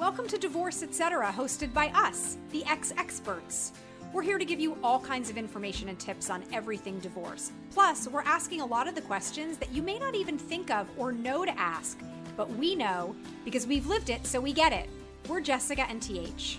Welcome 0.00 0.28
to 0.28 0.38
Divorce 0.38 0.82
Etc., 0.82 1.30
hosted 1.30 1.74
by 1.74 1.88
us, 1.88 2.38
the 2.52 2.64
ex 2.64 2.90
experts. 2.96 3.72
We're 4.14 4.22
here 4.22 4.38
to 4.38 4.46
give 4.46 4.58
you 4.58 4.78
all 4.82 4.98
kinds 4.98 5.28
of 5.28 5.36
information 5.36 5.90
and 5.90 6.00
tips 6.00 6.30
on 6.30 6.42
everything 6.54 6.98
divorce. 7.00 7.52
Plus, 7.70 8.08
we're 8.08 8.22
asking 8.22 8.62
a 8.62 8.66
lot 8.66 8.88
of 8.88 8.94
the 8.94 9.02
questions 9.02 9.58
that 9.58 9.70
you 9.72 9.82
may 9.82 9.98
not 9.98 10.14
even 10.14 10.38
think 10.38 10.70
of 10.70 10.88
or 10.96 11.12
know 11.12 11.44
to 11.44 11.50
ask, 11.60 12.00
but 12.34 12.48
we 12.48 12.74
know 12.74 13.14
because 13.44 13.66
we've 13.66 13.86
lived 13.86 14.08
it, 14.08 14.26
so 14.26 14.40
we 14.40 14.54
get 14.54 14.72
it. 14.72 14.88
We're 15.28 15.42
Jessica 15.42 15.82
and 15.82 16.00
TH. 16.00 16.58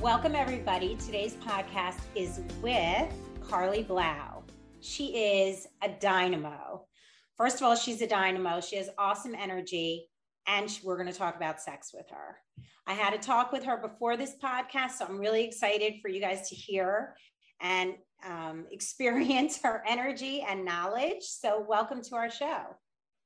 Welcome, 0.00 0.34
everybody. 0.34 0.96
Today's 0.96 1.34
podcast 1.34 2.00
is 2.14 2.40
with 2.62 3.12
Carli 3.42 3.86
Blau. 3.86 4.44
She 4.80 5.08
is 5.42 5.66
a 5.82 5.90
dynamo. 5.90 6.86
First 7.36 7.56
of 7.56 7.64
all, 7.64 7.76
she's 7.76 8.00
a 8.00 8.06
dynamo. 8.06 8.62
She 8.62 8.76
has 8.76 8.88
awesome 8.96 9.34
energy, 9.34 10.08
and 10.46 10.78
we're 10.82 10.96
going 10.96 11.12
to 11.12 11.18
talk 11.18 11.36
about 11.36 11.60
sex 11.60 11.92
with 11.94 12.06
her. 12.10 12.38
I 12.86 12.92
had 12.92 13.14
a 13.14 13.18
talk 13.18 13.52
with 13.52 13.64
her 13.64 13.76
before 13.76 14.16
this 14.16 14.34
podcast, 14.42 14.92
so 14.98 15.06
I'm 15.06 15.18
really 15.18 15.44
excited 15.44 15.94
for 16.02 16.08
you 16.08 16.20
guys 16.20 16.48
to 16.50 16.54
hear 16.54 17.16
and 17.60 17.94
um, 18.26 18.66
experience 18.70 19.60
her 19.62 19.82
energy 19.88 20.44
and 20.46 20.64
knowledge. 20.64 21.22
So, 21.22 21.64
welcome 21.66 22.02
to 22.02 22.14
our 22.16 22.30
show. 22.30 22.76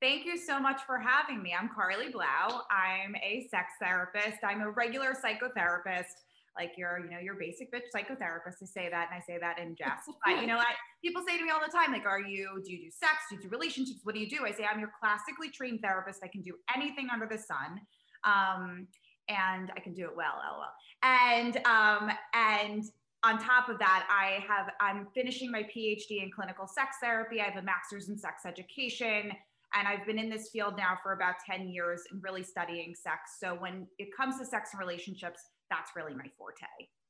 Thank 0.01 0.27
you 0.27 0.39
so 0.39 0.61
much 0.61 0.83
for 0.87 0.99
having 0.99 1.43
me. 1.43 1.55
I'm 1.59 1.69
Carli 1.69 2.13
Blau. 2.13 2.63
I'm 2.71 3.17
a 3.17 3.49
sex 3.51 3.73
therapist. 3.83 4.39
I'm 4.45 4.61
a 4.61 4.71
regular 4.71 5.13
psychotherapist 5.13 6.15
like 6.59 6.73
your, 6.77 7.01
you 7.01 7.11
know, 7.11 7.19
your 7.19 7.35
basic 7.35 7.73
bitch 7.73 7.89
psychotherapist 7.95 8.59
to 8.59 8.67
say 8.67 8.89
that. 8.91 9.09
And 9.11 9.23
I 9.23 9.25
say 9.25 9.39
that 9.39 9.59
in 9.59 9.77
jest. 9.79 10.11
but, 10.25 10.41
you 10.41 10.47
know, 10.47 10.59
I, 10.59 10.75
people 11.03 11.23
say 11.27 11.39
to 11.39 11.45
me 11.45 11.51
all 11.51 11.61
the 11.65 11.73
time, 11.73 11.93
like, 11.93 12.07
are 12.07 12.21
you, 12.21 12.61
do 12.65 12.73
you 12.73 12.79
do 12.79 12.91
sex? 12.91 13.13
Do 13.31 13.37
you 13.37 13.43
do 13.43 13.49
relationships? 13.49 14.01
What 14.03 14.15
do 14.15 14.21
you 14.21 14.29
do? 14.29 14.45
I 14.45 14.53
say, 14.53 14.67
I'm 14.71 14.81
your 14.81 14.91
classically 14.99 15.51
trained 15.51 15.81
therapist. 15.81 16.21
I 16.23 16.29
can 16.29 16.43
do 16.43 16.55
anything 16.75 17.09
under 17.13 17.27
the 17.27 17.39
sun. 17.39 17.81
Um, 18.25 18.89
and 19.29 19.71
I 19.77 19.81
can 19.81 19.95
do 19.95 20.05
it 20.05 20.17
well, 20.17 20.35
lol. 20.43 20.65
And, 21.03 21.59
um, 21.67 22.11
and 22.35 22.85
on 23.25 23.39
top 23.39 23.69
of 23.69 23.79
that, 23.79 24.09
I 24.11 24.45
have, 24.47 24.73
I'm 24.81 25.07
finishing 25.15 25.51
my 25.51 25.63
PhD 25.63 26.23
in 26.23 26.31
clinical 26.35 26.67
sex 26.67 26.97
therapy. 27.03 27.41
I 27.41 27.45
have 27.45 27.57
a 27.57 27.63
master's 27.63 28.09
in 28.09 28.19
sex 28.19 28.43
education. 28.47 29.33
And 29.75 29.87
I've 29.87 30.07
been 30.07 30.19
in 30.19 30.31
this 30.31 30.49
field 30.51 30.75
now 30.77 30.99
for 31.03 31.13
about 31.13 31.35
10 31.49 31.69
years 31.69 32.03
and 32.11 32.23
really 32.23 32.43
studying 32.43 32.95
sex. 32.95 33.37
So 33.43 33.55
when 33.55 33.87
it 33.99 34.09
comes 34.17 34.39
to 34.39 34.47
sex 34.47 34.71
and 34.73 34.81
relationships, 34.81 35.41
that's 35.71 35.91
really 35.95 36.15
my 36.15 36.27
forte. 36.37 36.67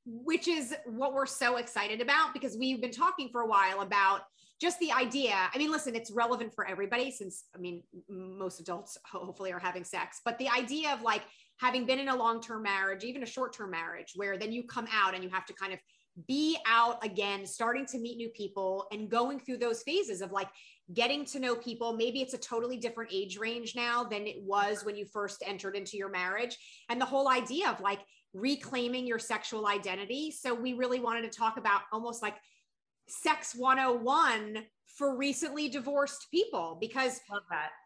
Which 0.07 0.49
is 0.49 0.75
what 0.87 1.13
we're 1.13 1.27
so 1.27 1.57
excited 1.57 2.01
about 2.01 2.33
because 2.33 2.57
we've 2.59 2.81
been 2.81 2.91
talking 2.91 3.29
for 3.31 3.43
a 3.43 3.47
while 3.47 3.83
about 3.83 4.23
just 4.61 4.79
the 4.81 4.91
idea. 4.91 5.35
I 5.55 5.59
mean, 5.59 5.71
listen, 5.71 5.95
it's 5.95 6.11
relevant 6.11 6.53
for 6.55 6.67
everybody 6.67 7.11
since, 7.11 7.45
I 7.55 7.59
mean, 7.59 7.83
most 8.09 8.59
adults 8.61 8.99
hopefully 9.11 9.53
are 9.53 9.59
having 9.59 9.85
sex, 9.85 10.21
but 10.25 10.37
the 10.39 10.49
idea 10.49 10.93
of 10.93 11.03
like 11.03 11.23
having 11.61 11.87
been 11.87 11.99
in 11.99 12.09
a 12.09 12.17
long 12.17 12.41
term 12.41 12.63
marriage, 12.63 13.05
even 13.05 13.23
a 13.23 13.27
short 13.27 13.55
term 13.55 13.71
marriage, 13.71 14.13
where 14.17 14.37
then 14.37 14.53
you 14.53 14.65
come 14.65 14.89
out 14.93 15.15
and 15.15 15.23
you 15.23 15.31
have 15.31 15.47
to 15.47 15.53
kind 15.53 15.73
of 15.73 15.79
be 16.27 16.59
out 16.67 17.05
again, 17.05 17.47
starting 17.47 17.87
to 17.87 17.99
meet 17.99 18.17
new 18.17 18.31
people 18.31 18.87
and 18.91 19.09
going 19.09 19.39
through 19.39 19.59
those 19.59 19.83
phases 19.83 20.21
of 20.21 20.33
like 20.33 20.49
getting 20.95 21.25
to 21.27 21.39
know 21.39 21.55
people. 21.55 21.95
Maybe 21.95 22.21
it's 22.21 22.35
a 22.35 22.39
totally 22.39 22.77
different 22.77 23.13
age 23.13 23.39
range 23.39 23.75
now 23.77 24.05
than 24.05 24.27
it 24.27 24.43
was 24.43 24.85
when 24.85 24.97
you 24.97 25.05
first 25.05 25.43
entered 25.47 25.77
into 25.77 25.97
your 25.97 26.11
marriage. 26.11 26.57
And 26.89 27.01
the 27.01 27.07
whole 27.07 27.29
idea 27.29 27.71
of 27.71 27.81
like, 27.81 28.01
reclaiming 28.35 29.07
your 29.07 29.19
sexual 29.19 29.67
identity. 29.67 30.31
So 30.31 30.55
we 30.55 30.75
really 30.75 31.01
wanted 31.01 31.31
to 31.31 31.39
talk 31.39 31.57
about 31.57 31.83
almost 31.93 32.23
like 32.23 32.37
sex 33.09 33.55
101 33.57 34.65
for 34.87 35.17
recently 35.17 35.69
divorced 35.69 36.27
people 36.31 36.77
because 36.81 37.21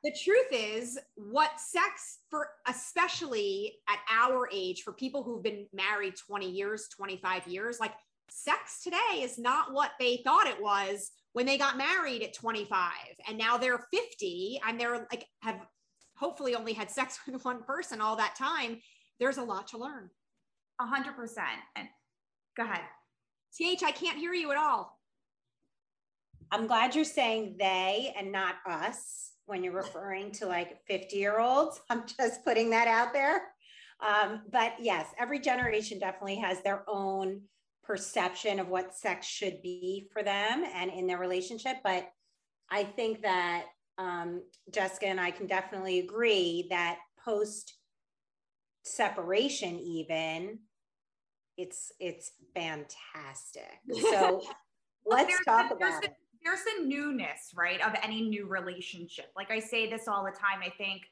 the 0.03 0.17
truth 0.25 0.47
is 0.51 0.99
what 1.15 1.61
sex 1.61 2.21
for 2.31 2.49
especially 2.67 3.75
at 3.89 3.99
our 4.11 4.49
age 4.53 4.83
for 4.83 4.93
people 4.93 5.23
who've 5.23 5.43
been 5.43 5.67
married 5.73 6.15
20 6.17 6.51
years 6.51 6.89
25 6.97 7.47
years 7.47 7.79
like 7.79 7.93
sex 8.31 8.83
today 8.83 9.21
is 9.21 9.39
not 9.39 9.73
what 9.73 9.91
they 10.01 10.23
thought 10.25 10.47
it 10.47 10.61
was 10.61 11.11
when 11.33 11.47
they 11.47 11.59
got 11.59 11.79
married 11.79 12.23
at 12.23 12.35
25 12.35 12.93
and 13.29 13.39
now 13.39 13.57
they're 13.57 13.87
50 13.93 14.61
and 14.67 14.79
they're 14.79 15.07
like 15.11 15.27
have 15.41 15.61
hopefully 16.17 16.55
only 16.55 16.73
had 16.73 16.91
sex 16.91 17.19
with 17.27 17.45
one 17.45 17.63
person 17.63 18.01
all 18.01 18.17
that 18.17 18.37
time 18.37 18.79
there's 19.19 19.39
a 19.39 19.43
lot 19.43 19.69
to 19.69 19.79
learn 19.79 20.11
a 20.83 20.87
hundred 20.87 21.17
percent. 21.17 21.47
And 21.77 21.89
go 22.57 22.65
ahead. 22.65 22.81
TH, 23.57 23.83
I 23.83 23.93
can't 23.93 24.19
hear 24.19 24.33
you 24.33 24.51
at 24.51 24.59
all. 24.59 24.99
I'm 26.51 26.67
glad 26.67 26.95
you're 26.95 27.05
saying 27.05 27.57
they 27.59 28.15
and 28.19 28.33
not 28.33 28.57
us 28.67 29.33
when 29.47 29.65
you're 29.65 29.75
referring 29.75 30.33
to 30.33 30.47
like 30.47 30.79
50 30.87 31.17
year 31.17 31.39
olds. 31.39 31.81
I'm 31.91 32.05
just 32.07 32.45
putting 32.45 32.71
that 32.71 32.89
out 32.89 33.13
there. 33.13 33.43
Um, 34.01 34.43
but 34.51 34.73
yes, 34.81 35.07
every 35.19 35.39
generation 35.39 35.99
definitely 35.99 36.37
has 36.37 36.61
their 36.63 36.83
own 36.89 37.43
perception 37.85 38.59
of 38.59 38.69
what 38.69 38.95
sex 38.95 39.27
should 39.27 39.61
be 39.63 40.09
for 40.13 40.23
them 40.23 40.65
and 40.75 40.91
in 40.91 41.07
their 41.07 41.19
relationship. 41.19 41.77
But 41.83 42.09
I 42.71 42.85
think 42.85 43.23
that 43.23 43.67
um, 43.99 44.43
Jessica 44.71 45.07
and 45.07 45.21
I 45.21 45.31
can 45.31 45.47
definitely 45.47 45.99
agree 45.99 46.67
that 46.71 46.99
post 47.25 47.75
separation, 48.85 49.79
even 49.79 50.59
it's 51.57 51.93
it's 52.01 52.33
fantastic. 52.55 53.79
So 54.11 54.43
let's 55.05 55.45
talk 55.45 55.71
a, 55.71 55.75
about 55.75 56.03
a, 56.03 56.07
it. 56.07 56.15
There's 56.45 56.61
a 56.79 56.87
newness, 56.87 57.53
right, 57.55 57.81
of 57.83 57.95
any 58.03 58.23
new 58.23 58.47
relationship. 58.47 59.27
Like 59.37 59.51
I 59.51 59.59
say 59.59 59.89
this 59.89 60.09
all 60.09 60.25
the 60.25 60.31
time. 60.31 60.61
I 60.65 60.71
think 60.71 61.03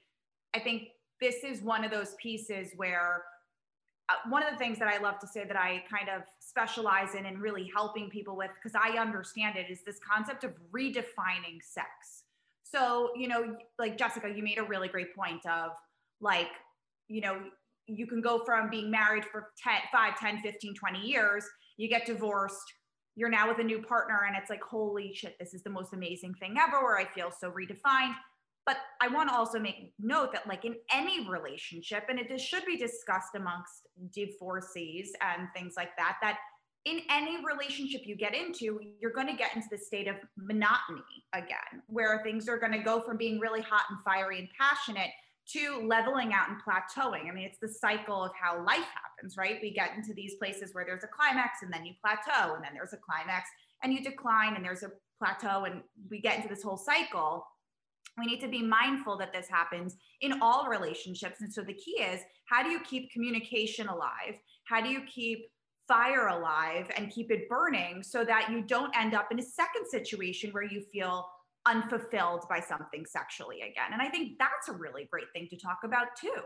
I 0.54 0.58
think 0.58 0.88
this 1.20 1.44
is 1.44 1.62
one 1.62 1.84
of 1.84 1.90
those 1.90 2.14
pieces 2.20 2.72
where 2.76 3.24
Uh, 4.10 4.28
one 4.28 4.42
of 4.42 4.50
the 4.50 4.56
things 4.56 4.78
that 4.78 4.88
I 4.88 4.98
love 4.98 5.20
to 5.20 5.26
say 5.26 5.44
that 5.44 5.56
I 5.56 5.84
kind 5.88 6.08
of 6.08 6.22
specialize 6.40 7.14
in 7.14 7.26
and 7.26 7.38
really 7.38 7.70
helping 7.72 8.10
people 8.10 8.36
with 8.36 8.50
because 8.54 8.74
I 8.74 8.98
understand 8.98 9.56
it 9.56 9.70
is 9.70 9.84
this 9.86 10.00
concept 10.00 10.42
of 10.42 10.52
redefining 10.74 11.62
sex. 11.62 12.24
So, 12.64 13.10
you 13.14 13.28
know, 13.28 13.56
like 13.78 13.96
Jessica, 13.96 14.28
you 14.28 14.42
made 14.42 14.58
a 14.58 14.64
really 14.64 14.88
great 14.88 15.14
point 15.14 15.46
of 15.46 15.72
like, 16.20 16.48
you 17.08 17.20
know, 17.20 17.40
you 17.86 18.06
can 18.06 18.20
go 18.20 18.44
from 18.44 18.68
being 18.68 18.90
married 18.90 19.24
for 19.24 19.50
10, 19.62 19.74
5, 19.92 20.18
10, 20.18 20.40
15, 20.42 20.74
20 20.74 21.00
years, 21.00 21.44
you 21.76 21.88
get 21.88 22.06
divorced, 22.06 22.72
you're 23.16 23.28
now 23.28 23.48
with 23.48 23.58
a 23.58 23.64
new 23.64 23.82
partner, 23.82 24.24
and 24.26 24.36
it's 24.36 24.50
like, 24.50 24.62
holy 24.62 25.12
shit, 25.14 25.36
this 25.38 25.54
is 25.54 25.62
the 25.62 25.70
most 25.70 25.92
amazing 25.92 26.34
thing 26.34 26.56
ever, 26.60 26.82
where 26.82 26.98
I 26.98 27.04
feel 27.04 27.30
so 27.30 27.50
redefined. 27.50 28.14
But 28.66 28.76
I 29.00 29.08
want 29.08 29.28
to 29.30 29.34
also 29.34 29.58
make 29.58 29.94
note 29.98 30.32
that, 30.32 30.46
like 30.46 30.64
in 30.64 30.76
any 30.92 31.28
relationship, 31.28 32.04
and 32.08 32.18
it 32.18 32.40
should 32.40 32.64
be 32.64 32.76
discussed 32.76 33.34
amongst 33.34 33.88
divorcees 34.12 35.12
and 35.20 35.48
things 35.54 35.74
like 35.76 35.90
that, 35.96 36.18
that 36.22 36.38
in 36.84 37.00
any 37.10 37.44
relationship 37.44 38.02
you 38.04 38.16
get 38.16 38.34
into, 38.34 38.80
you're 39.00 39.12
going 39.12 39.26
to 39.26 39.34
get 39.34 39.54
into 39.54 39.68
the 39.70 39.78
state 39.78 40.08
of 40.08 40.16
monotony 40.36 41.24
again, 41.34 41.82
where 41.88 42.22
things 42.22 42.48
are 42.48 42.58
going 42.58 42.72
to 42.72 42.78
go 42.78 43.00
from 43.00 43.16
being 43.16 43.38
really 43.38 43.60
hot 43.60 43.82
and 43.90 43.98
fiery 44.04 44.38
and 44.38 44.48
passionate 44.58 45.10
to 45.48 45.84
leveling 45.86 46.32
out 46.32 46.48
and 46.48 46.58
plateauing. 46.62 47.28
I 47.28 47.34
mean, 47.34 47.44
it's 47.44 47.58
the 47.60 47.68
cycle 47.68 48.22
of 48.22 48.30
how 48.40 48.64
life 48.64 48.86
happens, 48.94 49.36
right? 49.36 49.58
We 49.60 49.72
get 49.72 49.96
into 49.96 50.14
these 50.14 50.36
places 50.36 50.70
where 50.72 50.84
there's 50.84 51.02
a 51.02 51.08
climax 51.08 51.62
and 51.62 51.72
then 51.72 51.84
you 51.84 51.94
plateau, 52.00 52.54
and 52.54 52.64
then 52.64 52.72
there's 52.72 52.92
a 52.92 52.98
climax 52.98 53.48
and 53.82 53.92
you 53.92 54.02
decline, 54.02 54.54
and 54.54 54.64
there's 54.64 54.82
a 54.82 54.90
plateau, 55.18 55.64
and 55.64 55.82
we 56.08 56.20
get 56.20 56.36
into 56.36 56.48
this 56.48 56.62
whole 56.62 56.76
cycle. 56.76 57.44
We 58.20 58.26
need 58.26 58.40
to 58.40 58.48
be 58.48 58.62
mindful 58.62 59.16
that 59.18 59.32
this 59.32 59.48
happens 59.48 59.96
in 60.20 60.40
all 60.40 60.68
relationships. 60.68 61.40
And 61.40 61.52
so 61.52 61.62
the 61.62 61.74
key 61.74 62.02
is 62.02 62.20
how 62.46 62.62
do 62.62 62.68
you 62.68 62.80
keep 62.80 63.10
communication 63.10 63.88
alive? 63.88 64.34
How 64.64 64.80
do 64.80 64.88
you 64.88 65.02
keep 65.12 65.46
fire 65.88 66.28
alive 66.28 66.86
and 66.96 67.10
keep 67.10 67.32
it 67.32 67.48
burning 67.48 68.00
so 68.02 68.24
that 68.24 68.48
you 68.48 68.62
don't 68.62 68.96
end 68.96 69.12
up 69.12 69.32
in 69.32 69.40
a 69.40 69.42
second 69.42 69.84
situation 69.88 70.50
where 70.52 70.62
you 70.62 70.82
feel 70.92 71.26
unfulfilled 71.66 72.44
by 72.48 72.60
something 72.60 73.04
sexually 73.04 73.62
again. 73.62 73.92
And 73.92 74.00
I 74.00 74.08
think 74.08 74.38
that's 74.38 74.68
a 74.68 74.72
really 74.72 75.08
great 75.10 75.26
thing 75.34 75.48
to 75.50 75.56
talk 75.56 75.80
about 75.84 76.08
too. 76.18 76.42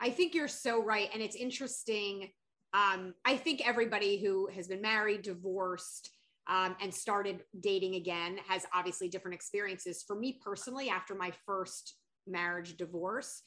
I 0.00 0.10
think 0.10 0.34
you're 0.34 0.48
so 0.48 0.82
right. 0.82 1.08
And 1.12 1.22
it's 1.22 1.36
interesting. 1.36 2.30
Um, 2.74 3.14
I 3.24 3.36
think 3.36 3.66
everybody 3.66 4.18
who 4.18 4.48
has 4.48 4.66
been 4.66 4.82
married, 4.82 5.22
divorced, 5.22 6.10
um, 6.48 6.76
and 6.80 6.92
started 6.92 7.42
dating 7.60 7.94
again 7.94 8.38
has 8.48 8.66
obviously 8.74 9.08
different 9.08 9.34
experiences. 9.34 10.04
For 10.06 10.16
me 10.16 10.38
personally, 10.44 10.88
after 10.88 11.14
my 11.14 11.32
first 11.46 11.94
marriage 12.26 12.76
divorce, 12.76 13.42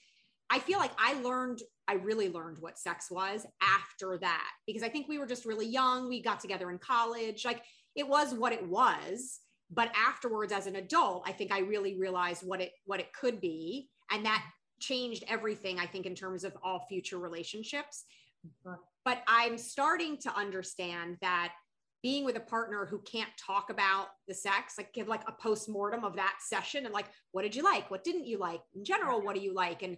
I 0.49 0.59
feel 0.59 0.79
like 0.79 0.91
I 0.99 1.19
learned, 1.21 1.61
I 1.87 1.93
really 1.93 2.29
learned 2.29 2.59
what 2.59 2.77
sex 2.77 3.09
was 3.09 3.45
after 3.61 4.17
that 4.19 4.47
because 4.67 4.83
I 4.83 4.89
think 4.89 5.07
we 5.07 5.17
were 5.17 5.25
just 5.25 5.45
really 5.45 5.67
young. 5.67 6.07
We 6.07 6.21
got 6.21 6.39
together 6.39 6.69
in 6.69 6.77
college. 6.77 7.45
Like 7.45 7.63
it 7.95 8.07
was 8.07 8.33
what 8.33 8.53
it 8.53 8.65
was 8.67 9.39
but 9.71 9.91
afterwards 9.95 10.51
as 10.51 10.67
an 10.67 10.75
adult 10.75 11.23
i 11.25 11.31
think 11.31 11.51
i 11.51 11.59
really 11.59 11.97
realized 11.97 12.45
what 12.45 12.61
it 12.61 12.71
what 12.85 12.99
it 12.99 13.11
could 13.13 13.41
be 13.41 13.89
and 14.11 14.25
that 14.25 14.43
changed 14.79 15.23
everything 15.27 15.79
i 15.79 15.85
think 15.85 16.05
in 16.05 16.15
terms 16.15 16.43
of 16.43 16.55
all 16.63 16.85
future 16.87 17.17
relationships 17.17 18.05
but 19.03 19.23
i'm 19.27 19.57
starting 19.57 20.17
to 20.17 20.33
understand 20.35 21.17
that 21.21 21.53
being 22.05 22.23
with 22.23 22.37
a 22.37 22.41
partner 22.41 22.85
who 22.85 22.99
can't 22.99 23.31
talk 23.35 23.71
about 23.71 24.09
the 24.27 24.33
sex 24.33 24.75
like 24.77 24.93
give 24.93 25.07
like 25.07 25.23
a 25.27 25.31
post-mortem 25.31 26.03
of 26.03 26.15
that 26.15 26.35
session 26.39 26.85
and 26.85 26.93
like 26.93 27.07
what 27.31 27.41
did 27.41 27.55
you 27.55 27.63
like 27.63 27.89
what 27.89 28.03
didn't 28.03 28.27
you 28.27 28.37
like 28.37 28.61
in 28.75 28.85
general 28.85 29.19
what 29.23 29.33
do 29.33 29.41
you 29.41 29.55
like 29.55 29.81
and 29.81 29.97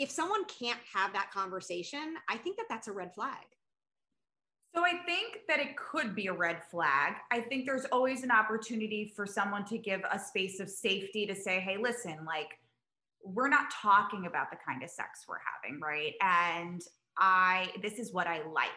if 0.00 0.10
someone 0.10 0.44
can't 0.46 0.80
have 0.94 1.12
that 1.12 1.30
conversation, 1.30 2.14
I 2.26 2.38
think 2.38 2.56
that 2.56 2.64
that's 2.70 2.88
a 2.88 2.92
red 2.92 3.14
flag. 3.14 3.44
So 4.74 4.82
I 4.82 4.94
think 5.04 5.40
that 5.46 5.60
it 5.60 5.76
could 5.76 6.14
be 6.14 6.28
a 6.28 6.32
red 6.32 6.62
flag. 6.70 7.16
I 7.30 7.40
think 7.40 7.66
there's 7.66 7.84
always 7.92 8.22
an 8.22 8.30
opportunity 8.30 9.12
for 9.14 9.26
someone 9.26 9.66
to 9.66 9.76
give 9.76 10.00
a 10.10 10.18
space 10.18 10.58
of 10.58 10.70
safety 10.70 11.26
to 11.26 11.34
say, 11.34 11.60
hey, 11.60 11.76
listen, 11.76 12.16
like, 12.24 12.48
we're 13.22 13.50
not 13.50 13.70
talking 13.70 14.24
about 14.24 14.50
the 14.50 14.56
kind 14.66 14.82
of 14.82 14.88
sex 14.88 15.26
we're 15.28 15.36
having, 15.62 15.78
right? 15.80 16.14
And 16.22 16.80
I, 17.18 17.70
this 17.82 17.98
is 17.98 18.10
what 18.10 18.26
I 18.26 18.38
like 18.50 18.70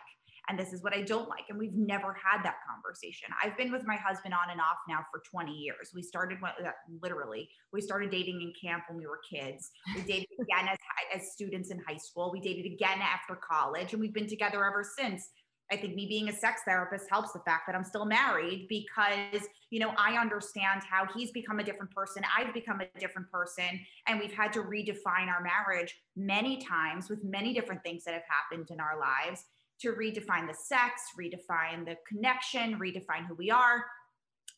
and 0.50 0.60
this 0.60 0.74
is 0.74 0.84
what 0.84 0.94
I 0.94 1.01
don't 1.01 1.30
like. 1.30 1.45
And 1.50 1.57
we've 1.57 1.75
never 1.75 2.13
had 2.13 2.44
that 2.44 2.57
conversation. 2.69 3.30
I've 3.42 3.57
been 3.57 3.72
with 3.72 3.86
my 3.86 3.95
husband 3.95 4.34
on 4.34 4.51
and 4.51 4.60
off 4.60 4.78
now 4.90 5.06
for 5.12 5.22
20 5.30 5.51
years. 5.51 5.92
We 5.95 6.01
started 6.01 6.40
uh, 6.44 6.69
literally, 7.01 7.50
we 7.72 7.81
started 7.81 8.12
dating 8.12 8.42
in 8.42 8.54
camp 8.62 8.84
when 8.90 8.98
we 8.98 9.07
were 9.07 9.22
kids. 9.30 9.72
We 9.95 10.01
dated 10.07 10.28
again 10.42 10.68
as, 10.69 10.78
as 11.16 11.31
students 11.31 11.72
in 11.72 11.81
high 11.88 11.98
school. 11.98 12.31
We 12.31 12.42
dated 12.42 12.72
again 12.72 13.00
after 13.01 13.36
college, 13.36 13.94
and 13.94 14.01
we've 14.01 14.13
been 14.13 14.28
together 14.28 14.66
ever 14.66 14.84
since. 14.98 15.30
I 15.72 15.78
think 15.78 15.95
me 15.95 16.07
being 16.07 16.28
a 16.28 16.34
sex 16.34 16.62
therapist 16.68 17.06
helps 17.10 17.31
the 17.31 17.40
fact 17.40 17.63
that 17.68 17.75
I'm 17.75 17.86
still 17.86 18.06
married 18.06 18.68
because, 18.68 19.48
you 19.69 19.80
know, 19.80 19.94
I 19.98 20.18
understand 20.18 20.81
how 20.88 21.07
he's 21.16 21.31
become 21.31 21.60
a 21.60 21.63
different 21.63 21.90
person. 21.95 22.22
I've 22.38 22.54
become 22.54 22.81
a 22.81 23.00
different 23.00 23.31
person. 23.31 23.80
And 24.07 24.19
we've 24.19 24.34
had 24.34 24.51
to 24.54 24.60
redefine 24.62 25.30
our 25.34 25.42
marriage 25.42 25.95
many 26.18 26.57
times 26.57 27.10
with 27.10 27.24
many 27.24 27.54
different 27.54 27.81
things 27.81 28.04
that 28.04 28.13
have 28.13 28.24
happened 28.28 28.69
in 28.72 28.81
our 28.81 29.00
lives 29.00 29.45
to 29.83 29.91
redefine 29.91 30.47
the 30.47 30.53
sex, 30.53 31.01
redefine 31.19 31.85
the 31.85 31.97
connection, 32.07 32.80
redefine 32.80 33.27
who 33.27 33.35
we 33.35 33.51
are. 33.51 33.83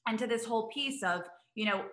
And 0.07 0.17
to 0.19 0.27
this 0.27 0.45
whole 0.45 0.67
piece 0.69 1.03
of, 1.03 1.23
you 1.55 1.65
know, 1.65 1.83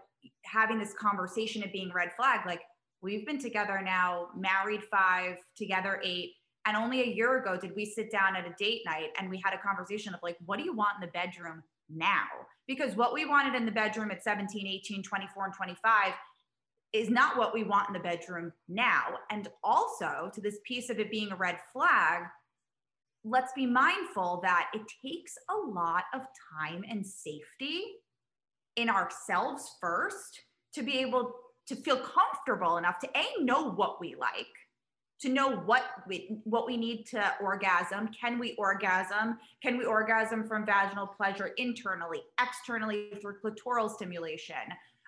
having 0.44 0.78
this 0.78 0.92
conversation 0.94 1.64
of 1.64 1.72
being 1.72 1.90
red 1.94 2.12
flag, 2.14 2.40
like 2.46 2.60
we've 3.00 3.26
been 3.26 3.40
together 3.40 3.80
now, 3.82 4.28
married 4.36 4.82
five, 4.90 5.36
together 5.56 6.00
eight. 6.04 6.32
And 6.66 6.76
only 6.76 7.00
a 7.00 7.06
year 7.06 7.40
ago 7.40 7.56
did 7.58 7.74
we 7.74 7.86
sit 7.86 8.12
down 8.12 8.36
at 8.36 8.46
a 8.46 8.54
date 8.58 8.82
night 8.84 9.08
and 9.18 9.30
we 9.30 9.40
had 9.42 9.54
a 9.54 9.58
conversation 9.58 10.14
of 10.14 10.20
like, 10.22 10.36
what 10.44 10.58
do 10.58 10.64
you 10.64 10.74
want 10.74 10.96
in 11.00 11.06
the 11.06 11.12
bedroom 11.12 11.62
now? 11.88 12.26
Because 12.68 12.94
what 12.94 13.14
we 13.14 13.24
wanted 13.24 13.54
in 13.54 13.64
the 13.64 13.72
bedroom 13.72 14.10
at 14.10 14.22
17, 14.22 14.66
18, 14.66 15.02
24, 15.02 15.44
and 15.46 15.54
25 15.54 16.12
is 16.92 17.08
not 17.08 17.38
what 17.38 17.54
we 17.54 17.64
want 17.64 17.88
in 17.88 17.94
the 17.94 18.00
bedroom 18.00 18.52
now. 18.68 19.04
And 19.30 19.48
also 19.64 20.30
to 20.34 20.40
this 20.40 20.58
piece 20.64 20.90
of 20.90 20.98
it 20.98 21.10
being 21.10 21.32
a 21.32 21.36
red 21.36 21.56
flag, 21.72 22.24
let's 23.24 23.52
be 23.54 23.66
mindful 23.66 24.40
that 24.42 24.70
it 24.74 24.82
takes 25.04 25.34
a 25.50 25.70
lot 25.70 26.04
of 26.14 26.22
time 26.58 26.84
and 26.88 27.06
safety 27.06 27.82
in 28.76 28.88
ourselves 28.88 29.76
first 29.80 30.40
to 30.74 30.82
be 30.82 30.98
able 30.98 31.32
to 31.66 31.76
feel 31.76 31.98
comfortable 31.98 32.78
enough 32.78 32.98
to 32.98 33.08
a 33.16 33.44
know 33.44 33.70
what 33.70 34.00
we 34.00 34.14
like 34.16 34.46
to 35.22 35.28
know 35.28 35.56
what 35.56 35.84
we 36.08 36.40
what 36.42 36.66
we 36.66 36.76
need 36.76 37.04
to 37.04 37.32
orgasm. 37.40 38.08
Can 38.08 38.40
we 38.40 38.56
orgasm? 38.58 39.38
Can 39.62 39.78
we 39.78 39.84
orgasm 39.84 40.48
from 40.48 40.66
vaginal 40.66 41.06
pleasure 41.06 41.52
internally 41.58 42.22
externally 42.40 43.12
through 43.20 43.36
clitoral 43.42 43.88
stimulation 43.88 44.56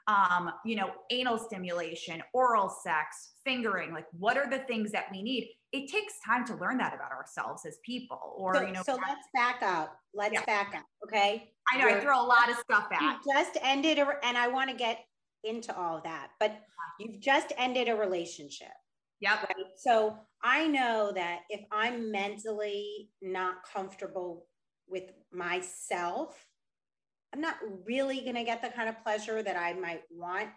um, 0.07 0.51
you 0.65 0.77
know 0.77 0.91
anal 1.11 1.39
stimulation 1.39 2.23
oral 2.33 2.69
sex 2.69 3.33
fingering 3.45 3.93
like 3.93 4.07
what 4.19 4.37
are 4.37 4.49
the 4.49 4.59
things 4.61 4.93
that 4.93 5.07
we 5.13 5.23
need? 5.23 5.51
It 5.73 5.91
takes 5.91 6.15
time 6.25 6.47
to 6.47 6.55
learn 6.55 6.79
that 6.79 6.95
about 6.95 7.11
ourselves 7.11 7.67
as 7.67 7.79
people 7.85 8.35
or 8.37 8.55
so, 8.55 8.63
you 8.63 8.73
know 8.73 8.83
so 8.85 8.95
let's 8.95 9.29
back 9.35 9.63
up. 9.63 9.97
Let's 10.15 10.35
yeah. 10.35 10.45
back 10.45 10.75
up 10.77 10.85
okay? 11.07 11.51
I 11.73 11.79
know 11.79 11.89
You're, 11.89 11.99
i 11.99 12.01
throw 12.01 12.21
a 12.21 12.27
lot 12.27 12.51
of 12.51 12.57
stuff 12.57 12.89
at 12.93 13.01
you 13.01 13.13
just 13.33 13.57
ended 13.63 13.99
a, 13.99 14.07
and 14.23 14.37
i 14.37 14.49
want 14.49 14.71
to 14.71 14.77
get 14.77 14.99
into 15.45 15.77
all 15.77 15.99
of 15.99 16.05
that 16.05 16.29
but 16.41 16.61
you've 16.99 17.21
just 17.21 17.53
ended 17.59 17.89
a 17.89 17.95
relationship 17.95 18.69
yep. 19.21 19.43
right? 19.43 19.67
so 19.77 20.17
i 20.43 20.67
know 20.67 21.13
that 21.15 21.41
if 21.51 21.61
i'm 21.73 22.11
mentally 22.11 23.11
not 23.23 23.57
comfortable 23.73 24.47
with 24.89 25.05
myself 25.33 26.47
i'm 27.35 27.41
not 27.41 27.57
really 27.85 28.21
going 28.21 28.37
to 28.37 28.45
get 28.45 28.63
the 28.63 28.69
kind 28.69 28.89
of 28.89 29.03
pleasure 29.03 29.43
that 29.43 29.57
i 29.57 29.73
might 29.75 30.03
want. 30.11 30.49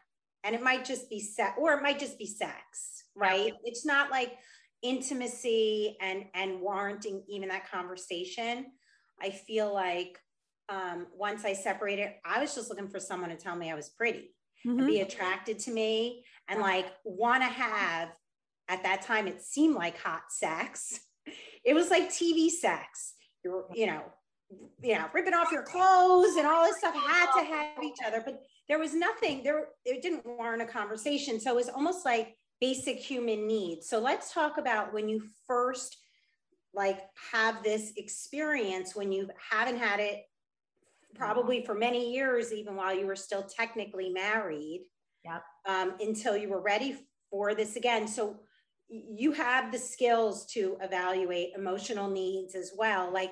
And 0.44 0.56
it 0.56 0.62
might 0.62 0.85
just 0.85 1.09
be 1.09 1.19
sex 1.19 1.56
or 1.57 1.74
it 1.74 1.81
might 1.81 2.00
just 2.00 2.18
be 2.18 2.27
sex 2.27 2.97
right? 3.18 3.53
It's 3.63 3.85
not 3.85 4.12
like 4.12 4.38
intimacy 4.81 5.97
and 6.00 6.25
and 6.33 6.62
warranting 6.62 7.24
even 7.27 7.50
that 7.50 7.69
conversation. 7.69 8.68
I 9.21 9.31
feel 9.31 9.74
like 9.74 10.19
um, 10.69 11.07
once 11.15 11.45
i 11.45 11.53
separated 11.53 12.09
i 12.25 12.41
was 12.41 12.53
just 12.53 12.69
looking 12.69 12.89
for 12.89 13.00
someone 13.00 13.29
to 13.29 13.38
tell 13.38 13.56
me 13.56 13.71
i 13.71 13.74
was 13.74 13.88
pretty 13.88 14.35
mm-hmm. 14.65 14.79
and 14.79 14.85
be 14.85 15.00
attracted 15.00 15.59
to 15.59 15.71
me 15.71 16.25
and 16.50 16.59
like 16.59 16.88
want 17.06 17.41
to 17.41 17.47
have 17.47 18.09
at 18.68 18.83
that 18.83 19.01
time 19.01 19.27
it 19.27 19.41
seemed 19.41 19.75
like 19.75 19.97
hot 19.97 20.24
sex. 20.29 21.00
It 21.65 21.74
was 21.74 21.89
like 21.89 22.07
tv 22.09 22.50
sex. 22.50 23.13
You're 23.44 23.65
you 23.74 23.88
know 23.88 24.03
you 24.81 24.94
know 24.94 25.05
ripping 25.13 25.33
off 25.33 25.51
your 25.51 25.63
clothes 25.63 26.35
and 26.38 26.47
all 26.47 26.63
this 26.63 26.77
stuff 26.77 26.95
had 26.95 27.31
to 27.38 27.45
have 27.45 27.83
each 27.83 27.97
other 28.05 28.21
but 28.23 28.41
there 28.69 28.79
was 28.79 28.94
nothing 28.94 29.44
there 29.44 29.67
it 29.83 30.01
didn't 30.01 30.25
warrant 30.25 30.61
a 30.61 30.65
conversation 30.65 31.39
so 31.39 31.51
it 31.51 31.55
was 31.55 31.67
almost 31.67 32.05
like 32.05 32.38
basic 32.59 32.97
human 32.97 33.47
needs. 33.47 33.88
So 33.89 33.99
let's 33.99 34.33
talk 34.33 34.57
about 34.57 34.94
when 34.94 35.07
you 35.09 35.23
first 35.45 35.97
like 36.73 36.99
have 37.31 37.63
this 37.63 37.94
experience 37.97 38.95
when 38.95 39.11
you 39.11 39.29
haven't 39.51 39.77
had 39.77 39.99
it 39.99 40.23
probably 41.15 41.65
for 41.65 41.73
many 41.73 42.13
years, 42.13 42.53
even 42.53 42.75
while 42.75 42.95
you 42.95 43.07
were 43.07 43.15
still 43.15 43.43
technically 43.43 44.09
married. 44.09 44.85
Yep. 45.25 45.43
Um, 45.67 45.93
until 46.00 46.38
you 46.38 46.50
were 46.50 46.61
ready 46.61 46.97
for 47.29 47.53
this 47.55 47.75
again. 47.75 48.07
So 48.07 48.39
you 48.88 49.31
have 49.33 49.71
the 49.71 49.79
skills 49.79 50.45
to 50.53 50.77
evaluate 50.81 51.50
emotional 51.57 52.09
needs 52.09 52.55
as 52.55 52.71
well. 52.77 53.11
Like, 53.11 53.31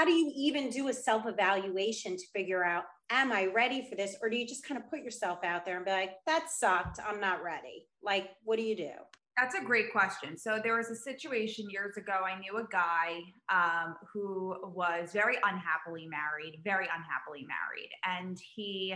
how 0.00 0.06
do 0.06 0.12
you 0.12 0.32
even 0.34 0.70
do 0.70 0.88
a 0.88 0.94
self 0.94 1.26
evaluation 1.26 2.16
to 2.16 2.26
figure 2.34 2.64
out 2.64 2.84
am 3.10 3.32
I 3.32 3.46
ready 3.46 3.86
for 3.86 3.96
this? 3.96 4.16
Or 4.22 4.30
do 4.30 4.36
you 4.38 4.46
just 4.46 4.66
kind 4.66 4.80
of 4.80 4.88
put 4.88 5.00
yourself 5.00 5.40
out 5.44 5.66
there 5.66 5.76
and 5.76 5.84
be 5.84 5.90
like, 5.90 6.12
that 6.26 6.46
sucked. 6.48 7.00
I'm 7.04 7.20
not 7.20 7.42
ready. 7.42 7.86
Like, 8.02 8.30
what 8.44 8.56
do 8.56 8.62
you 8.62 8.74
do? 8.76 8.92
That's 9.36 9.56
a 9.56 9.62
great 9.62 9.92
question. 9.92 10.38
So 10.38 10.58
there 10.62 10.76
was 10.76 10.88
a 10.88 10.94
situation 10.94 11.68
years 11.68 11.98
ago. 11.98 12.12
I 12.24 12.38
knew 12.38 12.56
a 12.56 12.66
guy 12.72 13.18
um, 13.52 13.96
who 14.10 14.56
was 14.74 15.10
very 15.12 15.36
unhappily 15.36 16.08
married, 16.08 16.60
very 16.64 16.86
unhappily 16.86 17.46
married, 17.46 17.90
and 18.06 18.38
he 18.54 18.94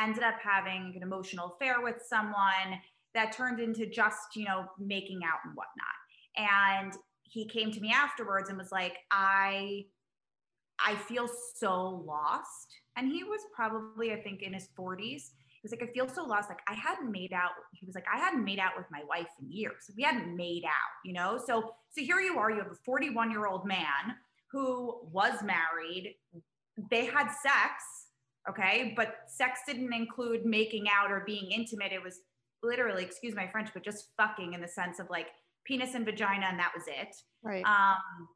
ended 0.00 0.22
up 0.22 0.36
having 0.42 0.94
an 0.96 1.02
emotional 1.02 1.54
affair 1.54 1.82
with 1.82 1.96
someone 2.08 2.80
that 3.14 3.32
turned 3.32 3.60
into 3.60 3.86
just 3.86 4.36
you 4.36 4.44
know 4.44 4.66
making 4.78 5.20
out 5.22 5.40
and 5.44 5.54
whatnot. 5.54 6.82
And 6.82 6.92
he 7.24 7.46
came 7.46 7.70
to 7.72 7.80
me 7.80 7.92
afterwards 7.92 8.48
and 8.48 8.56
was 8.56 8.72
like, 8.72 8.96
I 9.10 9.84
I 10.84 10.94
feel 10.94 11.28
so 11.58 12.04
lost 12.06 12.68
and 12.96 13.08
he 13.10 13.24
was 13.24 13.40
probably, 13.54 14.12
I 14.12 14.20
think, 14.20 14.42
in 14.42 14.54
his 14.54 14.68
40s. 14.78 14.98
He 14.98 15.62
was 15.62 15.70
like, 15.70 15.82
I 15.82 15.92
feel 15.92 16.08
so 16.08 16.24
lost. 16.24 16.48
Like 16.48 16.60
I 16.68 16.74
hadn't 16.74 17.10
made 17.10 17.32
out. 17.32 17.50
He 17.72 17.86
was 17.86 17.94
like, 17.94 18.04
I 18.12 18.18
hadn't 18.18 18.44
made 18.44 18.58
out 18.58 18.72
with 18.76 18.86
my 18.90 19.02
wife 19.08 19.28
in 19.40 19.50
years. 19.50 19.90
We 19.96 20.02
hadn't 20.02 20.34
made 20.34 20.64
out, 20.64 20.92
you 21.04 21.12
know? 21.12 21.38
So, 21.44 21.74
so 21.90 22.02
here 22.02 22.20
you 22.20 22.38
are, 22.38 22.50
you 22.50 22.58
have 22.58 22.70
a 22.70 22.78
41 22.84 23.30
year 23.30 23.46
old 23.46 23.66
man 23.66 24.16
who 24.50 25.00
was 25.12 25.42
married. 25.42 26.14
They 26.90 27.06
had 27.06 27.28
sex. 27.28 27.84
Okay. 28.48 28.94
But 28.96 29.16
sex 29.26 29.60
didn't 29.66 29.92
include 29.92 30.46
making 30.46 30.86
out 30.88 31.10
or 31.10 31.24
being 31.26 31.50
intimate. 31.50 31.92
It 31.92 32.02
was 32.02 32.20
literally, 32.62 33.04
excuse 33.04 33.34
my 33.34 33.48
French, 33.48 33.70
but 33.74 33.84
just 33.84 34.08
fucking 34.16 34.54
in 34.54 34.60
the 34.60 34.68
sense 34.68 35.00
of 35.00 35.08
like 35.10 35.26
penis 35.66 35.94
and 35.94 36.04
vagina. 36.04 36.46
And 36.48 36.58
that 36.58 36.72
was 36.74 36.84
it. 36.86 37.14
Right. 37.42 37.64
Um, 37.64 38.28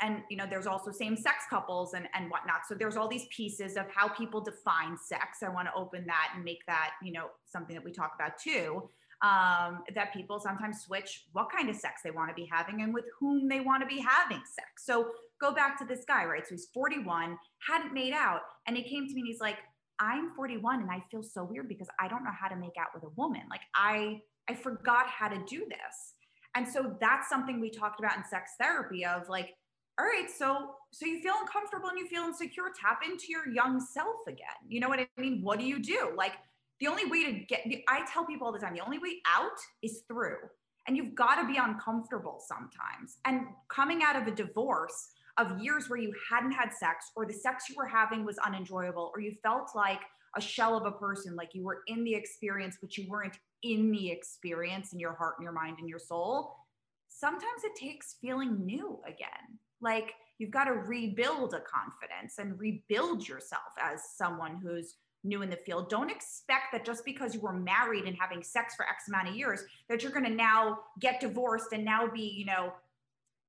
and 0.00 0.22
you 0.30 0.36
know 0.36 0.46
there's 0.48 0.66
also 0.66 0.90
same 0.90 1.16
sex 1.16 1.44
couples 1.50 1.94
and 1.94 2.08
and 2.14 2.30
whatnot. 2.30 2.60
So 2.68 2.74
there's 2.74 2.96
all 2.96 3.08
these 3.08 3.26
pieces 3.34 3.76
of 3.76 3.86
how 3.94 4.08
people 4.08 4.40
define 4.40 4.96
sex. 4.96 5.42
I 5.42 5.48
want 5.48 5.68
to 5.68 5.74
open 5.74 6.04
that 6.06 6.32
and 6.34 6.44
make 6.44 6.64
that 6.66 6.92
you 7.02 7.12
know 7.12 7.26
something 7.46 7.74
that 7.74 7.84
we 7.84 7.92
talk 7.92 8.12
about 8.14 8.38
too 8.38 8.88
um, 9.22 9.82
that 9.94 10.12
people 10.14 10.38
sometimes 10.38 10.82
switch 10.82 11.24
what 11.32 11.50
kind 11.50 11.68
of 11.68 11.76
sex 11.76 12.02
they 12.04 12.10
want 12.10 12.28
to 12.28 12.34
be 12.34 12.48
having 12.50 12.82
and 12.82 12.94
with 12.94 13.04
whom 13.18 13.48
they 13.48 13.60
want 13.60 13.82
to 13.82 13.86
be 13.86 14.00
having 14.00 14.40
sex. 14.46 14.84
So 14.84 15.08
go 15.40 15.52
back 15.52 15.78
to 15.78 15.84
this 15.84 16.04
guy 16.06 16.24
right? 16.24 16.46
So 16.46 16.54
he's 16.54 16.68
41 16.72 17.36
hadn't 17.66 17.92
made 17.92 18.12
out 18.12 18.42
and 18.66 18.76
he 18.76 18.82
came 18.82 19.08
to 19.08 19.14
me 19.14 19.20
and 19.20 19.26
he's 19.26 19.40
like 19.40 19.56
i'm 20.00 20.30
41 20.36 20.82
and 20.82 20.90
i 20.90 21.02
feel 21.10 21.24
so 21.24 21.42
weird 21.42 21.68
because 21.68 21.88
i 21.98 22.06
don't 22.06 22.22
know 22.22 22.30
how 22.38 22.46
to 22.46 22.54
make 22.54 22.74
out 22.78 22.88
with 22.94 23.02
a 23.02 23.12
woman. 23.16 23.42
Like 23.50 23.62
i 23.74 24.20
i 24.48 24.54
forgot 24.54 25.06
how 25.08 25.28
to 25.28 25.38
do 25.48 25.66
this. 25.68 26.14
And 26.54 26.66
so 26.66 26.96
that's 27.00 27.28
something 27.28 27.60
we 27.60 27.70
talked 27.70 28.00
about 28.00 28.16
in 28.16 28.24
sex 28.24 28.52
therapy 28.60 29.04
of 29.04 29.28
like 29.28 29.50
all 29.98 30.04
right 30.04 30.28
so 30.36 30.70
so 30.92 31.06
you 31.06 31.20
feel 31.20 31.34
uncomfortable 31.40 31.88
and 31.88 31.98
you 31.98 32.06
feel 32.06 32.22
insecure 32.24 32.64
tap 32.78 33.00
into 33.04 33.26
your 33.28 33.48
young 33.48 33.80
self 33.80 34.20
again 34.26 34.46
you 34.66 34.80
know 34.80 34.88
what 34.88 34.98
i 34.98 35.06
mean 35.16 35.40
what 35.42 35.58
do 35.58 35.64
you 35.64 35.80
do 35.80 36.12
like 36.16 36.32
the 36.80 36.86
only 36.86 37.06
way 37.06 37.24
to 37.24 37.32
get 37.46 37.66
i 37.88 38.04
tell 38.12 38.24
people 38.24 38.46
all 38.46 38.52
the 38.52 38.58
time 38.58 38.74
the 38.74 38.84
only 38.84 38.98
way 38.98 39.16
out 39.26 39.58
is 39.82 40.02
through 40.08 40.36
and 40.86 40.96
you've 40.96 41.14
got 41.14 41.40
to 41.40 41.46
be 41.46 41.56
uncomfortable 41.56 42.38
sometimes 42.46 43.18
and 43.24 43.42
coming 43.68 44.02
out 44.02 44.16
of 44.16 44.26
a 44.26 44.34
divorce 44.34 45.10
of 45.38 45.60
years 45.60 45.88
where 45.88 45.98
you 45.98 46.12
hadn't 46.30 46.52
had 46.52 46.72
sex 46.72 47.10
or 47.14 47.24
the 47.24 47.32
sex 47.32 47.64
you 47.68 47.76
were 47.76 47.86
having 47.86 48.24
was 48.24 48.38
unenjoyable 48.38 49.12
or 49.14 49.20
you 49.20 49.32
felt 49.42 49.70
like 49.74 50.00
a 50.36 50.40
shell 50.40 50.76
of 50.76 50.84
a 50.84 50.92
person, 50.92 51.36
like 51.36 51.54
you 51.54 51.64
were 51.64 51.82
in 51.86 52.04
the 52.04 52.14
experience, 52.14 52.76
but 52.80 52.96
you 52.96 53.08
weren't 53.08 53.36
in 53.62 53.90
the 53.90 54.10
experience 54.10 54.92
in 54.92 54.98
your 54.98 55.14
heart 55.14 55.34
and 55.38 55.44
your 55.44 55.52
mind 55.52 55.78
and 55.78 55.88
your 55.88 55.98
soul. 55.98 56.54
Sometimes 57.08 57.64
it 57.64 57.74
takes 57.74 58.16
feeling 58.20 58.64
new 58.64 59.00
again. 59.06 59.58
Like 59.80 60.14
you've 60.38 60.50
got 60.50 60.64
to 60.64 60.72
rebuild 60.72 61.54
a 61.54 61.60
confidence 61.60 62.38
and 62.38 62.58
rebuild 62.58 63.26
yourself 63.26 63.72
as 63.80 64.02
someone 64.16 64.60
who's 64.62 64.94
new 65.24 65.42
in 65.42 65.50
the 65.50 65.56
field. 65.56 65.90
Don't 65.90 66.10
expect 66.10 66.72
that 66.72 66.84
just 66.84 67.04
because 67.04 67.34
you 67.34 67.40
were 67.40 67.52
married 67.52 68.04
and 68.04 68.16
having 68.18 68.42
sex 68.42 68.74
for 68.76 68.88
X 68.88 69.08
amount 69.08 69.28
of 69.28 69.34
years, 69.34 69.62
that 69.88 70.02
you're 70.02 70.12
going 70.12 70.24
to 70.24 70.30
now 70.30 70.78
get 71.00 71.20
divorced 71.20 71.72
and 71.72 71.84
now 71.84 72.08
be, 72.08 72.34
you 72.36 72.44
know, 72.44 72.72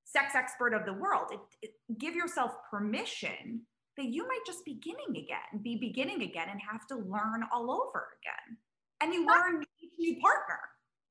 sex 0.03 0.33
expert 0.35 0.73
of 0.73 0.85
the 0.85 0.93
world. 0.93 1.27
It, 1.31 1.39
it, 1.61 1.99
give 1.99 2.15
yourself 2.15 2.53
permission 2.69 3.61
that 3.97 4.07
you 4.07 4.27
might 4.27 4.39
just 4.45 4.65
be 4.65 4.73
beginning 4.73 5.23
again, 5.23 5.61
be 5.61 5.75
beginning 5.75 6.23
again 6.23 6.47
and 6.49 6.59
have 6.59 6.87
to 6.87 6.95
learn 6.95 7.43
all 7.53 7.71
over 7.71 8.07
again. 8.21 8.57
And 9.01 9.13
you 9.13 9.27
learn 9.27 9.63
each 9.81 9.91
new 9.99 10.19
partner. 10.21 10.59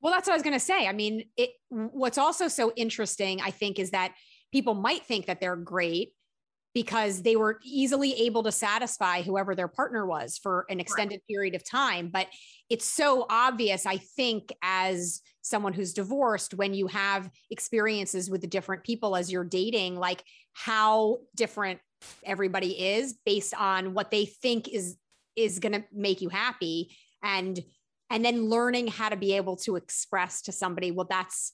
Well, 0.01 0.13
that's 0.13 0.27
what 0.27 0.35
I 0.35 0.37
was 0.37 0.43
going 0.43 0.55
to 0.55 0.61
say. 0.61 0.87
I 0.87 0.93
mean, 0.93 1.25
it 1.37 1.51
what's 1.69 2.19
also 2.19 2.49
so 2.49 2.73
interesting, 2.77 3.41
I 3.41 3.51
think, 3.51 3.79
is 3.79 3.91
that 3.91 4.15
people 4.53 4.75
might 4.75 5.05
think 5.05 5.27
that 5.27 5.41
they're 5.41 5.57
great 5.57 6.13
because 6.75 7.23
they 7.23 7.35
were 7.35 7.59
easily 7.65 8.13
able 8.27 8.43
to 8.43 8.53
satisfy 8.53 9.23
whoever 9.23 9.55
their 9.55 9.69
partner 9.69 10.07
was 10.07 10.39
for 10.39 10.65
an 10.69 10.81
extended 10.81 11.17
right. 11.17 11.35
period 11.35 11.55
of 11.55 11.65
time. 11.65 12.09
But 12.09 12.29
it's 12.69 12.85
so 12.85 13.27
obvious, 13.29 13.87
I 13.87 13.97
think, 13.97 14.53
as 14.63 15.21
someone 15.43 15.73
who's 15.73 15.95
divorced, 15.95 16.55
when 16.55 16.75
you 16.75 16.87
have 16.87 17.31
experiences 17.51 18.31
with 18.31 18.43
the 18.43 18.47
different 18.47 18.85
people 18.85 19.17
as 19.17 19.33
you're 19.33 19.45
dating, 19.45 19.97
like 19.97 20.23
how 20.53 21.19
different 21.35 21.81
everybody 22.23 22.71
is 22.71 23.19
based 23.25 23.55
on 23.55 23.95
what 23.95 24.11
they 24.11 24.27
think 24.27 24.69
is 24.69 24.97
is 25.37 25.59
going 25.61 25.73
to 25.73 25.85
make 25.93 26.21
you 26.21 26.29
happy 26.29 26.97
and 27.23 27.61
and 28.11 28.25
then 28.25 28.49
learning 28.49 28.87
how 28.87 29.09
to 29.09 29.17
be 29.17 29.35
able 29.35 29.57
to 29.57 29.77
express 29.77 30.43
to 30.43 30.53
somebody 30.53 30.91
well 30.91 31.07
that's 31.09 31.53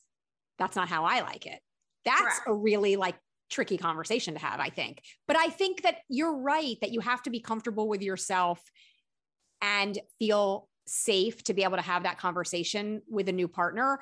that's 0.59 0.77
not 0.77 0.89
how 0.89 1.05
i 1.05 1.21
like 1.21 1.47
it 1.47 1.61
that's 2.05 2.21
Correct. 2.21 2.49
a 2.49 2.55
really 2.55 2.97
like 2.97 3.17
tricky 3.51 3.77
conversation 3.77 4.35
to 4.35 4.41
have, 4.41 4.61
I 4.61 4.69
think. 4.69 5.03
But 5.29 5.37
I 5.37 5.49
think 5.49 5.83
that 5.83 5.99
you're 6.09 6.37
right 6.37 6.77
that 6.81 6.93
you 6.93 7.01
have 7.01 7.23
to 7.25 7.31
be 7.31 7.41
comfortable 7.41 7.89
with 7.89 8.03
yourself 8.03 8.61
and 9.63 9.99
feel 10.19 10.69
safe 10.87 11.43
to 11.45 11.55
be 11.55 11.63
able 11.63 11.77
to 11.77 11.83
have 11.83 12.03
that 12.03 12.19
conversation 12.19 13.03
with 13.09 13.29
a 13.29 13.33
new 13.33 13.49
partner. 13.49 14.01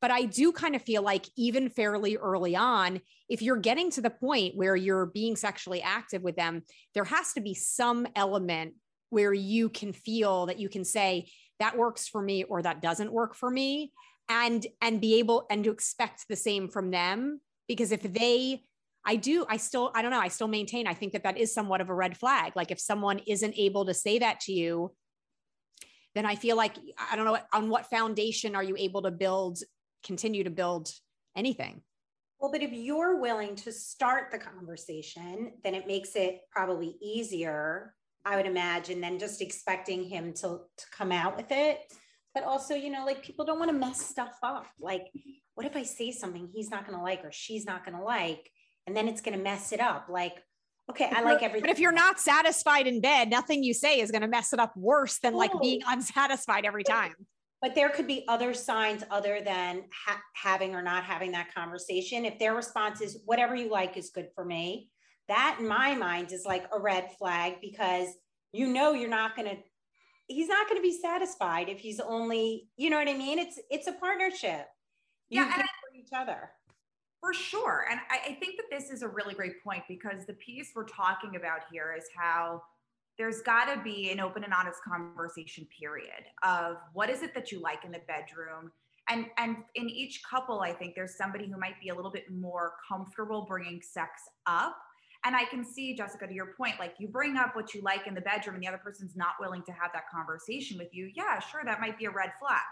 But 0.00 0.12
I 0.12 0.22
do 0.22 0.52
kind 0.52 0.76
of 0.76 0.82
feel 0.82 1.02
like, 1.02 1.26
even 1.36 1.70
fairly 1.70 2.16
early 2.16 2.54
on, 2.54 3.00
if 3.28 3.42
you're 3.42 3.56
getting 3.56 3.90
to 3.90 4.00
the 4.00 4.10
point 4.10 4.54
where 4.54 4.76
you're 4.76 5.06
being 5.06 5.34
sexually 5.34 5.82
active 5.82 6.22
with 6.22 6.36
them, 6.36 6.62
there 6.94 7.04
has 7.04 7.32
to 7.32 7.40
be 7.40 7.52
some 7.54 8.06
element 8.14 8.74
where 9.10 9.34
you 9.34 9.68
can 9.68 9.92
feel 9.92 10.46
that 10.46 10.60
you 10.60 10.68
can 10.68 10.84
say, 10.84 11.28
that 11.58 11.76
works 11.76 12.06
for 12.06 12.22
me 12.22 12.44
or 12.44 12.62
that 12.62 12.80
doesn't 12.80 13.12
work 13.12 13.34
for 13.34 13.50
me 13.50 13.92
and 14.28 14.66
and 14.82 15.00
be 15.00 15.18
able 15.18 15.46
and 15.50 15.64
to 15.64 15.70
expect 15.70 16.26
the 16.28 16.36
same 16.36 16.68
from 16.68 16.90
them 16.90 17.40
because 17.66 17.92
if 17.92 18.02
they 18.02 18.62
I 19.08 19.16
do, 19.16 19.46
I 19.48 19.56
still, 19.56 19.90
I 19.94 20.02
don't 20.02 20.10
know, 20.10 20.20
I 20.20 20.28
still 20.28 20.48
maintain, 20.48 20.86
I 20.86 20.92
think 20.92 21.14
that 21.14 21.22
that 21.22 21.38
is 21.38 21.54
somewhat 21.54 21.80
of 21.80 21.88
a 21.88 21.94
red 21.94 22.14
flag. 22.14 22.52
Like 22.54 22.70
if 22.70 22.78
someone 22.78 23.20
isn't 23.26 23.54
able 23.56 23.86
to 23.86 23.94
say 23.94 24.18
that 24.18 24.40
to 24.40 24.52
you, 24.52 24.92
then 26.14 26.26
I 26.26 26.34
feel 26.34 26.56
like, 26.56 26.74
I 27.10 27.16
don't 27.16 27.24
know, 27.24 27.38
on 27.54 27.70
what 27.70 27.86
foundation 27.86 28.54
are 28.54 28.62
you 28.62 28.76
able 28.76 29.00
to 29.02 29.10
build, 29.10 29.60
continue 30.04 30.44
to 30.44 30.50
build 30.50 30.92
anything? 31.34 31.80
Well, 32.38 32.52
but 32.52 32.62
if 32.62 32.72
you're 32.72 33.18
willing 33.18 33.56
to 33.56 33.72
start 33.72 34.30
the 34.30 34.38
conversation, 34.38 35.52
then 35.64 35.74
it 35.74 35.86
makes 35.86 36.14
it 36.14 36.40
probably 36.50 36.96
easier, 37.00 37.94
I 38.26 38.36
would 38.36 38.46
imagine, 38.46 39.00
than 39.00 39.18
just 39.18 39.40
expecting 39.40 40.04
him 40.04 40.34
to, 40.34 40.60
to 40.76 40.84
come 40.92 41.12
out 41.12 41.36
with 41.36 41.50
it. 41.50 41.80
But 42.38 42.46
also, 42.46 42.74
you 42.74 42.90
know, 42.90 43.04
like 43.04 43.22
people 43.22 43.44
don't 43.44 43.58
want 43.58 43.70
to 43.70 43.76
mess 43.76 44.00
stuff 44.00 44.38
up. 44.42 44.66
Like, 44.78 45.06
what 45.54 45.66
if 45.66 45.74
I 45.74 45.82
say 45.82 46.12
something 46.12 46.48
he's 46.54 46.70
not 46.70 46.86
going 46.86 46.96
to 46.96 47.02
like 47.02 47.24
or 47.24 47.32
she's 47.32 47.64
not 47.64 47.84
going 47.84 47.98
to 47.98 48.04
like? 48.04 48.50
and 48.88 48.96
then 48.96 49.06
it's 49.06 49.20
going 49.20 49.36
to 49.36 49.44
mess 49.44 49.70
it 49.72 49.80
up. 49.80 50.06
Like, 50.08 50.42
okay, 50.90 51.10
I 51.14 51.20
like 51.20 51.42
everything. 51.42 51.60
But 51.60 51.70
if 51.70 51.78
you're 51.78 51.92
not 51.92 52.18
satisfied 52.18 52.86
in 52.86 53.02
bed, 53.02 53.28
nothing 53.28 53.62
you 53.62 53.74
say 53.74 54.00
is 54.00 54.10
going 54.10 54.22
to 54.22 54.28
mess 54.28 54.54
it 54.54 54.58
up 54.58 54.74
worse 54.76 55.18
than 55.18 55.34
like 55.34 55.52
being 55.60 55.82
unsatisfied 55.86 56.64
every 56.64 56.84
time. 56.84 57.14
But 57.60 57.74
there 57.74 57.90
could 57.90 58.06
be 58.06 58.24
other 58.28 58.54
signs 58.54 59.04
other 59.10 59.42
than 59.44 59.84
ha- 59.92 60.22
having 60.32 60.74
or 60.74 60.80
not 60.80 61.04
having 61.04 61.32
that 61.32 61.54
conversation. 61.54 62.24
If 62.24 62.38
their 62.38 62.54
response 62.54 63.02
is 63.02 63.20
whatever 63.26 63.54
you 63.54 63.70
like 63.70 63.98
is 63.98 64.08
good 64.08 64.28
for 64.34 64.42
me, 64.42 64.88
that 65.28 65.58
in 65.60 65.68
my 65.68 65.94
mind 65.94 66.32
is 66.32 66.46
like 66.46 66.64
a 66.72 66.80
red 66.80 67.10
flag 67.18 67.56
because 67.60 68.08
you 68.52 68.68
know 68.68 68.92
you're 68.92 69.10
not 69.10 69.36
going 69.36 69.50
to 69.50 69.56
he's 70.28 70.48
not 70.48 70.68
going 70.68 70.78
to 70.78 70.82
be 70.82 70.96
satisfied 70.96 71.68
if 71.68 71.80
he's 71.80 72.00
only 72.00 72.68
you 72.76 72.90
know 72.90 72.98
what 72.98 73.08
i 73.08 73.14
mean? 73.14 73.38
It's 73.38 73.58
it's 73.70 73.86
a 73.86 73.92
partnership. 73.92 74.66
You 75.30 75.42
yeah, 75.42 75.56
for 75.56 75.64
each 75.94 76.12
other. 76.14 76.50
For 77.20 77.34
sure. 77.34 77.86
And 77.90 77.98
I, 78.10 78.30
I, 78.30 78.34
think 78.34 78.56
that 78.56 78.66
this 78.70 78.90
is 78.90 79.02
a 79.02 79.08
really 79.08 79.34
great 79.34 79.62
point 79.64 79.82
because 79.88 80.24
the 80.24 80.34
piece 80.34 80.70
we're 80.74 80.84
talking 80.84 81.34
about 81.34 81.62
here 81.70 81.92
is 81.98 82.04
how 82.16 82.62
there's 83.18 83.40
got 83.40 83.64
to 83.64 83.82
be 83.82 84.10
an 84.12 84.20
open 84.20 84.44
and 84.44 84.54
honest 84.54 84.78
conversation 84.86 85.66
period 85.76 86.24
of 86.44 86.76
what 86.92 87.10
is 87.10 87.22
it 87.22 87.34
that 87.34 87.50
you 87.50 87.60
like 87.60 87.84
in 87.84 87.90
the 87.90 88.00
bedroom? 88.06 88.70
And 89.10 89.26
and 89.36 89.56
in 89.74 89.88
each 89.88 90.22
couple 90.22 90.60
i 90.60 90.72
think 90.72 90.94
there's 90.94 91.16
somebody 91.16 91.46
who 91.46 91.58
might 91.58 91.80
be 91.80 91.88
a 91.88 91.94
little 91.94 92.10
bit 92.10 92.30
more 92.30 92.74
comfortable 92.86 93.46
bringing 93.48 93.80
sex 93.80 94.22
up 94.46 94.76
and 95.28 95.36
i 95.36 95.44
can 95.44 95.64
see 95.64 95.94
jessica 95.94 96.26
to 96.26 96.34
your 96.34 96.54
point 96.56 96.74
like 96.80 96.94
you 96.98 97.06
bring 97.06 97.36
up 97.36 97.54
what 97.54 97.72
you 97.74 97.82
like 97.82 98.08
in 98.08 98.14
the 98.14 98.20
bedroom 98.22 98.56
and 98.56 98.64
the 98.64 98.68
other 98.68 98.80
person's 98.82 99.14
not 99.14 99.34
willing 99.38 99.62
to 99.62 99.72
have 99.72 99.90
that 99.92 100.08
conversation 100.12 100.76
with 100.76 100.88
you 100.92 101.08
yeah 101.14 101.38
sure 101.38 101.60
that 101.64 101.80
might 101.80 101.96
be 101.96 102.06
a 102.06 102.10
red 102.10 102.30
flag 102.40 102.64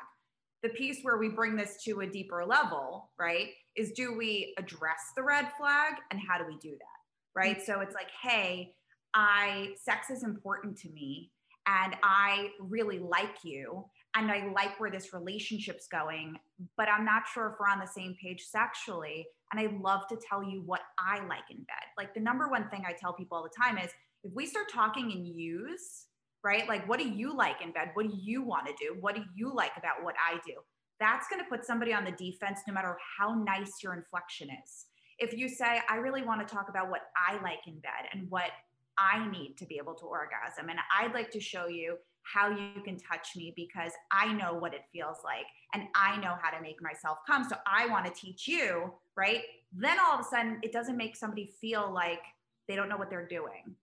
the 0.62 0.70
piece 0.70 0.98
where 1.02 1.18
we 1.18 1.28
bring 1.28 1.56
this 1.56 1.82
to 1.84 2.00
a 2.00 2.06
deeper 2.06 2.44
level, 2.44 3.10
right, 3.18 3.50
is 3.76 3.92
do 3.92 4.16
we 4.16 4.54
address 4.58 5.12
the 5.14 5.22
red 5.22 5.48
flag 5.58 5.94
and 6.10 6.20
how 6.20 6.38
do 6.38 6.44
we 6.46 6.56
do 6.58 6.70
that? 6.70 7.38
Right. 7.40 7.56
Mm-hmm. 7.56 7.72
So 7.72 7.80
it's 7.80 7.94
like, 7.94 8.10
hey, 8.22 8.72
I, 9.14 9.74
sex 9.82 10.10
is 10.10 10.24
important 10.24 10.76
to 10.78 10.88
me 10.90 11.30
and 11.66 11.94
I 12.02 12.48
really 12.60 12.98
like 12.98 13.44
you 13.44 13.84
and 14.16 14.30
I 14.30 14.50
like 14.54 14.80
where 14.80 14.90
this 14.90 15.12
relationship's 15.12 15.88
going, 15.88 16.36
but 16.76 16.88
I'm 16.88 17.04
not 17.04 17.24
sure 17.32 17.48
if 17.48 17.54
we're 17.60 17.68
on 17.68 17.80
the 17.80 17.86
same 17.86 18.16
page 18.20 18.42
sexually. 18.42 19.26
And 19.52 19.60
I 19.60 19.72
love 19.80 20.06
to 20.08 20.16
tell 20.28 20.42
you 20.42 20.62
what 20.66 20.80
I 20.98 21.24
like 21.26 21.50
in 21.50 21.58
bed. 21.58 21.86
Like 21.96 22.14
the 22.14 22.20
number 22.20 22.48
one 22.48 22.68
thing 22.68 22.84
I 22.86 22.92
tell 22.92 23.12
people 23.12 23.38
all 23.38 23.44
the 23.44 23.50
time 23.56 23.78
is 23.78 23.90
if 24.24 24.32
we 24.34 24.46
start 24.46 24.68
talking 24.72 25.10
in 25.10 25.24
use, 25.24 26.06
right? 26.42 26.68
Like, 26.68 26.88
what 26.88 27.00
do 27.00 27.08
you 27.08 27.36
like 27.36 27.62
in 27.62 27.72
bed? 27.72 27.90
What 27.94 28.08
do 28.08 28.16
you 28.16 28.42
want 28.42 28.66
to 28.66 28.74
do? 28.78 28.96
What 29.00 29.14
do 29.14 29.22
you 29.34 29.52
like 29.54 29.72
about 29.76 30.02
what 30.02 30.14
I 30.24 30.38
do? 30.46 30.54
That's 30.98 31.28
going 31.28 31.42
to 31.42 31.48
put 31.48 31.64
somebody 31.64 31.92
on 31.92 32.04
the 32.04 32.12
defense 32.12 32.60
no 32.66 32.74
matter 32.74 32.96
how 33.18 33.34
nice 33.34 33.82
your 33.82 33.94
inflection 33.94 34.48
is. 34.64 34.86
If 35.18 35.36
you 35.36 35.48
say, 35.48 35.80
I 35.88 35.96
really 35.96 36.22
want 36.22 36.46
to 36.46 36.54
talk 36.54 36.68
about 36.68 36.90
what 36.90 37.02
I 37.16 37.40
like 37.42 37.66
in 37.66 37.78
bed 37.80 38.08
and 38.12 38.30
what 38.30 38.50
I 38.98 39.28
need 39.30 39.56
to 39.58 39.66
be 39.66 39.76
able 39.76 39.94
to 39.94 40.04
orgasm, 40.06 40.68
and 40.68 40.78
I'd 40.98 41.14
like 41.14 41.30
to 41.32 41.40
show 41.40 41.66
you 41.66 41.96
how 42.22 42.50
you 42.50 42.82
can 42.84 42.98
touch 42.98 43.36
me 43.36 43.52
because 43.54 43.92
I 44.10 44.32
know 44.32 44.54
what 44.54 44.74
it 44.74 44.82
feels 44.92 45.18
like 45.24 45.46
and 45.74 45.84
I 45.94 46.16
know 46.20 46.36
how 46.40 46.50
to 46.50 46.60
make 46.60 46.82
myself 46.82 47.18
come. 47.26 47.44
So 47.44 47.56
I 47.66 47.86
want 47.86 48.06
to 48.06 48.12
teach 48.12 48.48
you, 48.48 48.92
right? 49.16 49.42
Then 49.72 49.98
all 49.98 50.14
of 50.14 50.20
a 50.20 50.24
sudden, 50.24 50.58
it 50.62 50.72
doesn't 50.72 50.96
make 50.96 51.16
somebody 51.16 51.52
feel 51.60 51.92
like 51.92 52.20
they 52.68 52.76
don't 52.76 52.88
know 52.88 52.96
what 52.96 53.10
they're 53.10 53.26
doing 53.26 53.74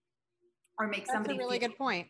or 0.80 0.88
make 0.88 1.06
That's 1.06 1.12
somebody 1.12 1.36
a 1.36 1.38
really 1.38 1.60
feel- 1.60 1.70
good 1.70 1.78
point 1.78 2.08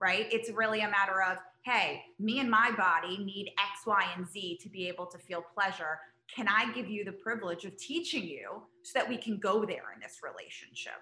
right? 0.00 0.26
It's 0.30 0.50
really 0.50 0.80
a 0.80 0.88
matter 0.88 1.22
of, 1.22 1.38
hey, 1.64 2.02
me 2.18 2.38
and 2.38 2.50
my 2.50 2.70
body 2.76 3.16
need 3.18 3.52
X, 3.58 3.86
Y, 3.86 4.04
and 4.16 4.28
Z 4.28 4.58
to 4.62 4.68
be 4.68 4.86
able 4.86 5.06
to 5.06 5.18
feel 5.18 5.42
pleasure. 5.54 5.98
Can 6.34 6.46
I 6.46 6.70
give 6.72 6.88
you 6.88 7.04
the 7.04 7.12
privilege 7.12 7.64
of 7.64 7.76
teaching 7.78 8.24
you 8.24 8.62
so 8.82 8.98
that 8.98 9.08
we 9.08 9.16
can 9.16 9.38
go 9.38 9.64
there 9.64 9.92
in 9.94 10.00
this 10.02 10.18
relationship? 10.22 11.00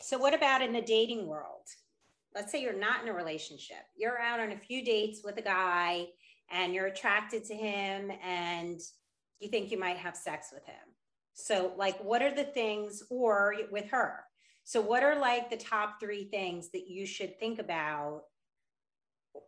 So, 0.00 0.16
what 0.18 0.32
about 0.32 0.62
in 0.62 0.72
the 0.72 0.82
dating 0.82 1.26
world? 1.26 1.66
Let's 2.34 2.52
say 2.52 2.60
you're 2.62 2.78
not 2.78 3.02
in 3.02 3.08
a 3.08 3.12
relationship, 3.12 3.78
you're 3.96 4.20
out 4.20 4.38
on 4.38 4.52
a 4.52 4.58
few 4.58 4.84
dates 4.84 5.22
with 5.24 5.36
a 5.38 5.42
guy 5.42 6.06
and 6.52 6.74
you're 6.74 6.86
attracted 6.86 7.44
to 7.46 7.54
him 7.54 8.12
and 8.24 8.80
you 9.40 9.48
think 9.48 9.70
you 9.70 9.78
might 9.78 9.96
have 9.96 10.16
sex 10.16 10.48
with 10.52 10.64
him. 10.64 10.94
So, 11.34 11.72
like, 11.76 11.98
what 12.02 12.22
are 12.22 12.34
the 12.34 12.44
things, 12.44 13.02
or 13.10 13.54
with 13.70 13.90
her? 13.90 14.24
So, 14.64 14.80
what 14.80 15.02
are 15.02 15.18
like 15.18 15.50
the 15.50 15.56
top 15.56 16.00
three 16.00 16.24
things 16.24 16.70
that 16.72 16.88
you 16.88 17.06
should 17.06 17.38
think 17.38 17.58
about 17.58 18.22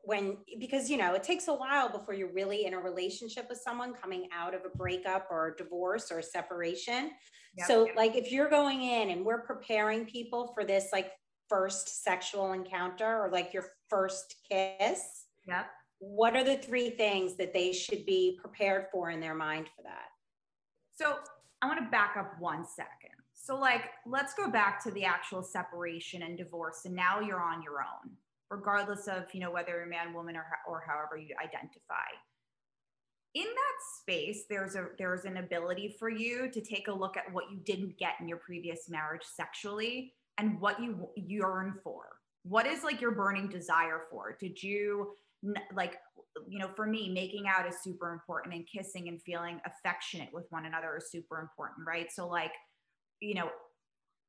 when, 0.02 0.38
because, 0.58 0.90
you 0.90 0.96
know, 0.96 1.14
it 1.14 1.22
takes 1.22 1.48
a 1.48 1.54
while 1.54 1.88
before 1.88 2.14
you're 2.14 2.32
really 2.32 2.66
in 2.66 2.74
a 2.74 2.78
relationship 2.78 3.46
with 3.48 3.58
someone 3.58 3.94
coming 3.94 4.28
out 4.34 4.54
of 4.54 4.62
a 4.64 4.76
breakup 4.76 5.28
or 5.30 5.48
a 5.48 5.56
divorce 5.56 6.10
or 6.10 6.18
a 6.18 6.22
separation. 6.22 7.12
Yep, 7.56 7.66
so, 7.66 7.88
like, 7.96 8.16
if 8.16 8.32
you're 8.32 8.50
going 8.50 8.82
in 8.82 9.10
and 9.10 9.24
we're 9.24 9.42
preparing 9.42 10.04
people 10.06 10.52
for 10.54 10.64
this, 10.64 10.88
like, 10.92 11.12
first 11.48 12.02
sexual 12.02 12.52
encounter 12.54 13.22
or 13.22 13.30
like 13.30 13.54
your 13.54 13.64
first 13.88 14.34
kiss, 14.50 15.26
yeah. 15.46 15.62
What 15.98 16.36
are 16.36 16.44
the 16.44 16.56
three 16.56 16.90
things 16.90 17.36
that 17.36 17.52
they 17.52 17.72
should 17.72 18.04
be 18.04 18.38
prepared 18.40 18.86
for 18.92 19.10
in 19.10 19.20
their 19.20 19.34
mind 19.34 19.66
for 19.74 19.82
that? 19.82 20.08
So, 20.94 21.16
I 21.62 21.66
want 21.66 21.80
to 21.80 21.90
back 21.90 22.16
up 22.18 22.34
one 22.38 22.66
second. 22.66 23.16
So, 23.34 23.56
like, 23.56 23.84
let's 24.06 24.34
go 24.34 24.50
back 24.50 24.82
to 24.84 24.90
the 24.90 25.04
actual 25.04 25.42
separation 25.42 26.22
and 26.22 26.36
divorce, 26.36 26.82
and 26.84 26.94
now 26.94 27.20
you're 27.20 27.42
on 27.42 27.62
your 27.62 27.80
own, 27.80 28.12
regardless 28.50 29.08
of 29.08 29.24
you 29.32 29.40
know 29.40 29.50
whether 29.50 29.72
you're 29.72 29.84
a 29.84 29.88
man 29.88 30.12
woman 30.12 30.36
or, 30.36 30.46
or 30.68 30.84
however 30.86 31.16
you 31.16 31.34
identify 31.42 32.06
in 33.36 33.44
that 33.44 34.00
space 34.00 34.44
there's 34.48 34.76
a 34.76 34.86
there's 34.96 35.26
an 35.26 35.36
ability 35.36 35.94
for 35.98 36.08
you 36.08 36.50
to 36.50 36.62
take 36.62 36.88
a 36.88 36.92
look 36.92 37.18
at 37.18 37.30
what 37.32 37.44
you 37.50 37.58
didn't 37.64 37.96
get 37.98 38.14
in 38.18 38.26
your 38.26 38.38
previous 38.38 38.88
marriage 38.88 39.24
sexually 39.24 40.14
and 40.38 40.58
what 40.58 40.82
you 40.82 41.06
yearn 41.16 41.74
for 41.84 42.04
what 42.44 42.66
is 42.66 42.82
like 42.82 42.98
your 42.98 43.10
burning 43.10 43.46
desire 43.46 44.04
for 44.10 44.38
did 44.40 44.62
you 44.62 45.12
like 45.74 45.96
you 46.48 46.58
know 46.58 46.68
for 46.76 46.86
me 46.86 47.10
making 47.12 47.44
out 47.46 47.68
is 47.68 47.76
super 47.82 48.12
important 48.12 48.54
and 48.54 48.66
kissing 48.66 49.08
and 49.08 49.22
feeling 49.22 49.60
affectionate 49.64 50.28
with 50.32 50.46
one 50.50 50.66
another 50.66 50.96
is 50.96 51.10
super 51.10 51.40
important 51.40 51.86
right? 51.86 52.10
So 52.12 52.28
like 52.28 52.52
you 53.20 53.34
know 53.34 53.50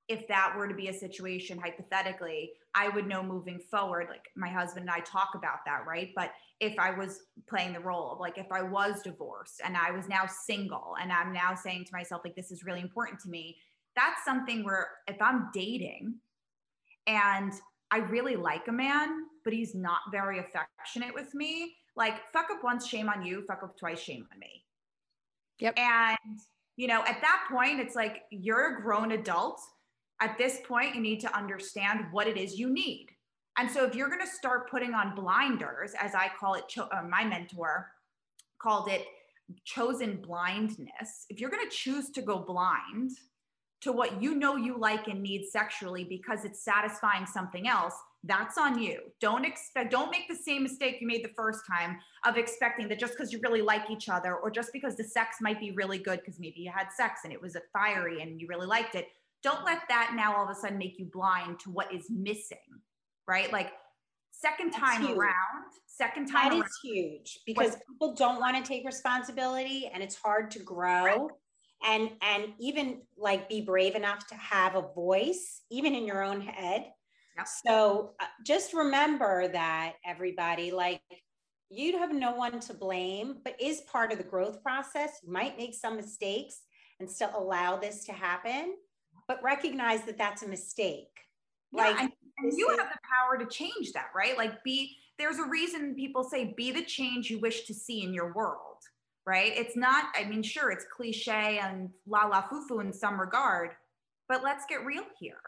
if 0.07 0.25
that 0.29 0.53
were 0.57 0.69
to 0.69 0.73
be 0.73 0.87
a 0.87 0.93
situation 0.93 1.59
hypothetically 1.59 2.51
i 2.75 2.87
would 2.89 3.07
know 3.07 3.21
moving 3.21 3.59
forward 3.69 4.07
like 4.09 4.23
my 4.37 4.47
husband 4.47 4.83
and 4.83 4.89
i 4.89 4.99
talk 5.01 5.31
about 5.35 5.59
that 5.65 5.83
right? 5.85 6.09
But 6.15 6.31
if 6.59 6.77
i 6.79 6.91
was 6.91 7.19
playing 7.47 7.73
the 7.73 7.79
role 7.79 8.11
of 8.11 8.19
like 8.19 8.37
if 8.37 8.51
i 8.51 8.61
was 8.61 9.01
divorced 9.03 9.61
and 9.63 9.77
i 9.77 9.91
was 9.91 10.07
now 10.07 10.25
single 10.45 10.95
and 11.01 11.11
i'm 11.11 11.31
now 11.31 11.53
saying 11.53 11.85
to 11.85 11.91
myself 11.93 12.21
like 12.23 12.35
this 12.35 12.51
is 12.51 12.63
really 12.63 12.81
important 12.81 13.19
to 13.19 13.29
me 13.29 13.57
that's 13.95 14.23
something 14.25 14.63
where 14.63 14.87
if 15.07 15.21
i'm 15.21 15.49
dating 15.53 16.15
and 17.05 17.53
i 17.91 17.97
really 17.97 18.35
like 18.35 18.67
a 18.67 18.71
man 18.71 19.09
but 19.47 19.53
he's 19.53 19.73
not 19.73 20.01
very 20.11 20.39
affectionate 20.39 21.13
with 21.13 21.33
me. 21.33 21.73
Like 21.95 22.15
fuck 22.33 22.47
up 22.51 22.65
once 22.65 22.85
shame 22.85 23.07
on 23.07 23.25
you. 23.25 23.45
Fuck 23.47 23.63
up 23.63 23.79
twice 23.79 24.01
shame 24.01 24.27
on 24.33 24.39
me. 24.39 24.65
Yep. 25.59 25.79
And 25.79 26.39
you 26.75 26.87
know 26.87 26.99
at 27.07 27.21
that 27.21 27.47
point 27.49 27.79
it's 27.79 27.95
like 27.95 28.23
you're 28.29 28.77
a 28.77 28.81
grown 28.81 29.13
adult. 29.13 29.61
At 30.19 30.37
this 30.37 30.59
point, 30.67 30.95
you 30.95 31.01
need 31.01 31.19
to 31.21 31.37
understand 31.37 32.05
what 32.11 32.27
it 32.27 32.37
is 32.37 32.59
you 32.59 32.69
need. 32.71 33.07
And 33.57 33.69
so 33.69 33.85
if 33.85 33.95
you're 33.95 34.09
going 34.09 34.25
to 34.25 34.27
start 34.27 34.69
putting 34.69 34.93
on 34.93 35.15
blinders, 35.15 35.93
as 35.99 36.13
I 36.15 36.29
call 36.39 36.55
it, 36.55 36.63
cho- 36.67 36.89
uh, 36.91 37.03
my 37.07 37.23
mentor 37.23 37.87
called 38.61 38.89
it 38.89 39.05
chosen 39.63 40.17
blindness, 40.17 41.25
if 41.29 41.39
you're 41.39 41.49
going 41.49 41.67
to 41.67 41.75
choose 41.75 42.09
to 42.09 42.21
go 42.21 42.39
blind 42.39 43.11
to 43.81 43.91
what 43.91 44.21
you 44.21 44.35
know 44.35 44.55
you 44.55 44.77
like 44.77 45.07
and 45.07 45.21
need 45.21 45.45
sexually 45.47 46.03
because 46.03 46.45
it's 46.45 46.63
satisfying 46.63 47.25
something 47.25 47.67
else, 47.67 47.93
that's 48.27 48.57
on 48.57 48.81
you. 48.81 48.99
Don't 49.19 49.45
expect, 49.45 49.91
don't 49.91 50.11
make 50.11 50.27
the 50.27 50.35
same 50.35 50.63
mistake 50.63 50.97
you 50.99 51.07
made 51.07 51.23
the 51.23 51.33
first 51.35 51.61
time 51.69 51.97
of 52.25 52.37
expecting 52.37 52.87
that 52.89 52.99
just 52.99 53.13
because 53.13 53.31
you 53.31 53.39
really 53.41 53.61
like 53.61 53.89
each 53.89 54.09
other 54.09 54.35
or 54.35 54.51
just 54.51 54.73
because 54.73 54.95
the 54.95 55.03
sex 55.03 55.37
might 55.41 55.59
be 55.59 55.71
really 55.71 55.97
good 55.97 56.19
because 56.19 56.39
maybe 56.39 56.59
you 56.59 56.71
had 56.73 56.87
sex 56.95 57.21
and 57.23 57.33
it 57.33 57.41
was 57.41 57.55
a 57.55 57.61
fiery 57.73 58.21
and 58.21 58.39
you 58.39 58.47
really 58.47 58.67
liked 58.67 58.95
it 58.95 59.07
don't 59.43 59.63
let 59.65 59.81
that 59.89 60.13
now 60.15 60.35
all 60.35 60.43
of 60.43 60.49
a 60.49 60.55
sudden 60.55 60.77
make 60.77 60.97
you 60.99 61.05
blind 61.05 61.59
to 61.59 61.69
what 61.69 61.93
is 61.93 62.09
missing, 62.09 62.57
right? 63.27 63.51
Like 63.51 63.71
second 64.31 64.71
time 64.71 65.05
around, 65.05 65.65
second 65.85 66.27
time 66.27 66.49
that 66.49 66.57
around, 66.57 66.65
is 66.65 66.79
huge 66.83 67.39
because 67.45 67.77
people 67.87 68.13
don't 68.13 68.39
want 68.39 68.57
to 68.57 68.67
take 68.67 68.85
responsibility 68.85 69.89
and 69.93 70.01
it's 70.01 70.15
hard 70.15 70.51
to 70.51 70.59
grow. 70.59 71.03
Right. 71.03 71.19
And 71.85 72.09
and 72.23 72.53
even 72.59 73.01
like 73.17 73.47
be 73.47 73.61
brave 73.61 73.95
enough 73.95 74.25
to 74.27 74.35
have 74.35 74.75
a 74.75 74.81
voice, 74.81 75.61
even 75.69 75.93
in 75.93 76.05
your 76.05 76.23
own 76.23 76.41
head. 76.41 76.91
Yep. 77.37 77.47
So 77.65 78.11
uh, 78.19 78.25
just 78.43 78.73
remember 78.73 79.47
that 79.49 79.93
everybody, 80.05 80.71
like 80.71 81.01
you 81.69 81.97
have 81.97 82.13
no 82.13 82.33
one 82.33 82.59
to 82.59 82.73
blame, 82.73 83.37
but 83.43 83.59
is 83.61 83.81
part 83.81 84.11
of 84.11 84.17
the 84.17 84.23
growth 84.23 84.63
process. 84.63 85.19
You 85.23 85.31
might 85.31 85.57
make 85.57 85.75
some 85.75 85.95
mistakes 85.95 86.61
and 86.99 87.09
still 87.09 87.31
allow 87.35 87.77
this 87.77 88.05
to 88.05 88.13
happen 88.13 88.75
but 89.27 89.43
recognize 89.43 90.03
that 90.03 90.17
that's 90.17 90.43
a 90.43 90.47
mistake. 90.47 91.09
Yeah, 91.73 91.83
like, 91.83 91.99
and, 91.99 92.11
and 92.39 92.53
you 92.57 92.69
is- 92.69 92.79
have 92.79 92.89
the 92.89 92.99
power 93.03 93.37
to 93.37 93.45
change 93.45 93.91
that, 93.93 94.07
right? 94.15 94.37
Like, 94.37 94.63
be 94.63 94.95
there's 95.19 95.39
a 95.39 95.45
reason 95.45 95.95
people 95.95 96.23
say 96.23 96.53
be 96.55 96.71
the 96.71 96.83
change 96.83 97.29
you 97.29 97.39
wish 97.39 97.65
to 97.65 97.73
see 97.73 98.03
in 98.03 98.13
your 98.13 98.33
world, 98.33 98.77
right? 99.25 99.51
It's 99.55 99.75
not, 99.75 100.05
I 100.15 100.25
mean, 100.25 100.43
sure, 100.43 100.69
it's 100.71 100.85
cliche 100.95 101.57
and 101.57 101.89
la 102.05 102.25
la 102.25 102.41
foo 102.41 102.79
in 102.79 102.93
some 102.93 103.19
regard, 103.19 103.71
but 104.29 104.43
let's 104.43 104.65
get 104.69 104.85
real 104.85 105.03
here. 105.19 105.39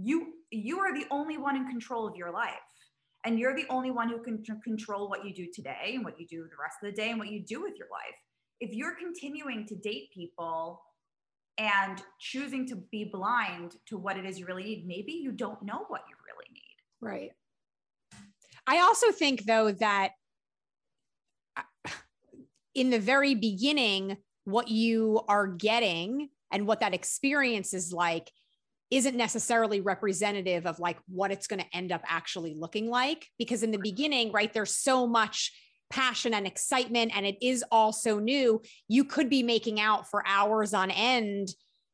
You 0.00 0.34
you 0.50 0.78
are 0.78 0.94
the 0.94 1.06
only 1.10 1.36
one 1.38 1.56
in 1.56 1.66
control 1.66 2.06
of 2.06 2.16
your 2.16 2.30
life. 2.30 2.54
And 3.24 3.38
you're 3.38 3.54
the 3.54 3.66
only 3.68 3.90
one 3.90 4.08
who 4.08 4.22
can 4.22 4.42
control 4.62 5.08
what 5.08 5.24
you 5.24 5.34
do 5.34 5.48
today 5.52 5.92
and 5.94 6.04
what 6.04 6.18
you 6.20 6.26
do 6.26 6.44
the 6.44 6.56
rest 6.62 6.76
of 6.82 6.90
the 6.90 6.96
day 6.96 7.10
and 7.10 7.18
what 7.18 7.28
you 7.28 7.44
do 7.44 7.60
with 7.60 7.74
your 7.76 7.88
life. 7.90 8.14
If 8.60 8.72
you're 8.72 8.94
continuing 8.94 9.66
to 9.66 9.76
date 9.76 10.10
people 10.14 10.80
and 11.58 12.00
choosing 12.20 12.66
to 12.68 12.76
be 12.76 13.10
blind 13.12 13.74
to 13.88 13.98
what 13.98 14.16
it 14.16 14.24
is 14.24 14.38
you 14.38 14.46
really 14.46 14.62
need. 14.62 14.86
Maybe 14.86 15.12
you 15.12 15.32
don't 15.32 15.60
know 15.62 15.84
what 15.88 16.02
you 16.08 16.14
really 16.24 16.46
need. 16.52 16.76
Right. 17.00 17.30
I 18.66 18.78
also 18.78 19.10
think, 19.10 19.44
though, 19.44 19.72
that 19.72 20.12
uh, 21.56 21.90
in 22.74 22.90
the 22.90 23.00
very 23.00 23.34
beginning, 23.34 24.18
what 24.44 24.68
you 24.68 25.22
are 25.28 25.48
getting 25.48 26.28
and 26.52 26.66
what 26.66 26.80
that 26.80 26.94
experience 26.94 27.74
is 27.74 27.92
like 27.92 28.30
isn't 28.90 29.16
necessarily 29.16 29.80
representative 29.80 30.66
of 30.66 30.78
like 30.78 30.98
what 31.08 31.30
it's 31.30 31.46
going 31.46 31.60
to 31.60 31.76
end 31.76 31.92
up 31.92 32.02
actually 32.06 32.54
looking 32.54 32.88
like 32.88 33.26
because 33.38 33.62
in 33.62 33.70
the 33.70 33.78
beginning 33.78 34.32
right 34.32 34.52
there's 34.54 34.74
so 34.74 35.06
much 35.06 35.52
passion 35.90 36.34
and 36.34 36.46
excitement 36.46 37.12
and 37.14 37.26
it 37.26 37.36
is 37.40 37.64
all 37.70 37.92
so 37.92 38.18
new. 38.18 38.60
You 38.88 39.04
could 39.04 39.30
be 39.30 39.42
making 39.42 39.80
out 39.80 40.10
for 40.10 40.22
hours 40.26 40.74
on 40.74 40.90
end 40.90 41.48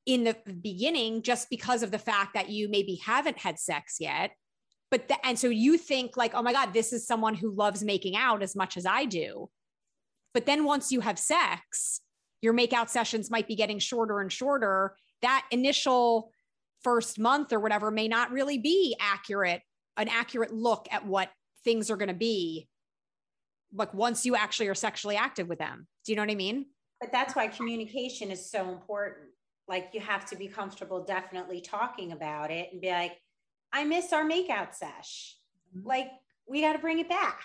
in 0.06 0.24
the 0.24 0.36
beginning 0.60 1.22
just 1.22 1.48
because 1.48 1.82
of 1.82 1.90
the 1.90 1.98
fact 1.98 2.34
that 2.34 2.50
you 2.50 2.68
maybe 2.68 3.00
haven't 3.04 3.38
had 3.38 3.58
sex 3.58 3.96
yet. 4.00 4.32
But 4.90 5.08
the, 5.08 5.26
and 5.26 5.38
so 5.38 5.48
you 5.48 5.78
think 5.78 6.16
like 6.16 6.34
oh 6.34 6.42
my 6.42 6.52
god 6.52 6.72
this 6.72 6.92
is 6.92 7.06
someone 7.06 7.34
who 7.34 7.54
loves 7.54 7.82
making 7.82 8.16
out 8.16 8.42
as 8.42 8.54
much 8.54 8.76
as 8.76 8.86
i 8.86 9.04
do. 9.04 9.48
But 10.32 10.46
then 10.46 10.64
once 10.64 10.92
you 10.92 11.00
have 11.00 11.18
sex 11.18 12.00
your 12.42 12.52
makeout 12.52 12.90
sessions 12.90 13.30
might 13.30 13.48
be 13.48 13.56
getting 13.56 13.78
shorter 13.78 14.20
and 14.20 14.30
shorter. 14.30 14.94
That 15.22 15.46
initial 15.50 16.30
first 16.84 17.18
month 17.18 17.52
or 17.52 17.58
whatever 17.58 17.90
may 17.90 18.06
not 18.06 18.30
really 18.30 18.58
be 18.58 18.94
accurate 19.00 19.62
an 19.96 20.08
accurate 20.08 20.52
look 20.52 20.86
at 20.90 21.06
what 21.06 21.30
things 21.64 21.90
are 21.90 21.96
going 21.96 22.08
to 22.08 22.14
be 22.14 22.68
like 23.74 23.92
once 23.92 24.24
you 24.24 24.36
actually 24.36 24.68
are 24.68 24.74
sexually 24.74 25.16
active 25.16 25.48
with 25.48 25.58
them. 25.58 25.86
Do 26.04 26.12
you 26.12 26.16
know 26.16 26.22
what 26.22 26.30
I 26.30 26.36
mean? 26.36 26.66
But 27.00 27.12
that's 27.12 27.34
why 27.34 27.48
communication 27.48 28.30
is 28.30 28.50
so 28.50 28.70
important. 28.70 29.28
Like 29.66 29.90
you 29.92 30.00
have 30.00 30.26
to 30.26 30.36
be 30.36 30.46
comfortable 30.46 31.04
definitely 31.04 31.60
talking 31.60 32.12
about 32.12 32.50
it 32.50 32.68
and 32.72 32.80
be 32.80 32.90
like, 32.90 33.18
I 33.72 33.84
miss 33.84 34.12
our 34.12 34.24
makeout 34.24 34.74
sesh. 34.74 35.36
Mm-hmm. 35.76 35.88
Like 35.88 36.08
we 36.46 36.60
got 36.60 36.74
to 36.74 36.78
bring 36.78 37.00
it 37.00 37.08
back. 37.08 37.40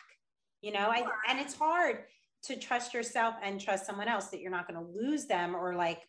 You 0.61 0.73
know, 0.73 0.87
I 0.89 1.03
and 1.27 1.39
it's 1.39 1.55
hard 1.55 1.99
to 2.43 2.57
trust 2.57 2.93
yourself 2.93 3.35
and 3.41 3.59
trust 3.59 3.85
someone 3.85 4.07
else 4.07 4.27
that 4.27 4.41
you're 4.41 4.51
not 4.51 4.67
going 4.67 4.79
to 4.79 4.91
lose 4.91 5.25
them 5.25 5.55
or 5.55 5.75
like 5.75 6.01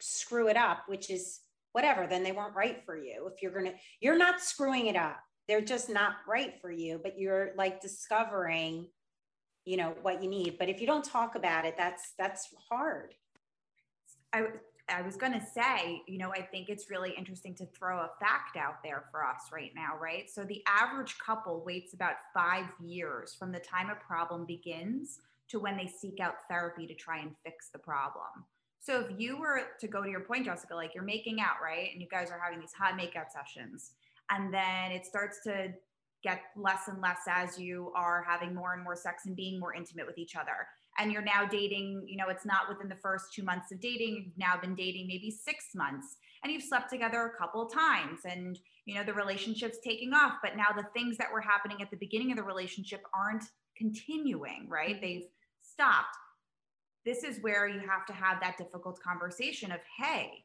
screw 0.00 0.48
it 0.48 0.56
up, 0.56 0.84
which 0.86 1.10
is 1.10 1.40
whatever, 1.74 2.06
then 2.06 2.22
they 2.22 2.32
weren't 2.32 2.56
right 2.56 2.82
for 2.86 2.96
you. 2.96 3.30
If 3.32 3.42
you're 3.42 3.52
going 3.52 3.66
to 3.66 3.74
you're 4.00 4.18
not 4.18 4.40
screwing 4.40 4.86
it 4.86 4.96
up. 4.96 5.20
They're 5.46 5.60
just 5.60 5.90
not 5.90 6.14
right 6.26 6.54
for 6.62 6.70
you, 6.70 6.98
but 7.02 7.18
you're 7.18 7.50
like 7.56 7.82
discovering 7.82 8.86
you 9.64 9.76
know 9.76 9.94
what 10.02 10.22
you 10.22 10.28
need 10.28 10.56
but 10.58 10.68
if 10.68 10.80
you 10.80 10.86
don't 10.86 11.04
talk 11.04 11.34
about 11.34 11.64
it 11.64 11.74
that's 11.76 12.12
that's 12.18 12.48
hard 12.70 13.14
i 14.32 14.44
i 14.88 15.00
was 15.00 15.16
going 15.16 15.32
to 15.32 15.44
say 15.44 16.02
you 16.06 16.18
know 16.18 16.30
i 16.32 16.40
think 16.40 16.68
it's 16.68 16.90
really 16.90 17.14
interesting 17.16 17.54
to 17.54 17.66
throw 17.66 17.98
a 17.98 18.10
fact 18.20 18.56
out 18.56 18.82
there 18.82 19.04
for 19.10 19.24
us 19.24 19.50
right 19.52 19.72
now 19.74 19.92
right 20.00 20.28
so 20.30 20.44
the 20.44 20.62
average 20.66 21.16
couple 21.18 21.64
waits 21.64 21.94
about 21.94 22.16
5 22.34 22.64
years 22.82 23.34
from 23.34 23.52
the 23.52 23.60
time 23.60 23.90
a 23.90 23.94
problem 23.94 24.44
begins 24.44 25.20
to 25.48 25.58
when 25.58 25.76
they 25.76 25.86
seek 25.86 26.20
out 26.20 26.34
therapy 26.48 26.86
to 26.86 26.94
try 26.94 27.18
and 27.18 27.32
fix 27.44 27.70
the 27.70 27.78
problem 27.78 28.44
so 28.84 29.00
if 29.00 29.06
you 29.18 29.38
were 29.38 29.62
to 29.80 29.88
go 29.88 30.02
to 30.02 30.10
your 30.10 30.20
point 30.20 30.44
jessica 30.44 30.74
like 30.74 30.94
you're 30.94 31.04
making 31.04 31.40
out 31.40 31.56
right 31.62 31.90
and 31.92 32.00
you 32.00 32.08
guys 32.08 32.30
are 32.30 32.40
having 32.42 32.60
these 32.60 32.72
hot 32.72 32.94
makeout 32.94 33.30
sessions 33.32 33.92
and 34.30 34.52
then 34.52 34.92
it 34.92 35.04
starts 35.04 35.40
to 35.44 35.72
get 36.24 36.40
less 36.56 36.88
and 36.88 37.00
less 37.00 37.20
as 37.28 37.58
you 37.58 37.92
are 37.94 38.24
having 38.26 38.54
more 38.54 38.72
and 38.72 38.82
more 38.82 38.96
sex 38.96 39.26
and 39.26 39.36
being 39.36 39.60
more 39.60 39.74
intimate 39.74 40.06
with 40.06 40.18
each 40.18 40.34
other. 40.34 40.66
And 40.98 41.12
you're 41.12 41.22
now 41.22 41.44
dating, 41.44 42.06
you 42.08 42.16
know, 42.16 42.28
it's 42.28 42.46
not 42.46 42.68
within 42.68 42.88
the 42.88 42.96
first 42.96 43.34
two 43.34 43.42
months 43.42 43.70
of 43.70 43.80
dating. 43.80 44.14
You've 44.14 44.38
now 44.38 44.58
been 44.58 44.74
dating 44.74 45.06
maybe 45.06 45.30
six 45.30 45.74
months 45.74 46.16
and 46.42 46.52
you've 46.52 46.62
slept 46.62 46.90
together 46.90 47.26
a 47.34 47.38
couple 47.38 47.66
times 47.66 48.20
and, 48.24 48.58
you 48.86 48.94
know, 48.94 49.04
the 49.04 49.12
relationship's 49.12 49.78
taking 49.84 50.14
off. 50.14 50.34
But 50.42 50.56
now 50.56 50.68
the 50.74 50.86
things 50.94 51.18
that 51.18 51.30
were 51.32 51.40
happening 51.42 51.82
at 51.82 51.90
the 51.90 51.96
beginning 51.96 52.30
of 52.30 52.38
the 52.38 52.44
relationship 52.44 53.02
aren't 53.12 53.44
continuing, 53.76 54.66
right? 54.68 54.94
Mm-hmm. 54.94 55.00
They've 55.02 55.26
stopped. 55.62 56.16
This 57.04 57.22
is 57.24 57.42
where 57.42 57.68
you 57.68 57.80
have 57.80 58.06
to 58.06 58.12
have 58.12 58.40
that 58.40 58.56
difficult 58.56 58.98
conversation 59.00 59.70
of, 59.72 59.80
hey, 59.98 60.44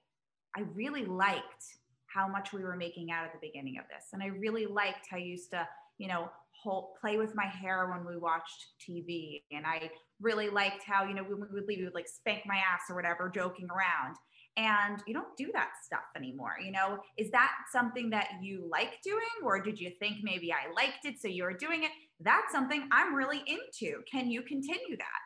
I 0.57 0.61
really 0.73 1.05
liked 1.05 1.65
how 2.07 2.27
much 2.27 2.51
we 2.51 2.63
were 2.63 2.75
making 2.75 3.11
out 3.11 3.25
at 3.25 3.33
the 3.33 3.39
beginning 3.47 3.77
of 3.77 3.85
this. 3.85 4.07
And 4.13 4.21
I 4.21 4.27
really 4.27 4.65
liked 4.65 5.07
how 5.09 5.17
you 5.17 5.27
used 5.27 5.51
to, 5.51 5.67
you 5.97 6.07
know, 6.07 6.29
hold, 6.51 6.95
play 6.99 7.17
with 7.17 7.35
my 7.35 7.45
hair 7.45 7.89
when 7.89 8.05
we 8.05 8.19
watched 8.19 8.67
TV. 8.87 9.43
And 9.51 9.65
I 9.65 9.89
really 10.19 10.49
liked 10.49 10.83
how, 10.83 11.05
you 11.05 11.13
know, 11.13 11.23
we 11.23 11.35
would 11.35 11.67
leave, 11.67 11.79
we 11.79 11.85
would 11.85 11.93
like 11.93 12.07
spank 12.07 12.43
my 12.45 12.55
ass 12.57 12.81
or 12.89 12.95
whatever, 12.95 13.31
joking 13.33 13.67
around. 13.69 14.15
and 14.57 15.01
you 15.07 15.13
don't 15.13 15.35
do 15.37 15.51
that 15.53 15.69
stuff 15.83 16.03
anymore 16.15 16.55
you 16.63 16.71
know 16.71 16.97
is 17.17 17.29
that 17.31 17.51
something 17.71 18.09
that 18.09 18.27
you 18.41 18.67
like 18.69 18.99
doing 19.03 19.21
or 19.43 19.61
did 19.61 19.79
you 19.79 19.91
think 19.99 20.17
maybe 20.23 20.51
i 20.51 20.71
liked 20.73 21.05
it 21.05 21.15
so 21.19 21.27
you're 21.27 21.53
doing 21.53 21.83
it 21.83 21.91
that's 22.19 22.51
something 22.51 22.87
i'm 22.91 23.13
really 23.13 23.41
into 23.47 24.01
can 24.11 24.29
you 24.29 24.41
continue 24.41 24.97
that 24.97 25.21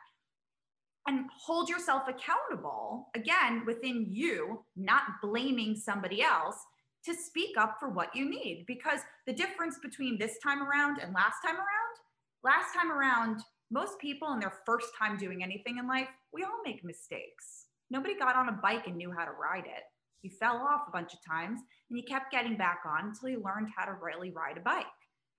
and 1.06 1.26
hold 1.36 1.68
yourself 1.68 2.04
accountable 2.08 3.08
again 3.14 3.62
within 3.66 4.06
you 4.08 4.64
not 4.76 5.02
blaming 5.22 5.76
somebody 5.76 6.22
else 6.22 6.56
to 7.04 7.14
speak 7.14 7.56
up 7.58 7.76
for 7.78 7.90
what 7.90 8.14
you 8.14 8.28
need 8.28 8.64
because 8.66 9.00
the 9.26 9.32
difference 9.32 9.78
between 9.82 10.18
this 10.18 10.38
time 10.42 10.62
around 10.62 10.98
and 10.98 11.14
last 11.14 11.36
time 11.44 11.56
around 11.56 11.94
last 12.42 12.74
time 12.74 12.90
around 12.90 13.40
most 13.70 13.98
people 13.98 14.32
in 14.32 14.40
their 14.40 14.54
first 14.64 14.88
time 14.98 15.16
doing 15.16 15.42
anything 15.42 15.78
in 15.78 15.86
life 15.86 16.08
we 16.32 16.42
all 16.42 16.62
make 16.64 16.84
mistakes 16.84 17.64
Nobody 17.90 18.16
got 18.18 18.36
on 18.36 18.48
a 18.48 18.52
bike 18.60 18.86
and 18.86 18.96
knew 18.96 19.12
how 19.12 19.24
to 19.24 19.30
ride 19.30 19.66
it. 19.66 19.84
You 20.22 20.30
fell 20.30 20.56
off 20.56 20.88
a 20.88 20.90
bunch 20.90 21.12
of 21.12 21.24
times 21.24 21.60
and 21.88 21.98
you 21.98 22.04
kept 22.04 22.32
getting 22.32 22.56
back 22.56 22.80
on 22.86 23.08
until 23.08 23.28
you 23.28 23.42
learned 23.44 23.68
how 23.76 23.84
to 23.84 23.96
really 24.02 24.30
ride 24.30 24.56
a 24.56 24.60
bike. 24.60 24.86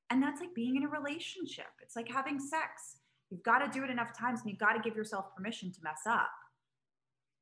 And 0.10 0.22
that's 0.22 0.40
like 0.40 0.54
being 0.54 0.76
in 0.76 0.84
a 0.84 0.88
relationship. 0.88 1.66
It's 1.82 1.96
like 1.96 2.08
having 2.08 2.40
sex. 2.40 2.98
You've 3.30 3.44
got 3.44 3.60
to 3.60 3.68
do 3.72 3.84
it 3.84 3.90
enough 3.90 4.18
times 4.18 4.42
and 4.42 4.50
you've 4.50 4.60
got 4.60 4.74
to 4.74 4.80
give 4.80 4.96
yourself 4.96 5.36
permission 5.36 5.72
to 5.72 5.80
mess 5.84 6.02
up. 6.08 6.30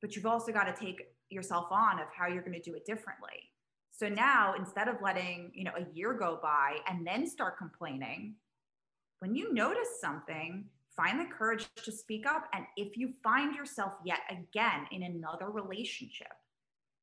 But 0.02 0.16
you've 0.16 0.26
also 0.26 0.52
got 0.52 0.64
to 0.66 0.74
take 0.74 1.02
yourself 1.30 1.68
on 1.72 2.00
of 2.00 2.08
how 2.16 2.28
you're 2.28 2.44
going 2.44 2.60
to 2.60 2.62
do 2.62 2.76
it 2.76 2.86
differently. 2.86 3.52
So 3.92 4.10
now 4.10 4.56
instead 4.58 4.88
of 4.88 4.96
letting, 5.02 5.52
you 5.54 5.64
know, 5.64 5.74
a 5.78 5.86
year 5.94 6.14
go 6.14 6.40
by 6.42 6.78
and 6.88 7.06
then 7.06 7.28
start 7.28 7.58
complaining, 7.58 8.36
when 9.20 9.36
you 9.36 9.54
notice 9.54 10.00
something, 10.02 10.66
find 10.96 11.20
the 11.20 11.26
courage 11.26 11.68
to 11.84 11.92
speak 11.92 12.26
up. 12.26 12.48
And 12.54 12.66
if 12.76 12.98
you 12.98 13.14
find 13.24 13.56
yourself 13.56 13.94
yet 14.04 14.20
again 14.30 14.86
in 14.92 15.04
another 15.04 15.50
relationship, 15.50 16.34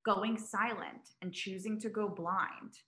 going 0.04 0.38
silent 0.38 1.10
and 1.22 1.32
choosing 1.32 1.80
to 1.80 1.88
go 1.88 2.08
blind, 2.08 2.78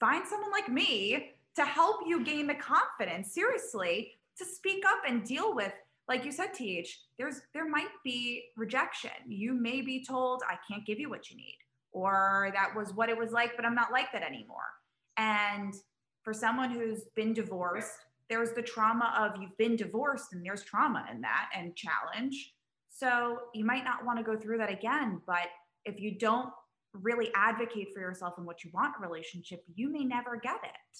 find 0.00 0.26
someone 0.26 0.50
like 0.50 0.68
me 0.68 1.32
to 1.56 1.64
help 1.64 2.00
you 2.06 2.24
gain 2.24 2.46
the 2.46 2.54
confidence, 2.54 3.32
seriously, 3.32 4.12
to 4.38 4.44
speak 4.44 4.84
up 4.86 5.02
and 5.06 5.24
deal 5.24 5.54
with 5.54 5.72
like 6.08 6.24
you 6.24 6.32
said 6.32 6.52
th 6.54 6.98
there's 7.18 7.40
there 7.52 7.68
might 7.68 7.94
be 8.04 8.44
rejection. 8.56 9.10
You 9.26 9.54
may 9.54 9.80
be 9.80 10.04
told 10.04 10.42
i 10.48 10.56
can't 10.68 10.86
give 10.86 10.98
you 10.98 11.08
what 11.08 11.30
you 11.30 11.36
need 11.36 11.58
or 11.92 12.50
that 12.54 12.74
was 12.76 12.92
what 12.94 13.08
it 13.08 13.16
was 13.16 13.32
like 13.32 13.56
but 13.56 13.64
i'm 13.64 13.74
not 13.74 13.92
like 13.92 14.12
that 14.12 14.22
anymore. 14.22 14.70
And 15.16 15.74
for 16.22 16.32
someone 16.32 16.70
who's 16.70 17.04
been 17.14 17.32
divorced 17.32 17.98
there's 18.30 18.52
the 18.52 18.62
trauma 18.62 19.14
of 19.18 19.40
you've 19.40 19.56
been 19.58 19.76
divorced 19.76 20.32
and 20.32 20.44
there's 20.44 20.62
trauma 20.62 21.06
in 21.12 21.20
that 21.20 21.50
and 21.54 21.76
challenge. 21.76 22.54
So 22.88 23.38
you 23.52 23.64
might 23.64 23.84
not 23.84 24.04
want 24.04 24.18
to 24.18 24.24
go 24.24 24.36
through 24.36 24.58
that 24.58 24.70
again, 24.70 25.20
but 25.26 25.48
if 25.84 26.00
you 26.00 26.16
don't 26.18 26.48
really 26.94 27.30
advocate 27.34 27.88
for 27.92 28.00
yourself 28.00 28.34
and 28.38 28.46
what 28.46 28.64
you 28.64 28.70
want 28.72 28.94
in 28.96 29.04
a 29.04 29.06
relationship, 29.06 29.62
you 29.74 29.90
may 29.90 30.04
never 30.04 30.36
get 30.36 30.60
it 30.62 30.98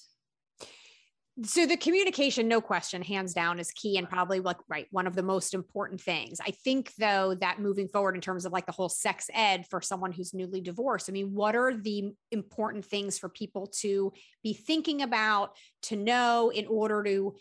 so 1.42 1.66
the 1.66 1.76
communication 1.76 2.46
no 2.46 2.60
question 2.60 3.02
hands 3.02 3.34
down 3.34 3.58
is 3.58 3.72
key 3.72 3.98
and 3.98 4.08
probably 4.08 4.38
like 4.38 4.58
right 4.68 4.86
one 4.92 5.06
of 5.06 5.16
the 5.16 5.22
most 5.22 5.52
important 5.52 6.00
things. 6.00 6.38
I 6.40 6.52
think 6.52 6.92
though 6.96 7.34
that 7.40 7.58
moving 7.58 7.88
forward 7.88 8.14
in 8.14 8.20
terms 8.20 8.44
of 8.44 8.52
like 8.52 8.66
the 8.66 8.72
whole 8.72 8.88
sex 8.88 9.28
ed 9.34 9.66
for 9.68 9.80
someone 9.80 10.12
who's 10.12 10.32
newly 10.32 10.60
divorced 10.60 11.10
i 11.10 11.12
mean 11.12 11.34
what 11.34 11.56
are 11.56 11.74
the 11.74 12.12
important 12.30 12.84
things 12.84 13.18
for 13.18 13.28
people 13.28 13.66
to 13.80 14.12
be 14.44 14.54
thinking 14.54 15.02
about 15.02 15.56
to 15.82 15.96
know 15.96 16.50
in 16.50 16.66
order 16.66 17.02
to 17.02 17.34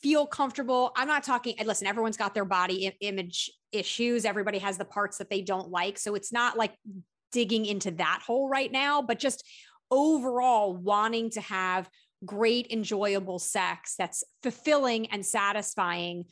feel 0.00 0.26
comfortable? 0.26 0.92
I'm 0.96 1.08
not 1.08 1.24
talking 1.24 1.56
listen 1.64 1.86
everyone's 1.88 2.16
got 2.16 2.34
their 2.34 2.44
body 2.44 2.92
image 3.00 3.50
issues. 3.72 4.24
Everybody 4.24 4.58
has 4.60 4.78
the 4.78 4.84
parts 4.84 5.18
that 5.18 5.28
they 5.28 5.42
don't 5.42 5.70
like. 5.70 5.98
So 5.98 6.14
it's 6.14 6.32
not 6.32 6.56
like 6.56 6.74
digging 7.32 7.66
into 7.66 7.90
that 7.90 8.22
hole 8.24 8.48
right 8.48 8.70
now 8.70 9.02
but 9.02 9.18
just 9.18 9.44
overall 9.90 10.74
wanting 10.76 11.30
to 11.30 11.40
have 11.40 11.88
great, 12.24 12.68
enjoyable 12.70 13.38
sex 13.38 13.94
that's 13.96 14.24
fulfilling 14.42 15.06
and 15.06 15.24
satisfying, 15.24 16.24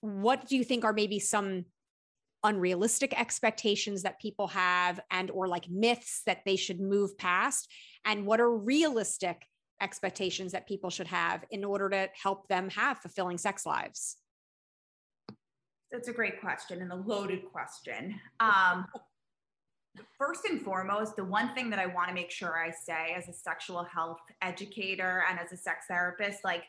what 0.00 0.46
do 0.46 0.56
you 0.56 0.64
think 0.64 0.84
are 0.84 0.92
maybe 0.92 1.18
some 1.18 1.64
unrealistic 2.42 3.18
expectations 3.18 4.02
that 4.02 4.20
people 4.20 4.48
have 4.48 5.00
and 5.10 5.30
or 5.30 5.48
like 5.48 5.68
myths 5.70 6.22
that 6.26 6.40
they 6.44 6.56
should 6.56 6.80
move 6.80 7.16
past? 7.16 7.70
And 8.04 8.26
what 8.26 8.40
are 8.40 8.50
realistic 8.50 9.46
expectations 9.80 10.52
that 10.52 10.68
people 10.68 10.90
should 10.90 11.06
have 11.06 11.44
in 11.50 11.64
order 11.64 11.88
to 11.90 12.08
help 12.20 12.48
them 12.48 12.68
have 12.70 12.98
fulfilling 12.98 13.38
sex 13.38 13.66
lives? 13.66 14.16
That's 15.90 16.08
a 16.08 16.12
great 16.12 16.40
question 16.40 16.82
and 16.82 16.92
a 16.92 16.96
loaded 16.96 17.44
question. 17.52 18.18
Um, 18.40 18.86
first 20.18 20.44
and 20.48 20.60
foremost, 20.60 21.16
the 21.16 21.24
one 21.24 21.54
thing 21.54 21.70
that 21.70 21.78
I 21.78 21.86
want 21.86 22.08
to 22.08 22.14
make 22.14 22.30
sure 22.30 22.58
I 22.58 22.70
say 22.70 23.14
as 23.16 23.28
a 23.28 23.32
sexual 23.32 23.84
health 23.84 24.20
educator 24.42 25.24
and 25.28 25.38
as 25.38 25.52
a 25.52 25.56
sex 25.56 25.86
therapist, 25.88 26.44
like, 26.44 26.64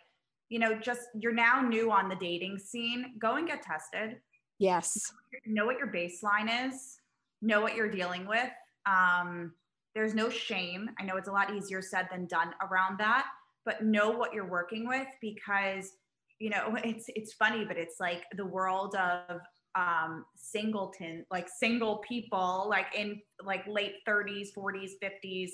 you 0.50 0.60
know, 0.60 0.78
just 0.78 1.02
you're 1.20 1.34
now 1.34 1.62
new 1.62 1.92
on 1.92 2.10
the 2.10 2.16
dating 2.16 2.60
scene, 2.60 3.14
go 3.20 3.36
and 3.36 3.48
get 3.48 3.62
tested. 3.62 4.18
Yes. 4.60 5.12
Know 5.46 5.66
what 5.66 5.78
your 5.78 5.88
baseline 5.88 6.70
is, 6.70 6.98
know 7.42 7.62
what 7.62 7.76
you're 7.76 7.90
dealing 7.90 8.28
with. 8.28 8.52
Um, 8.86 9.54
there's 9.96 10.14
no 10.14 10.30
shame. 10.30 10.90
I 11.00 11.04
know 11.04 11.18
it's 11.18 11.30
a 11.30 11.32
lot 11.32 11.56
easier 11.56 11.82
said 11.82 12.08
than 12.12 12.28
done 12.28 12.54
around 12.62 13.00
that, 13.00 13.26
but 13.66 13.84
know 13.84 14.12
what 14.12 14.34
you're 14.34 14.48
working 14.48 14.88
with 14.88 15.08
because 15.22 15.94
you 16.40 16.50
know 16.50 16.78
it's 16.84 17.06
it's 17.10 17.34
funny 17.34 17.66
but 17.66 17.78
it's 17.78 18.00
like 18.00 18.24
the 18.36 18.46
world 18.46 18.96
of 18.96 19.40
um, 19.76 20.26
singleton, 20.36 21.26
like 21.32 21.48
single 21.50 21.98
people, 22.08 22.68
like 22.70 22.88
in 22.98 23.22
like 23.44 23.66
late 23.68 23.96
30s, 24.08 24.50
40s, 24.58 24.92
50s, 25.04 25.52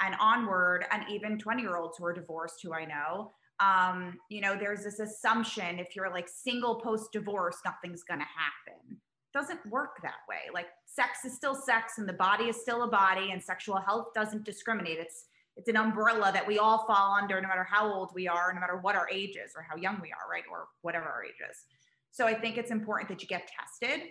and 0.00 0.14
onward, 0.20 0.84
and 0.90 1.04
even 1.10 1.38
20 1.38 1.62
year 1.62 1.76
olds 1.76 1.98
who 1.98 2.04
are 2.04 2.12
divorced, 2.12 2.60
who 2.62 2.72
I 2.72 2.84
know. 2.84 3.32
Um, 3.60 4.16
you 4.30 4.40
know, 4.40 4.56
there's 4.58 4.84
this 4.84 5.00
assumption 5.00 5.78
if 5.78 5.96
you're 5.96 6.10
like 6.10 6.28
single 6.28 6.76
post 6.76 7.12
divorce, 7.12 7.56
nothing's 7.64 8.04
gonna 8.04 8.24
happen. 8.24 8.96
Doesn't 9.34 9.60
work 9.66 10.00
that 10.02 10.20
way. 10.28 10.50
Like 10.54 10.68
sex 10.86 11.24
is 11.24 11.34
still 11.34 11.54
sex, 11.54 11.94
and 11.98 12.08
the 12.08 12.14
body 12.14 12.44
is 12.44 12.56
still 12.60 12.84
a 12.84 12.88
body, 12.88 13.32
and 13.32 13.42
sexual 13.42 13.76
health 13.76 14.08
doesn't 14.14 14.44
discriminate. 14.44 14.98
It's 14.98 15.26
it's 15.56 15.68
an 15.68 15.76
umbrella 15.76 16.30
that 16.32 16.46
we 16.46 16.58
all 16.58 16.86
fall 16.86 17.16
under, 17.20 17.40
no 17.40 17.48
matter 17.48 17.66
how 17.68 17.92
old 17.92 18.12
we 18.14 18.28
are, 18.28 18.52
no 18.54 18.60
matter 18.60 18.78
what 18.80 18.94
our 18.94 19.08
age 19.10 19.30
is, 19.30 19.52
or 19.56 19.66
how 19.68 19.74
young 19.74 19.98
we 20.00 20.12
are, 20.12 20.30
right, 20.30 20.44
or 20.48 20.68
whatever 20.82 21.06
our 21.06 21.24
age 21.24 21.34
is. 21.50 21.64
So 22.10 22.26
I 22.26 22.34
think 22.34 22.56
it's 22.56 22.70
important 22.70 23.08
that 23.10 23.22
you 23.22 23.28
get 23.28 23.48
tested. 23.58 24.08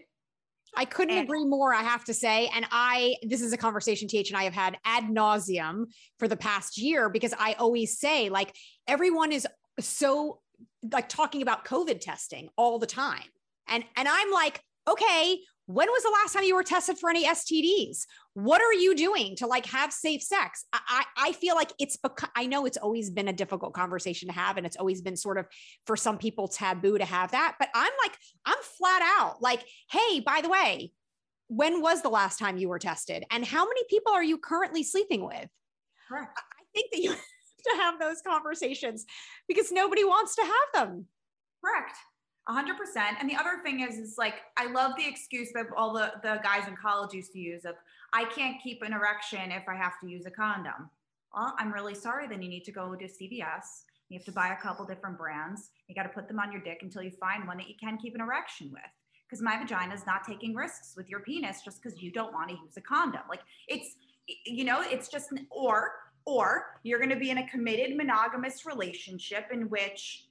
I 0.75 0.85
couldn't 0.85 1.15
and- 1.15 1.23
agree 1.23 1.45
more, 1.45 1.73
I 1.73 1.81
have 1.81 2.03
to 2.05 2.13
say. 2.13 2.49
And 2.53 2.65
I, 2.71 3.15
this 3.23 3.41
is 3.41 3.53
a 3.53 3.57
conversation 3.57 4.07
TH 4.07 4.29
and 4.29 4.37
I 4.37 4.43
have 4.43 4.53
had 4.53 4.77
ad 4.85 5.05
nauseum 5.05 5.85
for 6.19 6.27
the 6.27 6.37
past 6.37 6.77
year 6.77 7.09
because 7.09 7.33
I 7.37 7.53
always 7.53 7.99
say, 7.99 8.29
like, 8.29 8.55
everyone 8.87 9.31
is 9.31 9.47
so 9.79 10.39
like 10.91 11.09
talking 11.09 11.41
about 11.41 11.65
COVID 11.65 11.99
testing 11.99 12.49
all 12.57 12.79
the 12.79 12.87
time. 12.87 13.29
And 13.67 13.83
and 13.95 14.07
I'm 14.07 14.31
like, 14.31 14.61
okay, 14.87 15.39
when 15.67 15.89
was 15.89 16.01
the 16.01 16.09
last 16.09 16.33
time 16.33 16.43
you 16.43 16.55
were 16.55 16.63
tested 16.63 16.97
for 16.97 17.09
any 17.09 17.25
STDs? 17.25 18.05
What 18.33 18.61
are 18.61 18.73
you 18.73 18.95
doing 18.95 19.35
to 19.35 19.47
like 19.47 19.65
have 19.65 19.91
safe 19.91 20.23
sex? 20.23 20.63
I, 20.71 21.03
I 21.17 21.33
feel 21.33 21.55
like 21.55 21.73
it's, 21.77 21.97
because 21.97 22.29
I 22.37 22.45
know 22.45 22.65
it's 22.65 22.77
always 22.77 23.09
been 23.09 23.27
a 23.27 23.33
difficult 23.33 23.73
conversation 23.73 24.29
to 24.29 24.33
have. 24.33 24.55
And 24.55 24.65
it's 24.65 24.77
always 24.77 25.01
been 25.01 25.17
sort 25.17 25.37
of 25.37 25.45
for 25.85 25.97
some 25.97 26.17
people 26.17 26.47
taboo 26.47 26.97
to 26.97 27.03
have 27.03 27.31
that. 27.31 27.57
But 27.59 27.67
I'm 27.75 27.91
like, 28.01 28.17
I'm 28.45 28.57
flat 28.61 29.01
out 29.19 29.41
like, 29.41 29.61
hey, 29.91 30.21
by 30.21 30.39
the 30.41 30.49
way, 30.49 30.93
when 31.49 31.81
was 31.81 32.01
the 32.01 32.09
last 32.09 32.39
time 32.39 32.57
you 32.57 32.69
were 32.69 32.79
tested? 32.79 33.25
And 33.29 33.43
how 33.43 33.65
many 33.65 33.81
people 33.89 34.13
are 34.13 34.23
you 34.23 34.37
currently 34.37 34.83
sleeping 34.83 35.25
with? 35.25 35.49
Correct. 36.07 36.37
I 36.37 36.63
think 36.73 36.91
that 36.91 37.01
you 37.01 37.09
have 37.11 37.19
to 37.19 37.75
have 37.75 37.99
those 37.99 38.21
conversations 38.25 39.05
because 39.49 39.69
nobody 39.69 40.05
wants 40.05 40.35
to 40.35 40.43
have 40.43 40.85
them. 40.85 41.07
Correct 41.63 41.97
hundred 42.53 42.77
percent. 42.77 43.17
And 43.19 43.29
the 43.29 43.35
other 43.35 43.59
thing 43.63 43.81
is, 43.81 43.97
is 43.97 44.17
like, 44.17 44.35
I 44.57 44.71
love 44.71 44.93
the 44.97 45.07
excuse 45.07 45.51
that 45.53 45.65
all 45.75 45.93
the, 45.93 46.13
the 46.23 46.39
guys 46.43 46.67
in 46.67 46.75
college 46.75 47.13
used 47.13 47.31
to 47.33 47.39
use 47.39 47.65
of, 47.65 47.75
I 48.13 48.25
can't 48.25 48.61
keep 48.61 48.81
an 48.83 48.93
erection 48.93 49.51
if 49.51 49.63
I 49.67 49.75
have 49.75 49.99
to 50.01 50.09
use 50.09 50.25
a 50.25 50.31
condom. 50.31 50.89
Well, 51.35 51.53
I'm 51.59 51.73
really 51.73 51.95
sorry. 51.95 52.27
Then 52.27 52.41
you 52.41 52.49
need 52.49 52.63
to 52.63 52.71
go 52.71 52.95
to 52.95 53.05
CVS. 53.05 53.83
You 54.09 54.17
have 54.17 54.25
to 54.25 54.31
buy 54.31 54.49
a 54.49 54.61
couple 54.61 54.85
different 54.85 55.17
brands. 55.17 55.69
You 55.87 55.95
got 55.95 56.03
to 56.03 56.09
put 56.09 56.27
them 56.27 56.39
on 56.39 56.51
your 56.51 56.61
dick 56.61 56.79
until 56.81 57.01
you 57.01 57.11
find 57.11 57.45
one 57.45 57.57
that 57.57 57.67
you 57.67 57.75
can 57.79 57.97
keep 57.97 58.15
an 58.15 58.21
erection 58.21 58.71
with. 58.71 58.81
Because 59.27 59.41
my 59.41 59.57
vagina 59.57 59.93
is 59.93 60.05
not 60.05 60.23
taking 60.25 60.55
risks 60.55 60.93
with 60.95 61.09
your 61.09 61.19
penis 61.19 61.61
just 61.61 61.83
because 61.83 62.01
you 62.01 62.11
don't 62.11 62.33
want 62.33 62.49
to 62.49 62.55
use 62.55 62.77
a 62.77 62.81
condom. 62.81 63.23
Like 63.29 63.41
it's, 63.67 63.95
you 64.45 64.63
know, 64.63 64.81
it's 64.81 65.09
just, 65.09 65.33
an 65.33 65.45
or, 65.51 65.91
or 66.25 66.67
you're 66.83 66.99
going 66.99 67.09
to 67.09 67.17
be 67.17 67.29
in 67.29 67.39
a 67.39 67.47
committed 67.49 67.97
monogamous 67.97 68.65
relationship 68.65 69.47
in 69.51 69.69
which 69.69 70.26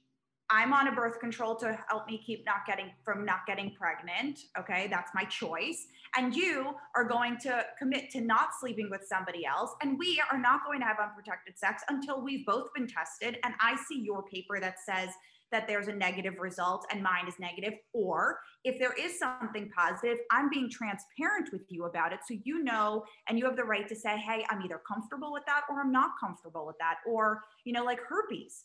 I'm 0.49 0.71
on 0.71 0.87
a 0.87 0.91
birth 0.93 1.19
control 1.19 1.55
to 1.57 1.77
help 1.89 2.07
me 2.07 2.21
keep 2.25 2.45
not 2.45 2.65
getting 2.65 2.91
from 3.03 3.25
not 3.25 3.45
getting 3.45 3.71
pregnant. 3.71 4.39
Okay, 4.57 4.87
that's 4.89 5.11
my 5.13 5.25
choice. 5.25 5.87
And 6.17 6.33
you 6.33 6.73
are 6.95 7.03
going 7.03 7.37
to 7.39 7.65
commit 7.77 8.09
to 8.11 8.21
not 8.21 8.49
sleeping 8.59 8.89
with 8.89 9.01
somebody 9.07 9.45
else. 9.45 9.71
And 9.81 9.99
we 9.99 10.21
are 10.31 10.37
not 10.37 10.61
going 10.65 10.79
to 10.79 10.85
have 10.85 10.97
unprotected 11.03 11.59
sex 11.59 11.83
until 11.89 12.21
we've 12.21 12.45
both 12.45 12.73
been 12.73 12.87
tested. 12.87 13.37
And 13.43 13.55
I 13.59 13.75
see 13.89 13.99
your 13.99 14.23
paper 14.23 14.59
that 14.61 14.75
says 14.79 15.09
that 15.51 15.67
there's 15.67 15.87
a 15.87 15.93
negative 15.93 16.39
result 16.39 16.85
and 16.91 17.01
mine 17.01 17.27
is 17.27 17.35
negative. 17.39 17.73
Or 17.93 18.39
if 18.63 18.79
there 18.79 18.93
is 18.93 19.19
something 19.19 19.69
positive, 19.75 20.17
I'm 20.31 20.49
being 20.49 20.69
transparent 20.69 21.49
with 21.51 21.63
you 21.69 21.85
about 21.85 22.13
it. 22.13 22.19
So 22.27 22.35
you 22.43 22.63
know, 22.63 23.03
and 23.27 23.37
you 23.37 23.45
have 23.45 23.57
the 23.57 23.63
right 23.63 23.87
to 23.87 23.95
say, 23.95 24.17
hey, 24.17 24.45
I'm 24.49 24.61
either 24.61 24.81
comfortable 24.87 25.31
with 25.31 25.45
that 25.45 25.61
or 25.69 25.81
I'm 25.81 25.91
not 25.91 26.11
comfortable 26.19 26.65
with 26.65 26.77
that. 26.79 26.97
Or, 27.07 27.43
you 27.65 27.73
know, 27.73 27.83
like 27.83 27.99
herpes. 27.99 28.63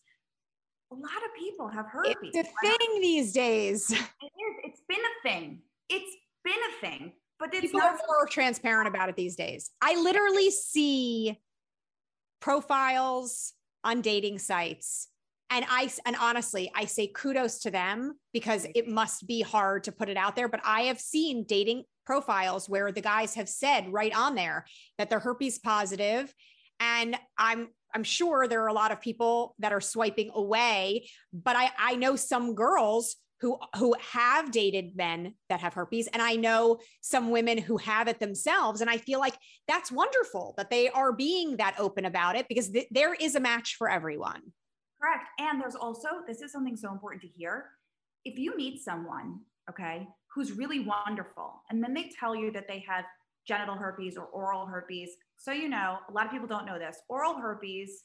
A 0.93 0.95
lot 0.95 1.25
of 1.25 1.35
people 1.39 1.69
have 1.69 1.87
herpes. 1.87 2.15
It's 2.35 2.49
a 2.49 2.67
thing 2.67 3.01
these 3.01 3.33
days. 3.33 3.91
It 3.93 3.97
is. 3.97 4.57
It's 4.65 4.83
been 4.89 4.99
a 4.99 5.29
thing. 5.29 5.59
It's 5.89 6.17
been 6.45 6.53
a 6.53 6.81
thing. 6.87 7.13
But 7.39 7.55
it's 7.55 7.63
people 7.63 7.81
not 7.81 7.95
are 7.95 7.99
more 8.07 8.27
transparent 8.29 8.89
about 8.89 9.09
it 9.09 9.17
these 9.17 9.37
days. 9.37 9.71
I 9.81 10.01
literally 10.01 10.51
see 10.51 11.41
profiles 12.41 13.55
on 13.85 14.03
dating 14.03 14.39
sites 14.39 15.09
and 15.51 15.65
i 15.69 15.89
and 16.07 16.17
honestly 16.21 16.71
i 16.75 16.85
say 16.85 17.07
kudos 17.07 17.61
to 17.61 17.71
them 17.71 18.19
because 18.33 18.67
it 18.75 18.89
must 18.89 19.27
be 19.27 19.43
hard 19.43 19.85
to 19.85 19.93
put 19.93 20.09
it 20.09 20.17
out 20.17 20.35
there 20.35 20.49
but 20.49 20.61
i 20.65 20.83
have 20.83 21.01
seen 21.01 21.45
dating 21.45 21.85
profiles 22.05 22.69
where 22.69 22.91
the 22.91 23.01
guys 23.01 23.35
have 23.35 23.49
said 23.49 23.93
right 23.93 24.15
on 24.17 24.35
there 24.35 24.65
that 24.99 25.09
they're 25.09 25.21
herpes 25.21 25.59
positive 25.59 26.33
and 26.83 27.17
i'm 27.39 27.69
i'm 27.95 28.05
sure 28.05 28.47
there 28.47 28.63
are 28.63 28.69
a 28.69 28.73
lot 28.73 28.93
of 28.93 29.01
people 29.01 29.55
that 29.59 29.73
are 29.73 29.81
swiping 29.81 30.31
away 30.35 31.09
but 31.33 31.57
i 31.57 31.71
i 31.79 31.95
know 31.95 32.17
some 32.17 32.55
girls 32.55 33.17
who 33.43 33.59
who 33.77 33.95
have 34.01 34.53
dated 34.53 34.97
men 34.97 35.35
that 35.49 35.61
have 35.61 35.75
herpes 35.75 36.07
and 36.13 36.23
i 36.23 36.35
know 36.35 36.79
some 37.01 37.31
women 37.31 37.59
who 37.59 37.77
have 37.77 38.09
it 38.09 38.21
themselves. 38.21 38.81
And 38.81 38.89
i 38.89 38.97
feel 38.97 39.19
like 39.19 39.35
that's 39.69 39.93
wonderful 39.93 40.55
that 40.57 40.71
they 40.71 40.89
are 40.89 41.13
being 41.13 41.57
that 41.57 41.75
open 41.79 42.05
about 42.07 42.37
it 42.37 42.47
because 42.49 42.71
th- 42.71 42.87
there 42.91 43.15
is 43.15 43.35
a 43.35 43.41
match 43.41 43.75
for 43.77 43.91
everyone. 43.91 44.41
Correct. 45.01 45.29
And 45.41 45.61
there's 45.61 45.75
also 45.75 46.09
this 46.27 46.41
is 46.41 46.53
something 46.53 46.77
so 46.77 46.93
important 46.93 47.23
to 47.23 47.29
hear. 47.29 47.71
If 48.25 48.39
you 48.39 48.57
meet 48.57 48.81
someone 48.81 49.41
okay 49.69 50.07
who's 50.33 50.53
really 50.53 50.81
wonderful 50.81 51.63
and 51.69 51.83
then 51.83 51.93
they 51.95 52.11
tell 52.19 52.35
you 52.35 52.53
that 52.53 52.67
they 52.69 52.85
have 52.89 53.05
genital 53.47 53.75
herpes 53.75 54.17
or 54.17 54.27
oral 54.27 54.67
herpes 54.67 55.11
so 55.43 55.51
you 55.51 55.69
know 55.69 55.99
a 56.09 56.13
lot 56.13 56.25
of 56.25 56.31
people 56.31 56.47
don't 56.47 56.67
know 56.67 56.79
this 56.79 56.99
oral 57.09 57.35
herpes 57.35 58.05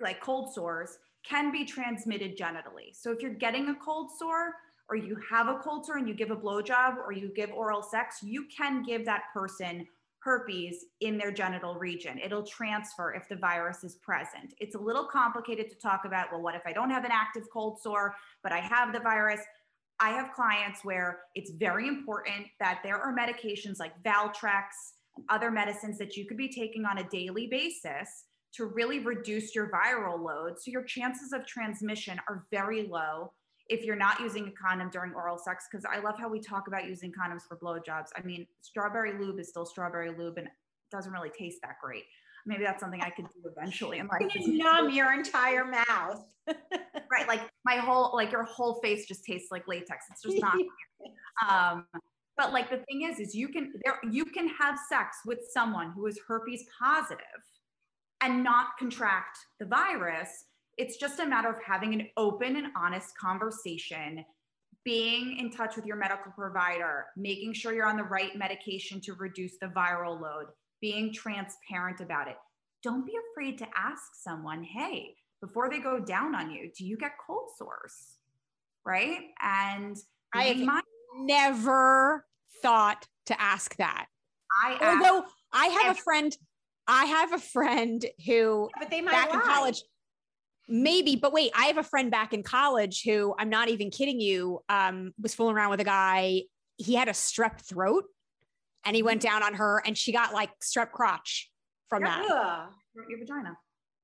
like 0.00 0.20
cold 0.20 0.52
sores 0.52 0.98
can 1.28 1.52
be 1.52 1.64
transmitted 1.64 2.38
genitally. 2.38 2.94
So 2.94 3.12
if 3.12 3.20
you're 3.20 3.34
getting 3.34 3.68
a 3.68 3.74
cold 3.74 4.10
sore 4.18 4.54
or 4.88 4.96
you 4.96 5.18
have 5.30 5.48
a 5.48 5.58
cold 5.58 5.84
sore 5.84 5.98
and 5.98 6.08
you 6.08 6.14
give 6.14 6.30
a 6.30 6.36
blowjob 6.36 6.96
or 6.96 7.12
you 7.12 7.30
give 7.34 7.50
oral 7.50 7.82
sex, 7.82 8.22
you 8.22 8.46
can 8.56 8.82
give 8.82 9.04
that 9.04 9.24
person 9.34 9.86
herpes 10.20 10.84
in 11.00 11.16
their 11.16 11.30
genital 11.30 11.74
region. 11.74 12.18
It'll 12.18 12.42
transfer 12.42 13.12
if 13.14 13.28
the 13.28 13.36
virus 13.36 13.84
is 13.84 13.96
present. 13.96 14.54
It's 14.58 14.74
a 14.74 14.78
little 14.78 15.04
complicated 15.04 15.68
to 15.70 15.76
talk 15.76 16.04
about. 16.04 16.32
Well, 16.32 16.42
what 16.42 16.54
if 16.54 16.62
I 16.66 16.72
don't 16.72 16.90
have 16.90 17.04
an 17.04 17.12
active 17.12 17.44
cold 17.52 17.80
sore, 17.80 18.14
but 18.42 18.52
I 18.52 18.60
have 18.60 18.92
the 18.92 19.00
virus? 19.00 19.40
I 19.98 20.10
have 20.10 20.32
clients 20.32 20.80
where 20.82 21.20
it's 21.34 21.50
very 21.50 21.86
important 21.86 22.46
that 22.58 22.80
there 22.82 22.98
are 22.98 23.14
medications 23.14 23.78
like 23.78 23.92
Valtrex 24.02 24.64
other 25.28 25.50
medicines 25.50 25.98
that 25.98 26.16
you 26.16 26.26
could 26.26 26.36
be 26.36 26.48
taking 26.48 26.84
on 26.84 26.98
a 26.98 27.08
daily 27.08 27.46
basis 27.46 28.24
to 28.52 28.66
really 28.66 28.98
reduce 29.00 29.54
your 29.54 29.70
viral 29.70 30.20
load. 30.20 30.58
So 30.58 30.70
your 30.70 30.82
chances 30.82 31.32
of 31.32 31.46
transmission 31.46 32.20
are 32.28 32.46
very 32.50 32.86
low 32.86 33.32
if 33.68 33.84
you're 33.84 33.96
not 33.96 34.18
using 34.20 34.48
a 34.48 34.50
condom 34.50 34.90
during 34.90 35.14
oral 35.14 35.38
sex. 35.38 35.66
Because 35.70 35.84
I 35.84 36.00
love 36.00 36.18
how 36.18 36.28
we 36.28 36.40
talk 36.40 36.66
about 36.66 36.86
using 36.86 37.12
condoms 37.12 37.42
for 37.46 37.56
blowjobs. 37.56 38.08
I 38.16 38.22
mean, 38.22 38.46
strawberry 38.60 39.12
lube 39.18 39.38
is 39.38 39.48
still 39.48 39.64
strawberry 39.64 40.10
lube 40.16 40.38
and 40.38 40.48
doesn't 40.90 41.12
really 41.12 41.30
taste 41.30 41.58
that 41.62 41.76
great. 41.82 42.04
Maybe 42.46 42.64
that's 42.64 42.80
something 42.80 43.02
I 43.02 43.10
could 43.10 43.26
do 43.26 43.48
eventually 43.56 43.98
in 43.98 44.08
life. 44.08 44.22
numb 44.46 44.90
your 44.90 45.12
entire 45.12 45.64
mouth. 45.64 46.24
right. 46.48 47.28
Like 47.28 47.42
my 47.64 47.76
whole, 47.76 48.10
like 48.14 48.32
your 48.32 48.44
whole 48.44 48.80
face 48.80 49.06
just 49.06 49.24
tastes 49.24 49.52
like 49.52 49.68
latex. 49.68 50.06
It's 50.10 50.22
just 50.22 50.40
not. 50.40 50.56
um, 51.48 51.86
but 52.36 52.52
like 52.52 52.70
the 52.70 52.82
thing 52.88 53.02
is, 53.02 53.18
is 53.18 53.34
you 53.34 53.48
can 53.48 53.72
there 53.84 53.98
you 54.10 54.24
can 54.24 54.48
have 54.48 54.78
sex 54.88 55.18
with 55.26 55.40
someone 55.52 55.92
who 55.92 56.06
is 56.06 56.18
herpes 56.26 56.64
positive 56.82 57.24
and 58.20 58.44
not 58.44 58.78
contract 58.78 59.38
the 59.58 59.66
virus. 59.66 60.28
It's 60.78 60.96
just 60.96 61.20
a 61.20 61.26
matter 61.26 61.48
of 61.48 61.62
having 61.64 61.94
an 61.94 62.08
open 62.16 62.56
and 62.56 62.68
honest 62.76 63.16
conversation, 63.18 64.24
being 64.84 65.38
in 65.38 65.50
touch 65.50 65.76
with 65.76 65.84
your 65.84 65.96
medical 65.96 66.32
provider, 66.32 67.06
making 67.16 67.52
sure 67.52 67.74
you're 67.74 67.86
on 67.86 67.96
the 67.96 68.04
right 68.04 68.36
medication 68.36 69.00
to 69.02 69.14
reduce 69.14 69.58
the 69.60 69.66
viral 69.66 70.20
load, 70.20 70.46
being 70.80 71.12
transparent 71.12 72.00
about 72.00 72.28
it. 72.28 72.36
Don't 72.82 73.04
be 73.04 73.12
afraid 73.32 73.58
to 73.58 73.66
ask 73.76 74.02
someone, 74.14 74.62
hey, 74.62 75.14
before 75.42 75.68
they 75.68 75.80
go 75.80 76.00
down 76.00 76.34
on 76.34 76.50
you, 76.50 76.70
do 76.76 76.86
you 76.86 76.96
get 76.96 77.12
cold 77.26 77.50
sores? 77.58 78.16
Right. 78.86 79.20
And 79.42 79.96
I 80.34 80.54
my- 80.54 80.80
never 81.16 82.24
thought 82.62 83.06
to 83.26 83.40
ask 83.40 83.76
that. 83.76 84.06
I 84.64 84.78
although 84.82 85.26
I 85.52 85.66
have 85.66 85.96
a 85.96 86.00
friend 86.00 86.36
I 86.90 87.04
have 87.04 87.32
a 87.32 87.38
friend 87.38 88.04
who, 88.26 88.68
but 88.78 88.90
they 88.90 89.00
might 89.00 89.12
back 89.12 89.30
lie. 89.30 89.36
in 89.36 89.40
college, 89.42 89.82
maybe, 90.68 91.14
but 91.14 91.32
wait, 91.32 91.52
I 91.54 91.66
have 91.66 91.78
a 91.78 91.84
friend 91.84 92.10
back 92.10 92.32
in 92.32 92.42
college 92.42 93.02
who 93.04 93.32
I'm 93.38 93.48
not 93.48 93.68
even 93.68 93.90
kidding 93.90 94.20
you, 94.20 94.60
um, 94.68 95.12
was 95.20 95.32
fooling 95.32 95.54
around 95.54 95.70
with 95.70 95.80
a 95.80 95.84
guy. 95.84 96.42
He 96.78 96.94
had 96.94 97.06
a 97.06 97.12
strep 97.12 97.60
throat 97.60 98.04
and 98.84 98.96
he 98.96 99.04
went 99.04 99.22
mm-hmm. 99.22 99.40
down 99.40 99.42
on 99.44 99.54
her 99.54 99.80
and 99.86 99.96
she 99.96 100.10
got 100.10 100.32
like 100.32 100.50
strep 100.60 100.90
crotch 100.90 101.48
from 101.88 102.02
yeah. 102.02 102.24
that. 102.28 102.70
Your 103.08 103.18
vagina. 103.20 103.56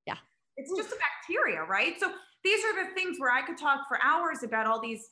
Yeah. 0.06 0.18
It's 0.56 0.70
just 0.76 0.92
a 0.92 0.96
bacteria, 0.96 1.64
right? 1.64 1.98
So 1.98 2.12
these 2.44 2.64
are 2.64 2.84
the 2.84 2.94
things 2.94 3.18
where 3.18 3.32
I 3.32 3.42
could 3.42 3.58
talk 3.58 3.80
for 3.88 3.98
hours 4.00 4.44
about 4.44 4.66
all 4.66 4.80
these 4.80 5.08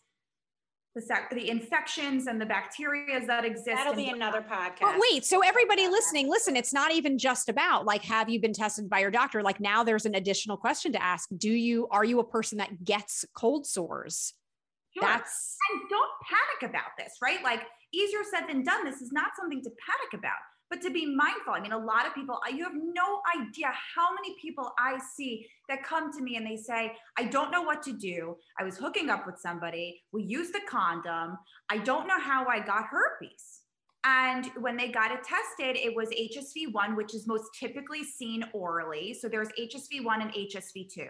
the, 0.94 1.02
the 1.32 1.50
infections 1.50 2.26
and 2.26 2.40
the 2.40 2.46
bacteria 2.46 3.24
that 3.26 3.44
exist. 3.44 3.66
That'll 3.76 3.94
be 3.94 4.08
another 4.08 4.40
podcast. 4.40 4.80
But 4.80 5.00
wait, 5.10 5.24
so 5.24 5.42
everybody 5.42 5.88
listening, 5.88 6.28
listen, 6.28 6.56
it's 6.56 6.72
not 6.72 6.92
even 6.92 7.18
just 7.18 7.48
about 7.48 7.84
like, 7.84 8.02
have 8.04 8.28
you 8.28 8.40
been 8.40 8.52
tested 8.52 8.88
by 8.88 9.00
your 9.00 9.10
doctor? 9.10 9.42
Like 9.42 9.60
now 9.60 9.82
there's 9.82 10.06
an 10.06 10.14
additional 10.14 10.56
question 10.56 10.92
to 10.92 11.02
ask. 11.02 11.28
Do 11.36 11.50
you, 11.50 11.88
are 11.90 12.04
you 12.04 12.20
a 12.20 12.24
person 12.24 12.58
that 12.58 12.84
gets 12.84 13.24
cold 13.34 13.66
sores? 13.66 14.34
Sure. 14.96 15.02
That's 15.02 15.56
and 15.72 15.82
don't 15.90 16.10
panic 16.22 16.70
about 16.70 16.92
this, 16.96 17.14
right? 17.20 17.42
Like 17.42 17.62
easier 17.92 18.20
said 18.30 18.46
than 18.48 18.62
done. 18.62 18.84
This 18.84 19.00
is 19.02 19.10
not 19.10 19.30
something 19.36 19.60
to 19.62 19.70
panic 19.70 20.14
about 20.14 20.38
but 20.74 20.82
to 20.82 20.92
be 20.92 21.06
mindful. 21.06 21.52
I 21.54 21.60
mean, 21.60 21.72
a 21.72 21.78
lot 21.78 22.06
of 22.06 22.14
people, 22.14 22.38
you 22.52 22.64
have 22.64 22.74
no 22.74 23.20
idea 23.38 23.72
how 23.94 24.12
many 24.12 24.34
people 24.40 24.72
I 24.78 24.98
see 25.16 25.46
that 25.68 25.84
come 25.84 26.12
to 26.12 26.20
me 26.20 26.36
and 26.36 26.44
they 26.44 26.56
say, 26.56 26.92
I 27.16 27.24
don't 27.24 27.52
know 27.52 27.62
what 27.62 27.82
to 27.84 27.92
do. 27.92 28.36
I 28.58 28.64
was 28.64 28.76
hooking 28.76 29.08
up 29.08 29.24
with 29.24 29.38
somebody. 29.38 30.02
We 30.12 30.24
used 30.24 30.52
the 30.52 30.60
condom. 30.68 31.38
I 31.70 31.78
don't 31.78 32.08
know 32.08 32.18
how 32.18 32.46
I 32.46 32.58
got 32.58 32.86
herpes. 32.86 33.60
And 34.04 34.50
when 34.58 34.76
they 34.76 34.88
got 34.88 35.12
it 35.12 35.20
tested, 35.22 35.76
it 35.76 35.94
was 35.94 36.08
HSV1, 36.10 36.96
which 36.96 37.14
is 37.14 37.26
most 37.26 37.44
typically 37.58 38.02
seen 38.02 38.44
orally. 38.52 39.14
So 39.14 39.28
there's 39.28 39.48
HSV1 39.58 40.22
and 40.22 40.32
HSV2. 40.32 41.08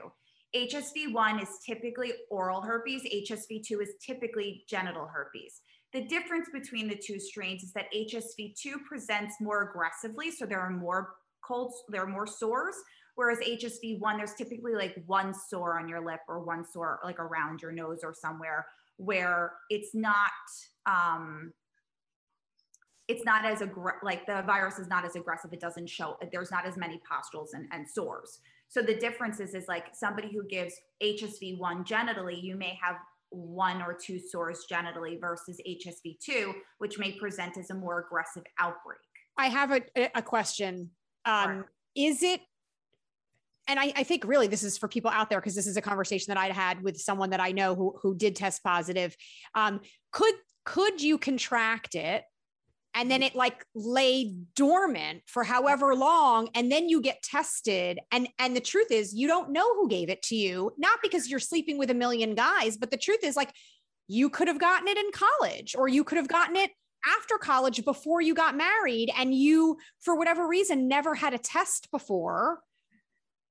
HSV1 0.55 1.43
is 1.43 1.49
typically 1.67 2.13
oral 2.31 2.61
herpes, 2.61 3.03
HSV2 3.03 3.83
is 3.83 3.95
typically 4.05 4.65
genital 4.69 5.09
herpes. 5.13 5.63
The 5.95 6.03
difference 6.03 6.49
between 6.53 6.89
the 6.89 6.97
two 6.97 7.21
strains 7.21 7.63
is 7.63 7.73
that 7.75 7.87
HSV2 7.95 8.85
presents 8.85 9.37
more 9.41 9.63
aggressively, 9.63 10.33
so 10.33 10.45
there 10.45 10.61
are 10.61 10.71
more 10.71 11.15
colds, 11.41 11.85
there 11.89 12.03
are 12.03 12.07
more 12.09 12.27
sores, 12.27 12.75
whereas 13.15 13.39
HSV1, 13.39 14.17
there's 14.17 14.35
typically 14.35 14.75
like 14.75 15.01
one 15.07 15.33
sore 15.33 15.79
on 15.79 15.89
your 15.89 16.05
lip 16.05 16.19
or 16.29 16.41
one 16.41 16.65
sore 16.65 16.99
like 17.05 17.21
around 17.21 17.63
your 17.63 17.71
nose 17.71 18.01
or 18.03 18.13
somewhere 18.13 18.67
where 18.97 19.53
it's 19.71 19.95
not 19.95 20.31
um, 20.87 21.53
it's 23.07 23.25
not 23.25 23.45
as 23.45 23.61
aggressive, 23.61 24.01
like 24.03 24.27
the 24.27 24.43
virus 24.47 24.79
is 24.79 24.89
not 24.89 25.05
as 25.05 25.15
aggressive. 25.15 25.53
It 25.53 25.61
doesn't 25.61 25.89
show, 25.89 26.17
there's 26.33 26.51
not 26.51 26.67
as 26.67 26.77
many 26.77 27.01
pustules 27.09 27.53
and, 27.53 27.69
and 27.71 27.89
sores. 27.89 28.41
So 28.69 28.83
the 28.83 28.95
difference 28.95 29.41
is, 29.41 29.55
is 29.55 29.69
like 29.69 29.95
somebody 29.95 30.33
who 30.33 30.45
gives 30.49 30.75
HSV1 31.03 31.87
genitally, 31.87 32.43
you 32.43 32.57
may 32.57 32.79
have 32.83 32.97
one 33.35 33.83
or 33.83 33.95
two 33.95 34.19
sores 34.19 34.67
genitally 34.71 35.21
versus 35.21 35.61
HSV2, 35.67 36.53
which 36.79 36.99
may 36.99 37.13
present 37.13 37.57
as 37.59 37.71
a 37.71 37.75
more 37.75 38.01
aggressive 38.01 38.45
outbreak. 38.59 38.99
I 39.37 39.49
have 39.49 39.73
a, 39.73 39.83
a 40.15 40.23
question. 40.23 40.91
Um. 41.25 41.65
Is 41.97 42.25
it, 42.25 42.41
and 43.69 43.79
I, 43.79 43.93
I, 43.95 44.03
think 44.03 44.25
really 44.25 44.49
this 44.49 44.65
is 44.65 44.77
for 44.77 44.89
people 44.89 45.13
out 45.13 45.31
there 45.31 45.41
because 45.41 45.55
this 45.55 45.69
is 45.69 45.77
a 45.77 45.81
conversation 45.81 46.35
that 46.35 46.37
I 46.37 46.49
had 46.49 46.83
with 46.83 46.97
someone 46.97 47.31
that 47.31 47.39
I 47.39 47.53
know 47.53 47.77
who, 47.77 47.97
who 48.03 48.17
did 48.17 48.35
test 48.35 48.65
positive. 48.65 49.17
Um, 49.55 49.81
could 50.11 50.35
could 50.65 51.01
you 51.01 51.19
contract 51.19 51.95
it 51.95 52.25
and 52.95 53.11
then 53.11 53.21
mm. 53.21 53.27
it 53.27 53.35
like 53.35 53.65
lay 53.75 54.35
dormant 54.55 55.23
for 55.27 55.45
however 55.45 55.95
long 55.95 56.49
and 56.55 56.71
then 56.71 56.89
you 56.89 57.01
get 57.01 57.23
tested. 57.23 57.99
And 58.13 58.29
and 58.39 58.57
the 58.57 58.61
truth 58.61 58.91
is 58.91 59.15
you 59.15 59.27
don't 59.27 59.51
know 59.51 59.75
who 59.75 59.89
gave 59.89 60.09
it 60.09 60.23
to 60.23 60.37
you 60.37 60.73
not 60.79 61.01
because 61.03 61.29
you're 61.29 61.41
sleeping 61.41 61.79
with 61.79 61.91
a 61.91 61.95
million 61.95 62.35
guys 62.35 62.77
but 62.77 62.91
the 62.91 62.97
truth 62.97 63.23
is 63.23 63.37
like 63.37 63.53
you 64.09 64.29
could 64.29 64.49
have 64.49 64.61
gotten 64.61 64.89
it 64.89 64.99
in 64.99 65.11
college 65.13 65.75
or 65.77 65.89
you 65.89 66.05
could 66.05 66.19
have 66.19 66.29
gotten 66.29 66.57
it 66.57 66.71
after 67.19 67.37
college 67.37 67.85
before 67.85 68.21
you 68.21 68.35
got 68.35 68.57
married 68.57 69.11
and 69.17 69.35
you 69.35 69.77
for 70.01 70.17
whatever 70.17 70.47
reason 70.47 70.89
never 70.89 71.15
had 71.15 71.35
a 71.35 71.39
test 71.39 71.91
before 71.91 72.61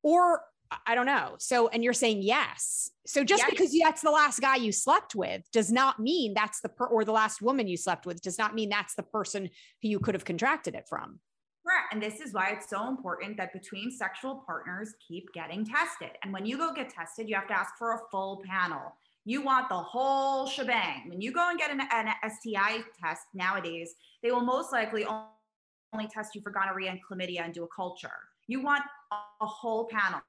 or 0.01 0.41
I 0.85 0.95
don't 0.95 1.05
know. 1.05 1.35
So, 1.39 1.67
and 1.67 1.83
you're 1.83 1.93
saying 1.93 2.21
yes. 2.21 2.89
So 3.05 3.23
just 3.23 3.43
Yes. 3.43 3.49
because 3.49 3.75
that's 3.81 4.01
the 4.01 4.11
last 4.11 4.39
guy 4.39 4.55
you 4.55 4.71
slept 4.71 5.15
with 5.15 5.43
does 5.51 5.71
not 5.71 5.99
mean 5.99 6.33
that's 6.33 6.61
the 6.61 6.69
per 6.69 6.85
or 6.85 7.03
the 7.03 7.11
last 7.11 7.41
woman 7.41 7.67
you 7.67 7.77
slept 7.77 8.05
with 8.05 8.21
does 8.21 8.37
not 8.37 8.55
mean 8.55 8.69
that's 8.69 8.95
the 8.95 9.03
person 9.03 9.49
who 9.81 9.87
you 9.89 9.99
could 9.99 10.15
have 10.15 10.25
contracted 10.25 10.75
it 10.75 10.87
from. 10.87 11.19
Correct. 11.65 11.93
And 11.93 12.01
this 12.01 12.19
is 12.19 12.33
why 12.33 12.49
it's 12.49 12.69
so 12.69 12.87
important 12.89 13.37
that 13.37 13.53
between 13.53 13.89
sexual 13.89 14.43
partners 14.45 14.93
keep 15.05 15.31
getting 15.33 15.65
tested. 15.65 16.11
And 16.23 16.33
when 16.33 16.45
you 16.45 16.57
go 16.57 16.73
get 16.73 16.89
tested, 16.89 17.29
you 17.29 17.35
have 17.35 17.47
to 17.47 17.57
ask 17.57 17.77
for 17.77 17.93
a 17.93 17.99
full 18.11 18.41
panel. 18.45 18.95
You 19.25 19.41
want 19.41 19.69
the 19.69 19.75
whole 19.75 20.45
shebang. 20.45 21.07
When 21.07 21.21
you 21.21 21.31
go 21.31 21.49
and 21.49 21.57
get 21.57 21.71
an, 21.71 21.81
an 21.91 22.13
STI 22.29 22.83
test 23.01 23.23
nowadays, 23.33 23.95
they 24.21 24.31
will 24.31 24.41
most 24.41 24.73
likely 24.73 25.05
only 25.05 26.07
test 26.07 26.35
you 26.35 26.41
for 26.41 26.51
gonorrhea 26.51 26.91
and 26.91 26.99
chlamydia 27.09 27.41
and 27.41 27.53
do 27.53 27.63
a 27.63 27.67
culture. 27.73 28.09
You 28.47 28.61
want 28.61 28.83
a, 29.11 29.15
a 29.41 29.45
whole 29.45 29.87
panel. 29.87 30.19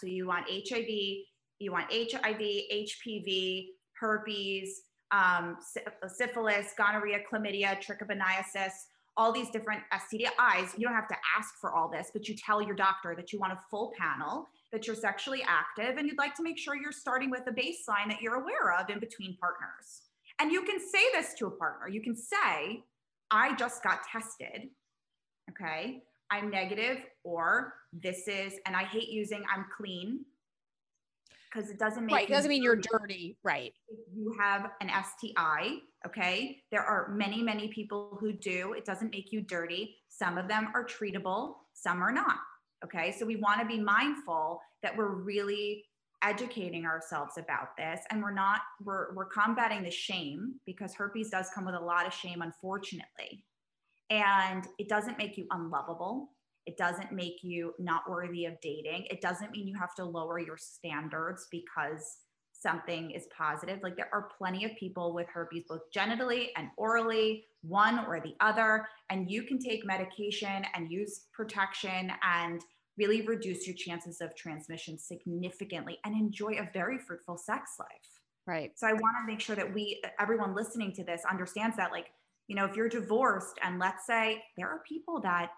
So 0.00 0.06
you 0.06 0.26
want 0.26 0.46
HIV, 0.48 0.86
you 1.58 1.72
want 1.72 1.92
HIV, 1.92 2.40
HPV, 2.40 3.66
herpes, 4.00 4.82
um, 5.12 5.56
syphilis, 6.08 6.72
gonorrhea, 6.76 7.18
chlamydia, 7.30 7.78
trichomoniasis, 7.82 8.72
all 9.16 9.32
these 9.32 9.50
different 9.50 9.82
STDIs. 9.92 10.78
You 10.78 10.86
don't 10.86 10.94
have 10.94 11.08
to 11.08 11.16
ask 11.36 11.54
for 11.60 11.72
all 11.72 11.90
this, 11.90 12.10
but 12.12 12.28
you 12.28 12.34
tell 12.34 12.62
your 12.62 12.74
doctor 12.74 13.14
that 13.14 13.32
you 13.32 13.38
want 13.38 13.52
a 13.52 13.58
full 13.70 13.92
panel, 13.98 14.48
that 14.72 14.86
you're 14.86 14.96
sexually 14.96 15.44
active, 15.46 15.98
and 15.98 16.08
you'd 16.08 16.18
like 16.18 16.34
to 16.36 16.42
make 16.42 16.58
sure 16.58 16.74
you're 16.74 16.92
starting 16.92 17.30
with 17.30 17.42
a 17.46 17.52
baseline 17.52 18.08
that 18.08 18.22
you're 18.22 18.36
aware 18.36 18.74
of 18.78 18.88
in 18.88 18.98
between 19.00 19.36
partners. 19.36 20.02
And 20.40 20.50
you 20.50 20.62
can 20.62 20.80
say 20.80 21.04
this 21.12 21.34
to 21.34 21.46
a 21.46 21.50
partner. 21.50 21.88
You 21.88 22.00
can 22.00 22.16
say, 22.16 22.82
I 23.30 23.54
just 23.56 23.82
got 23.82 24.00
tested. 24.10 24.70
Okay. 25.50 26.02
I'm 26.32 26.50
negative, 26.50 26.98
or 27.24 27.74
this 27.92 28.26
is, 28.26 28.54
and 28.66 28.74
I 28.74 28.84
hate 28.84 29.08
using 29.08 29.44
I'm 29.54 29.66
clean 29.76 30.24
because 31.52 31.70
it 31.70 31.78
doesn't 31.78 32.06
make 32.06 32.14
Right. 32.14 32.28
you 32.28 32.34
Doesn't 32.34 32.48
mean 32.48 32.62
you're 32.62 32.76
dirty 32.76 32.88
dirty. 32.98 33.38
Right. 33.44 33.74
if 33.88 33.98
you 34.16 34.34
have 34.40 34.70
an 34.80 34.88
STI, 34.88 35.80
okay, 36.06 36.62
there 36.70 36.82
are 36.82 37.10
many, 37.14 37.42
many 37.42 37.68
people 37.68 38.16
who 38.18 38.32
do. 38.32 38.72
It 38.72 38.86
doesn't 38.86 39.10
make 39.10 39.32
you 39.32 39.42
dirty. 39.42 39.96
Some 40.08 40.38
of 40.38 40.48
them 40.48 40.68
are 40.74 40.84
treatable, 40.84 41.56
some 41.74 42.02
are 42.02 42.12
not. 42.12 42.38
Okay, 42.84 43.12
so 43.12 43.26
we 43.26 43.36
want 43.36 43.60
to 43.60 43.66
be 43.66 43.78
mindful 43.78 44.60
that 44.82 44.96
we're 44.96 45.14
really 45.14 45.84
educating 46.24 46.86
ourselves 46.86 47.36
about 47.36 47.76
this 47.76 48.00
and 48.10 48.22
we're 48.22 48.32
not 48.32 48.60
we're 48.84 49.12
we're 49.14 49.26
combating 49.26 49.82
the 49.82 49.90
shame 49.90 50.54
because 50.66 50.94
herpes 50.94 51.30
does 51.30 51.50
come 51.52 51.64
with 51.64 51.74
a 51.74 51.80
lot 51.80 52.06
of 52.06 52.14
shame 52.14 52.42
unfortunately 52.42 53.44
and 54.10 54.66
it 54.78 54.88
doesn't 54.88 55.18
make 55.18 55.36
you 55.36 55.46
unlovable. 55.50 56.30
It 56.66 56.76
doesn't 56.76 57.12
make 57.12 57.42
you 57.42 57.74
not 57.78 58.08
worthy 58.08 58.44
of 58.44 58.60
dating. 58.60 59.06
It 59.10 59.20
doesn't 59.20 59.50
mean 59.50 59.66
you 59.66 59.76
have 59.78 59.94
to 59.96 60.04
lower 60.04 60.38
your 60.38 60.56
standards 60.56 61.48
because 61.50 62.18
something 62.52 63.10
is 63.10 63.26
positive. 63.36 63.80
Like 63.82 63.96
there 63.96 64.10
are 64.12 64.28
plenty 64.38 64.64
of 64.64 64.70
people 64.78 65.14
with 65.14 65.26
herpes 65.32 65.64
both 65.68 65.80
genitally 65.94 66.48
and 66.56 66.68
orally 66.76 67.44
one 67.62 68.04
or 68.06 68.20
the 68.20 68.34
other. 68.40 68.86
And 69.10 69.30
you 69.30 69.42
can 69.42 69.58
take 69.58 69.84
medication 69.84 70.64
and 70.74 70.90
use 70.90 71.26
protection 71.32 72.12
and 72.22 72.62
really 72.98 73.22
reduce 73.22 73.66
your 73.66 73.76
chances 73.76 74.20
of 74.20 74.34
transmission 74.36 74.98
significantly 74.98 75.98
and 76.04 76.14
enjoy 76.14 76.58
a 76.58 76.68
very 76.72 76.98
fruitful 76.98 77.38
sex 77.38 77.72
life. 77.78 77.88
Right. 78.44 78.72
so 78.76 78.88
I 78.88 78.92
want 78.92 79.16
to 79.22 79.32
make 79.32 79.40
sure 79.40 79.54
that 79.54 79.72
we, 79.72 80.02
everyone 80.18 80.52
listening 80.52 80.92
to 80.94 81.04
this, 81.04 81.22
understands 81.30 81.76
that, 81.76 81.92
like, 81.92 82.06
you 82.52 82.56
know, 82.56 82.66
if 82.66 82.76
you're 82.76 82.86
divorced, 82.90 83.58
and 83.62 83.78
let's 83.78 84.04
say 84.06 84.42
there 84.58 84.68
are 84.68 84.82
people 84.86 85.22
that 85.22 85.48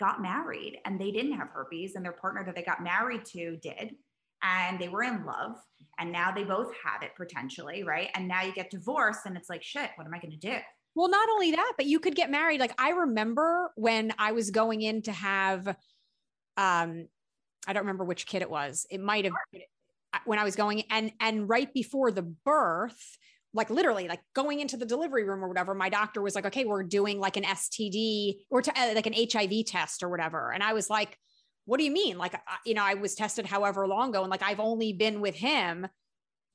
got 0.00 0.22
married 0.22 0.78
and 0.86 0.98
they 0.98 1.10
didn't 1.10 1.34
have 1.34 1.48
herpes, 1.52 1.96
and 1.96 2.02
their 2.02 2.12
partner 2.12 2.42
that 2.46 2.54
they 2.54 2.62
got 2.62 2.82
married 2.82 3.26
to 3.26 3.58
did, 3.62 3.94
and 4.42 4.78
they 4.80 4.88
were 4.88 5.02
in 5.02 5.26
love, 5.26 5.56
and 5.98 6.10
now 6.10 6.32
they 6.32 6.42
both 6.42 6.72
have 6.82 7.02
it 7.02 7.10
potentially, 7.14 7.82
right? 7.82 8.08
And 8.14 8.26
now 8.26 8.40
you 8.40 8.54
get 8.54 8.70
divorced, 8.70 9.26
and 9.26 9.36
it's 9.36 9.50
like, 9.50 9.62
shit, 9.62 9.90
what 9.96 10.06
am 10.06 10.14
I 10.14 10.18
going 10.18 10.30
to 10.30 10.38
do? 10.38 10.56
Well, 10.94 11.10
not 11.10 11.28
only 11.28 11.50
that, 11.50 11.74
but 11.76 11.84
you 11.84 12.00
could 12.00 12.14
get 12.14 12.30
married. 12.30 12.58
Like 12.58 12.72
I 12.78 12.92
remember 12.92 13.72
when 13.76 14.14
I 14.18 14.32
was 14.32 14.50
going 14.50 14.80
in 14.80 15.02
to 15.02 15.12
have, 15.12 15.68
um, 16.56 17.06
I 17.66 17.74
don't 17.74 17.82
remember 17.82 18.04
which 18.04 18.24
kid 18.24 18.40
it 18.40 18.48
was. 18.48 18.86
It 18.90 19.02
might 19.02 19.26
have 19.26 19.34
been 19.52 19.60
when 20.24 20.38
I 20.38 20.44
was 20.44 20.56
going 20.56 20.84
and 20.90 21.12
and 21.20 21.50
right 21.50 21.70
before 21.74 22.12
the 22.12 22.22
birth, 22.22 23.18
like 23.54 23.70
literally, 23.70 24.08
like 24.08 24.20
going 24.34 24.60
into 24.60 24.76
the 24.76 24.84
delivery 24.84 25.24
room 25.24 25.42
or 25.42 25.48
whatever, 25.48 25.74
my 25.74 25.88
doctor 25.88 26.20
was 26.20 26.34
like, 26.34 26.44
"Okay, 26.46 26.64
we're 26.66 26.82
doing 26.82 27.18
like 27.18 27.36
an 27.38 27.44
STD 27.44 28.40
or 28.50 28.60
to, 28.60 28.70
uh, 28.78 28.92
like 28.94 29.06
an 29.06 29.14
HIV 29.14 29.64
test 29.66 30.02
or 30.02 30.10
whatever," 30.10 30.52
and 30.52 30.62
I 30.62 30.72
was 30.74 30.90
like. 30.90 31.18
What 31.66 31.78
do 31.78 31.84
you 31.84 31.90
mean? 31.92 32.18
Like, 32.18 32.34
I- 32.34 32.58
you 32.66 32.74
know, 32.74 32.84
I 32.84 32.92
was 32.92 33.14
tested 33.14 33.46
however 33.46 33.86
long 33.88 34.10
ago, 34.10 34.20
and 34.20 34.30
like 34.30 34.42
I've 34.42 34.60
only 34.60 34.92
been 34.92 35.22
with 35.22 35.34
him. 35.34 35.86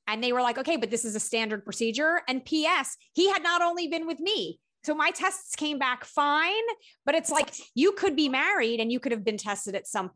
And 0.06 0.22
they 0.22 0.32
were 0.32 0.40
like, 0.40 0.56
okay, 0.56 0.76
but 0.76 0.88
this 0.88 1.04
is 1.04 1.16
a 1.16 1.20
standard 1.20 1.64
procedure. 1.64 2.22
And 2.28 2.44
P.S., 2.44 2.96
he 3.12 3.28
had 3.28 3.42
not 3.42 3.60
only 3.60 3.88
been 3.88 4.06
with 4.06 4.20
me. 4.20 4.60
So 4.84 4.94
my 4.94 5.10
tests 5.10 5.56
came 5.56 5.80
back 5.80 6.04
fine, 6.04 6.62
but 7.04 7.16
it's 7.16 7.28
like 7.28 7.52
you 7.74 7.90
could 7.90 8.14
be 8.14 8.28
married 8.28 8.78
and 8.78 8.92
you 8.92 9.00
could 9.00 9.10
have 9.10 9.24
been 9.24 9.36
tested 9.36 9.74
at 9.74 9.88
some. 9.88 10.12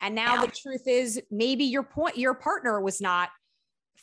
And 0.00 0.14
now 0.16 0.34
Yeah. 0.34 0.46
the 0.46 0.52
truth 0.52 0.88
is 0.88 1.22
maybe 1.30 1.62
your 1.62 1.84
point, 1.84 2.18
your 2.18 2.34
partner 2.34 2.80
was 2.80 3.00
not 3.00 3.28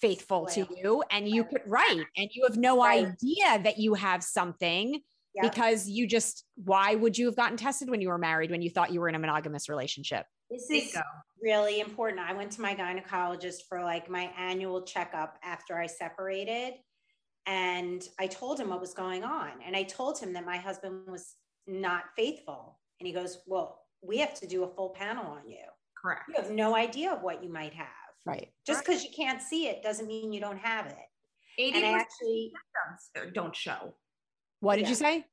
faithful 0.07 0.45
to 0.47 0.67
you 0.75 1.03
and 1.11 1.27
you 1.27 1.43
could, 1.45 1.61
write 1.65 2.05
And 2.17 2.29
you 2.33 2.43
have 2.43 2.57
no 2.57 2.73
Right. 2.79 3.07
idea 3.07 3.63
that 3.63 3.77
you 3.77 3.93
have 3.93 4.21
something 4.23 5.01
Yep. 5.35 5.43
because 5.51 5.87
you 5.87 6.05
just, 6.07 6.45
why 6.55 6.93
would 6.93 7.17
you 7.17 7.25
have 7.27 7.35
gotten 7.35 7.57
tested 7.57 7.89
when 7.89 8.01
you 8.01 8.09
were 8.09 8.17
married 8.19 8.51
when 8.51 8.61
you 8.61 8.69
thought 8.69 8.91
you 8.93 8.99
were 8.99 9.09
in 9.09 9.15
a 9.15 9.19
monogamous 9.19 9.67
relationship? 9.69 10.25
This 10.51 10.69
is 10.69 10.95
really 11.41 11.79
important. 11.79 12.19
I 12.21 12.33
went 12.33 12.51
to 12.51 12.61
my 12.61 12.75
gynecologist 12.75 13.61
for 13.67 13.81
like 13.83 14.09
my 14.09 14.25
annual 14.37 14.83
checkup 14.83 15.39
after 15.43 15.79
I 15.79 15.87
separated. 15.87 16.73
And 17.45 18.07
I 18.19 18.27
told 18.27 18.59
him 18.59 18.69
what 18.69 18.79
was 18.79 18.93
going 18.93 19.23
on. 19.23 19.51
And 19.65 19.75
I 19.75 19.83
told 19.83 20.19
him 20.19 20.33
that 20.33 20.45
my 20.45 20.57
husband 20.57 21.09
was 21.09 21.35
not 21.65 22.03
faithful. 22.15 22.79
And 22.99 23.07
he 23.07 23.13
goes, 23.13 23.39
Well, 23.47 23.79
we 24.01 24.17
have 24.19 24.33
to 24.41 24.47
do 24.47 24.63
a 24.63 24.67
full 24.75 24.89
panel 24.91 25.25
on 25.25 25.47
you. 25.47 25.65
Correct. 26.01 26.23
You 26.29 26.35
have 26.41 26.51
no 26.51 26.75
idea 26.75 27.11
of 27.11 27.23
what 27.23 27.43
you 27.43 27.49
might 27.49 27.73
have. 27.73 27.87
Right. 28.25 28.49
Just 28.65 28.85
because 28.85 29.03
you 29.03 29.09
can't 29.15 29.41
see 29.41 29.67
it 29.67 29.83
doesn't 29.83 30.07
mean 30.07 30.31
you 30.31 30.39
don't 30.39 30.59
have 30.59 30.85
it. 30.87 30.95
80% 31.59 31.75
And 31.75 31.85
I 31.85 31.99
actually, 31.99 32.51
symptoms 33.13 33.33
don't 33.33 33.55
show. 33.55 33.93
What 34.59 34.75
did 34.77 34.83
Yeah. 34.83 34.89
you 34.89 34.95
say? 34.95 35.25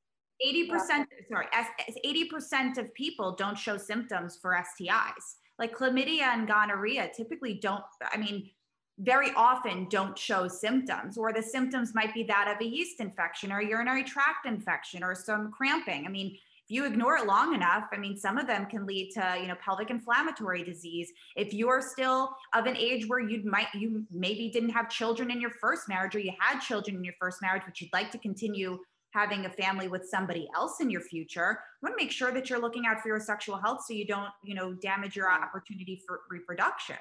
80% 0.43 1.05
sorry 1.29 1.47
as, 1.53 1.67
as 1.87 1.95
80% 2.05 2.77
of 2.77 2.93
people 2.95 3.35
don't 3.35 3.57
show 3.57 3.77
symptoms 3.77 4.37
for 4.41 4.53
stis 4.55 5.35
like 5.59 5.75
chlamydia 5.75 6.23
and 6.23 6.47
gonorrhea 6.47 7.11
typically 7.15 7.53
don't 7.53 7.83
i 8.11 8.17
mean 8.17 8.49
very 8.97 9.31
often 9.35 9.87
don't 9.89 10.17
show 10.17 10.47
symptoms 10.47 11.17
or 11.17 11.31
the 11.31 11.43
symptoms 11.43 11.93
might 11.93 12.13
be 12.13 12.23
that 12.23 12.47
of 12.47 12.59
a 12.59 12.67
yeast 12.67 12.99
infection 12.99 13.51
or 13.51 13.61
urinary 13.61 14.03
tract 14.03 14.45
infection 14.47 15.03
or 15.03 15.13
some 15.13 15.51
cramping 15.51 16.05
i 16.07 16.09
mean 16.09 16.35
if 16.35 16.39
you 16.71 16.85
ignore 16.85 17.17
it 17.17 17.25
long 17.25 17.53
enough 17.53 17.85
i 17.91 17.97
mean 17.97 18.17
some 18.17 18.37
of 18.37 18.47
them 18.47 18.65
can 18.65 18.85
lead 18.85 19.11
to 19.11 19.37
you 19.39 19.47
know 19.47 19.55
pelvic 19.63 19.89
inflammatory 19.89 20.63
disease 20.63 21.11
if 21.35 21.53
you're 21.53 21.81
still 21.81 22.35
of 22.53 22.65
an 22.65 22.77
age 22.77 23.07
where 23.07 23.19
you 23.19 23.41
might 23.43 23.67
you 23.73 24.03
maybe 24.11 24.49
didn't 24.49 24.69
have 24.69 24.89
children 24.89 25.29
in 25.29 25.41
your 25.41 25.51
first 25.61 25.89
marriage 25.89 26.15
or 26.15 26.19
you 26.19 26.31
had 26.39 26.59
children 26.59 26.95
in 26.95 27.03
your 27.03 27.13
first 27.19 27.41
marriage 27.41 27.63
but 27.65 27.79
you'd 27.81 27.93
like 27.93 28.09
to 28.11 28.17
continue 28.17 28.79
having 29.13 29.45
a 29.45 29.49
family 29.49 29.89
with 29.89 30.07
somebody 30.07 30.47
else 30.55 30.79
in 30.79 30.89
your 30.89 31.01
future 31.01 31.59
you 31.81 31.85
want 31.87 31.97
to 31.97 32.03
make 32.03 32.11
sure 32.11 32.31
that 32.31 32.49
you're 32.49 32.61
looking 32.61 32.85
out 32.85 33.01
for 33.01 33.09
your 33.09 33.19
sexual 33.19 33.57
health 33.57 33.83
so 33.85 33.93
you 33.93 34.05
don't 34.05 34.29
you 34.43 34.55
know 34.55 34.73
damage 34.73 35.15
your 35.15 35.29
opportunity 35.29 36.01
for 36.07 36.21
reproduction 36.29 36.95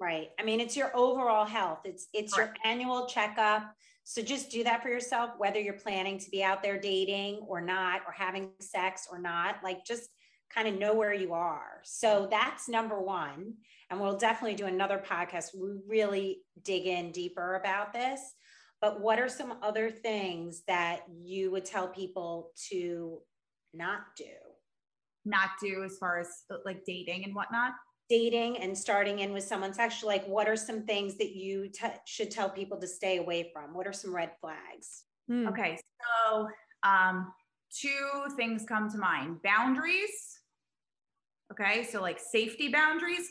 right. 0.00 0.30
I 0.38 0.42
mean, 0.42 0.60
it's 0.60 0.76
your 0.76 0.94
overall 0.94 1.46
health. 1.46 1.80
It's 1.84 2.08
it's 2.12 2.36
your 2.36 2.52
annual 2.64 3.06
checkup. 3.06 3.74
So 4.04 4.22
just 4.22 4.50
do 4.50 4.64
that 4.64 4.82
for 4.82 4.88
yourself, 4.88 5.30
whether 5.38 5.58
you're 5.58 5.74
planning 5.74 6.18
to 6.18 6.30
be 6.30 6.42
out 6.42 6.62
there 6.62 6.78
dating 6.78 7.44
or 7.48 7.60
not, 7.60 8.02
or 8.06 8.12
having 8.12 8.50
sex 8.60 9.08
or 9.10 9.18
not. 9.18 9.56
Like 9.64 9.84
just 9.84 10.10
kind 10.54 10.68
of 10.68 10.78
know 10.78 10.94
where 10.94 11.14
you 11.14 11.32
are. 11.32 11.80
So 11.82 12.28
that's 12.30 12.68
number 12.68 13.00
one. 13.00 13.54
And 13.90 14.00
we'll 14.00 14.16
definitely 14.16 14.56
do 14.56 14.66
another 14.66 15.02
podcast. 15.04 15.48
We 15.54 15.80
really 15.88 16.42
dig 16.62 16.86
in 16.86 17.12
deeper 17.12 17.56
about 17.56 17.92
this. 17.92 18.20
But 18.80 19.00
what 19.00 19.18
are 19.18 19.28
some 19.28 19.54
other 19.62 19.90
things 19.90 20.62
that 20.68 21.00
you 21.22 21.50
would 21.50 21.64
tell 21.64 21.88
people 21.88 22.50
to 22.68 23.18
not 23.72 24.00
do? 24.16 24.24
not 25.24 25.50
do 25.60 25.84
as 25.84 25.96
far 25.98 26.18
as 26.18 26.28
like 26.64 26.84
dating 26.84 27.24
and 27.24 27.34
whatnot 27.34 27.72
Dating 28.08 28.58
and 28.58 28.76
starting 28.76 29.20
in 29.20 29.32
with 29.32 29.44
someone 29.44 29.72
sexual, 29.72 30.08
like 30.08 30.26
what 30.26 30.46
are 30.48 30.56
some 30.56 30.84
things 30.84 31.16
that 31.16 31.34
you 31.34 31.68
t- 31.68 31.86
should 32.06 32.30
tell 32.30 32.50
people 32.50 32.78
to 32.80 32.86
stay 32.86 33.16
away 33.16 33.50
from? 33.52 33.74
What 33.74 33.86
are 33.86 33.92
some 33.92 34.14
red 34.14 34.32
flags? 34.40 35.04
Hmm. 35.28 35.48
okay 35.48 35.78
so 36.28 36.48
um 36.82 37.32
two 37.72 38.24
things 38.36 38.64
come 38.68 38.90
to 38.90 38.98
mind 38.98 39.38
boundaries 39.42 40.38
okay 41.50 41.84
so 41.84 42.02
like 42.02 42.18
safety 42.20 42.68
boundaries 42.68 43.26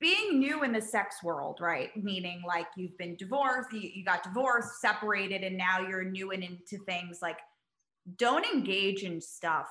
being 0.00 0.38
new 0.38 0.62
in 0.62 0.72
the 0.72 0.80
sex 0.80 1.16
world 1.22 1.58
right 1.60 1.90
meaning 2.02 2.42
like 2.46 2.66
you've 2.76 2.96
been 2.96 3.14
divorced 3.16 3.72
you, 3.72 3.90
you 3.92 4.04
got 4.04 4.22
divorced 4.22 4.80
separated 4.80 5.42
and 5.42 5.58
now 5.58 5.80
you're 5.86 6.04
new 6.04 6.30
and 6.30 6.42
into 6.42 6.82
things 6.86 7.18
like 7.20 7.38
don't 8.16 8.46
engage 8.46 9.02
in 9.02 9.20
stuff 9.20 9.68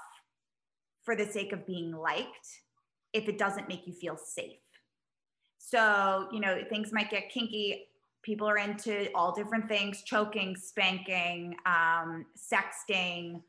for 1.04 1.16
the 1.16 1.26
sake 1.26 1.54
of 1.54 1.66
being 1.66 1.92
liked 1.92 2.48
if 3.14 3.28
it 3.28 3.38
doesn't 3.38 3.70
make 3.70 3.86
you 3.88 3.94
feel 3.94 4.18
safe. 4.18 4.58
So, 5.58 6.28
you 6.32 6.40
know, 6.40 6.60
things 6.70 6.92
might 6.92 7.10
get 7.10 7.30
kinky. 7.30 7.88
People 8.24 8.48
are 8.48 8.58
into 8.58 9.10
all 9.14 9.34
different 9.34 9.68
things 9.68 10.04
choking, 10.04 10.56
spanking, 10.56 11.56
um, 11.66 12.26
sexting, 12.38 13.42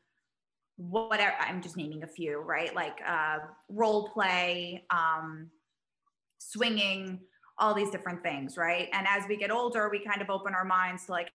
whatever. 0.77 1.33
I'm 1.39 1.61
just 1.61 1.77
naming 1.77 2.03
a 2.03 2.07
few, 2.07 2.39
right? 2.39 2.73
Like 2.73 2.99
uh, 3.07 3.39
role 3.69 4.09
play, 4.09 4.85
um, 4.89 5.49
swinging, 6.39 7.19
all 7.57 7.73
these 7.73 7.89
different 7.89 8.21
things, 8.21 8.57
right? 8.57 8.89
And 8.93 9.07
as 9.09 9.23
we 9.27 9.37
get 9.37 9.51
older, 9.51 9.89
we 9.89 9.99
kind 9.99 10.21
of 10.21 10.29
open 10.29 10.53
our 10.53 10.65
minds 10.65 11.05
to 11.05 11.11
like, 11.11 11.29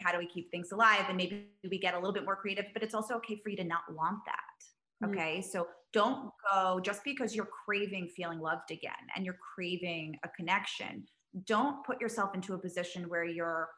how 0.00 0.12
do 0.12 0.18
we 0.18 0.26
keep 0.26 0.50
things 0.50 0.72
alive? 0.72 1.04
And 1.08 1.16
maybe 1.16 1.48
we 1.68 1.78
get 1.78 1.94
a 1.94 1.96
little 1.96 2.12
bit 2.12 2.24
more 2.24 2.36
creative, 2.36 2.66
but 2.72 2.82
it's 2.82 2.94
also 2.94 3.14
okay 3.16 3.40
for 3.42 3.50
you 3.50 3.56
to 3.56 3.64
not 3.64 3.82
want 3.90 4.18
that. 4.26 4.77
Mm. 5.02 5.10
Okay. 5.10 5.42
So 5.42 5.66
don't 5.92 6.30
go 6.52 6.80
just 6.82 7.02
because 7.04 7.34
you're 7.34 7.48
craving 7.64 8.08
feeling 8.16 8.40
loved 8.40 8.70
again 8.70 8.92
and 9.14 9.24
you're 9.24 9.38
craving 9.54 10.16
a 10.24 10.28
connection. 10.28 11.04
Don't 11.46 11.84
put 11.84 12.00
yourself 12.00 12.34
into 12.34 12.54
a 12.54 12.58
position 12.58 13.08
where 13.08 13.24
you're 13.24 13.68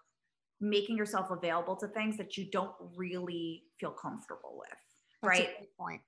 making 0.60 0.96
yourself 0.96 1.30
available 1.30 1.76
to 1.76 1.88
things 1.88 2.16
that 2.16 2.36
you 2.36 2.46
don't 2.50 2.72
really 2.96 3.62
feel 3.78 3.92
comfortable 3.92 4.58
with. 4.58 4.78
That's 5.22 5.40
right. 5.40 5.48
point 5.78 6.00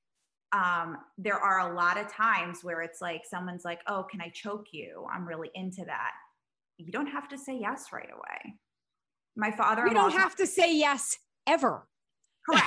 um, 0.52 0.98
there 1.16 1.38
are 1.38 1.70
a 1.70 1.74
lot 1.74 1.98
of 1.98 2.12
times 2.12 2.58
where 2.62 2.82
it's 2.82 3.00
like 3.00 3.22
someone's 3.24 3.64
like, 3.64 3.80
"Oh, 3.86 4.04
can 4.10 4.20
I 4.20 4.28
choke 4.28 4.66
you? 4.72 5.06
I'm 5.12 5.26
really 5.26 5.50
into 5.54 5.84
that." 5.86 6.12
You 6.76 6.92
don't 6.92 7.06
have 7.06 7.28
to 7.28 7.38
say 7.38 7.58
yes 7.58 7.86
right 7.92 8.10
away. 8.12 8.54
My 9.36 9.50
father. 9.50 9.86
You 9.86 9.94
don't 9.94 10.12
have 10.12 10.36
to 10.36 10.46
say 10.46 10.76
yes 10.76 11.18
ever. 11.46 11.88
Correct. 12.48 12.66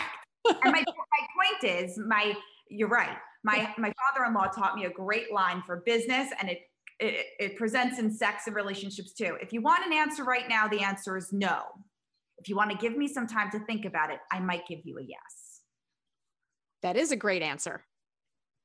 and 0.63 0.73
my 0.73 0.83
point 1.45 1.63
is, 1.63 1.97
my 1.97 2.35
you're 2.69 2.89
right. 2.89 3.17
My 3.43 3.73
my 3.77 3.93
father-in-law 4.13 4.47
taught 4.47 4.75
me 4.75 4.85
a 4.85 4.89
great 4.89 5.31
line 5.31 5.61
for 5.65 5.83
business, 5.85 6.29
and 6.39 6.49
it, 6.49 6.59
it 6.99 7.25
it 7.39 7.55
presents 7.57 7.99
in 7.99 8.11
sex 8.11 8.47
and 8.47 8.55
relationships 8.55 9.13
too. 9.13 9.37
If 9.41 9.53
you 9.53 9.61
want 9.61 9.85
an 9.85 9.93
answer 9.93 10.23
right 10.23 10.47
now, 10.49 10.67
the 10.67 10.81
answer 10.81 11.17
is 11.17 11.31
no. 11.31 11.63
If 12.37 12.49
you 12.49 12.55
want 12.55 12.71
to 12.71 12.77
give 12.77 12.97
me 12.97 13.07
some 13.07 13.27
time 13.27 13.49
to 13.51 13.59
think 13.59 13.85
about 13.85 14.09
it, 14.09 14.19
I 14.31 14.39
might 14.39 14.67
give 14.67 14.79
you 14.83 14.97
a 14.97 15.01
yes. 15.01 15.61
That 16.81 16.97
is 16.97 17.11
a 17.11 17.15
great 17.15 17.41
answer. 17.41 17.83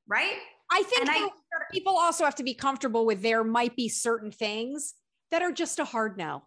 Right? 0.07 0.37
I 0.71 0.83
think 0.83 1.09
I, 1.09 1.29
people 1.71 1.97
also 1.97 2.23
have 2.23 2.35
to 2.35 2.43
be 2.43 2.53
comfortable 2.53 3.05
with 3.05 3.21
there 3.21 3.43
might 3.43 3.75
be 3.75 3.89
certain 3.89 4.31
things 4.31 4.93
that 5.29 5.41
are 5.41 5.51
just 5.51 5.79
a 5.79 5.85
hard 5.85 6.17
no. 6.17 6.43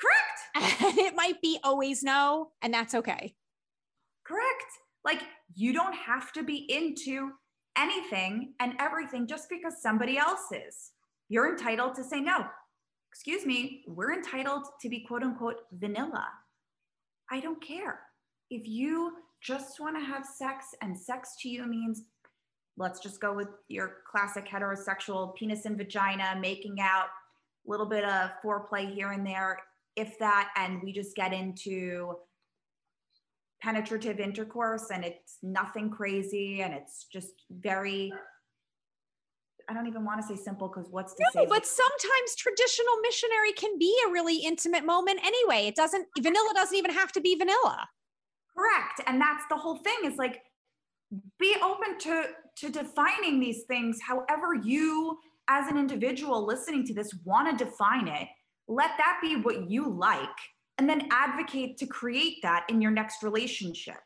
Correct. 0.00 0.80
And 0.82 0.98
it 0.98 1.14
might 1.14 1.40
be 1.40 1.58
always 1.62 2.02
no, 2.02 2.50
and 2.62 2.74
that's 2.74 2.94
okay. 2.94 3.34
Correct. 4.26 4.64
Like 5.04 5.22
you 5.54 5.72
don't 5.72 5.94
have 5.94 6.32
to 6.32 6.42
be 6.42 6.66
into 6.68 7.30
anything 7.76 8.54
and 8.60 8.74
everything 8.78 9.26
just 9.26 9.48
because 9.48 9.80
somebody 9.80 10.18
else 10.18 10.52
is. 10.52 10.92
You're 11.28 11.50
entitled 11.50 11.94
to 11.94 12.04
say 12.04 12.20
no. 12.20 12.44
Excuse 13.12 13.46
me, 13.46 13.82
we're 13.86 14.12
entitled 14.12 14.66
to 14.80 14.88
be 14.88 15.00
quote 15.00 15.22
unquote 15.22 15.60
vanilla. 15.72 16.28
I 17.30 17.40
don't 17.40 17.62
care. 17.62 18.00
If 18.50 18.66
you 18.66 19.12
just 19.40 19.80
want 19.80 19.96
to 19.96 20.04
have 20.04 20.24
sex 20.24 20.66
and 20.82 20.96
sex 20.96 21.36
to 21.40 21.48
you 21.48 21.66
means 21.66 22.02
let's 22.76 23.00
just 23.00 23.20
go 23.20 23.32
with 23.34 23.48
your 23.68 23.98
classic 24.10 24.46
heterosexual 24.46 25.34
penis 25.34 25.64
and 25.64 25.76
vagina 25.76 26.36
making 26.40 26.80
out 26.80 27.06
a 27.66 27.70
little 27.70 27.86
bit 27.86 28.04
of 28.04 28.30
foreplay 28.44 28.92
here 28.92 29.12
and 29.12 29.26
there 29.26 29.58
if 29.96 30.18
that 30.18 30.50
and 30.56 30.82
we 30.82 30.92
just 30.92 31.16
get 31.16 31.32
into 31.32 32.14
penetrative 33.62 34.20
intercourse 34.20 34.90
and 34.92 35.04
it's 35.04 35.38
nothing 35.42 35.90
crazy 35.90 36.62
and 36.62 36.72
it's 36.72 37.06
just 37.12 37.32
very 37.50 38.12
I 39.68 39.72
don't 39.72 39.86
even 39.86 40.04
want 40.04 40.20
to 40.20 40.26
say 40.26 40.34
simple 40.34 40.66
because 40.66 40.90
what's 40.90 41.14
to 41.14 41.22
no, 41.34 41.42
say? 41.42 41.46
but 41.48 41.64
sometimes 41.64 42.34
traditional 42.36 42.94
missionary 43.02 43.52
can 43.52 43.78
be 43.78 43.96
a 44.08 44.10
really 44.10 44.38
intimate 44.38 44.84
moment 44.84 45.20
anyway. 45.24 45.68
It 45.68 45.76
doesn't 45.76 46.06
vanilla 46.18 46.50
doesn't 46.54 46.76
even 46.76 46.90
have 46.90 47.12
to 47.12 47.20
be 47.20 47.36
vanilla. 47.36 47.88
Correct. 48.56 49.00
And 49.06 49.20
that's 49.20 49.44
the 49.48 49.56
whole 49.56 49.76
thing 49.76 50.10
is 50.10 50.16
like 50.16 50.40
be 51.38 51.54
open 51.62 51.98
to 52.00 52.24
to 52.56 52.70
defining 52.70 53.38
these 53.40 53.62
things 53.68 53.98
however 54.06 54.54
you 54.60 55.16
as 55.48 55.68
an 55.68 55.76
individual 55.76 56.44
listening 56.44 56.84
to 56.86 56.94
this 56.94 57.14
want 57.24 57.56
to 57.56 57.64
define 57.64 58.08
it. 58.08 58.28
Let 58.66 58.90
that 58.98 59.18
be 59.22 59.36
what 59.36 59.70
you 59.70 59.88
like 59.88 60.28
and 60.80 60.88
then 60.88 61.06
advocate 61.10 61.76
to 61.76 61.84
create 61.84 62.38
that 62.42 62.64
in 62.70 62.80
your 62.80 62.90
next 62.90 63.22
relationship. 63.22 63.98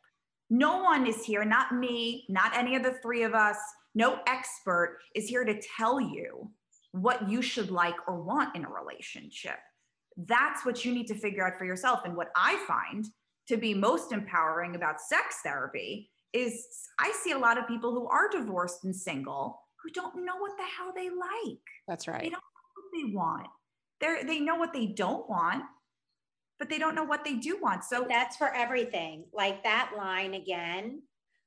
No 0.51 0.83
one 0.83 1.07
is 1.07 1.25
here, 1.25 1.45
not 1.45 1.72
me, 1.72 2.27
not 2.29 2.57
any 2.57 2.75
of 2.75 2.83
the 2.83 2.97
three 3.01 3.22
of 3.22 3.33
us, 3.33 3.57
no 3.95 4.18
expert 4.27 4.99
is 5.14 5.29
here 5.29 5.45
to 5.45 5.62
tell 5.77 6.01
you 6.01 6.51
what 6.91 7.31
you 7.31 7.43
should 7.43 7.70
like 7.70 7.95
or 8.09 8.20
want 8.20 8.57
in 8.57 8.64
a 8.64 8.68
relationship. 8.68 9.55
That's 10.16 10.66
what 10.66 10.85
you 10.85 10.93
need 10.93 11.07
to 11.07 11.14
figure 11.14 11.47
out 11.47 11.57
for 11.57 11.64
yourself. 11.64 12.01
And 12.05 12.16
what 12.16 12.33
I 12.35 12.57
find 12.66 13.07
to 13.47 13.57
be 13.57 13.72
most 13.72 14.11
empowering 14.11 14.75
about 14.75 15.01
sex 15.01 15.37
therapy 15.45 16.11
is 16.33 16.66
I 16.99 17.12
see 17.22 17.31
a 17.31 17.39
lot 17.39 17.57
of 17.57 17.68
people 17.68 17.93
who 17.93 18.09
are 18.09 18.29
divorced 18.29 18.83
and 18.83 18.95
single 18.95 19.61
who 19.81 19.91
don't 19.91 20.25
know 20.25 20.39
what 20.39 20.57
the 20.57 20.64
hell 20.64 20.93
they 20.93 21.09
like. 21.09 21.62
That's 21.87 22.09
right. 22.09 22.22
They 22.22 22.31
don't 22.31 22.43
know 22.43 22.75
what 22.75 22.91
they 22.97 23.14
want. 23.14 23.47
They 24.01 24.22
they 24.27 24.41
know 24.41 24.57
what 24.57 24.72
they 24.72 24.87
don't 24.87 25.31
want, 25.31 25.62
but 26.59 26.69
they 26.69 26.79
don't 26.79 26.95
know 26.95 27.05
what 27.05 27.25
they 27.25 27.35
do 27.35 27.59
want. 27.61 27.85
So 27.85 28.07
that's 28.09 28.37
for 28.37 28.55
everything. 28.55 29.25
Like 29.33 29.63
that 29.65 29.93
line 29.97 30.35
again, 30.35 31.03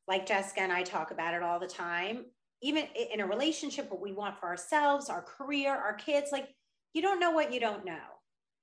like 0.07 0.25
Jessica 0.25 0.61
and 0.61 0.71
I 0.71 0.83
talk 0.83 1.11
about 1.11 1.33
it 1.33 1.43
all 1.43 1.59
the 1.59 1.67
time. 1.67 2.25
Even 2.61 2.85
in 3.13 3.21
a 3.21 3.27
relationship, 3.27 3.91
what 3.91 4.01
we 4.01 4.13
want 4.13 4.39
for 4.39 4.47
ourselves, 4.47 5.09
our 5.09 5.21
career, 5.21 5.75
our 5.75 5.93
kids, 5.93 6.29
like 6.31 6.49
you 6.93 7.01
don't 7.01 7.19
know 7.19 7.31
what 7.31 7.53
you 7.53 7.59
don't 7.59 7.85
know. 7.85 7.97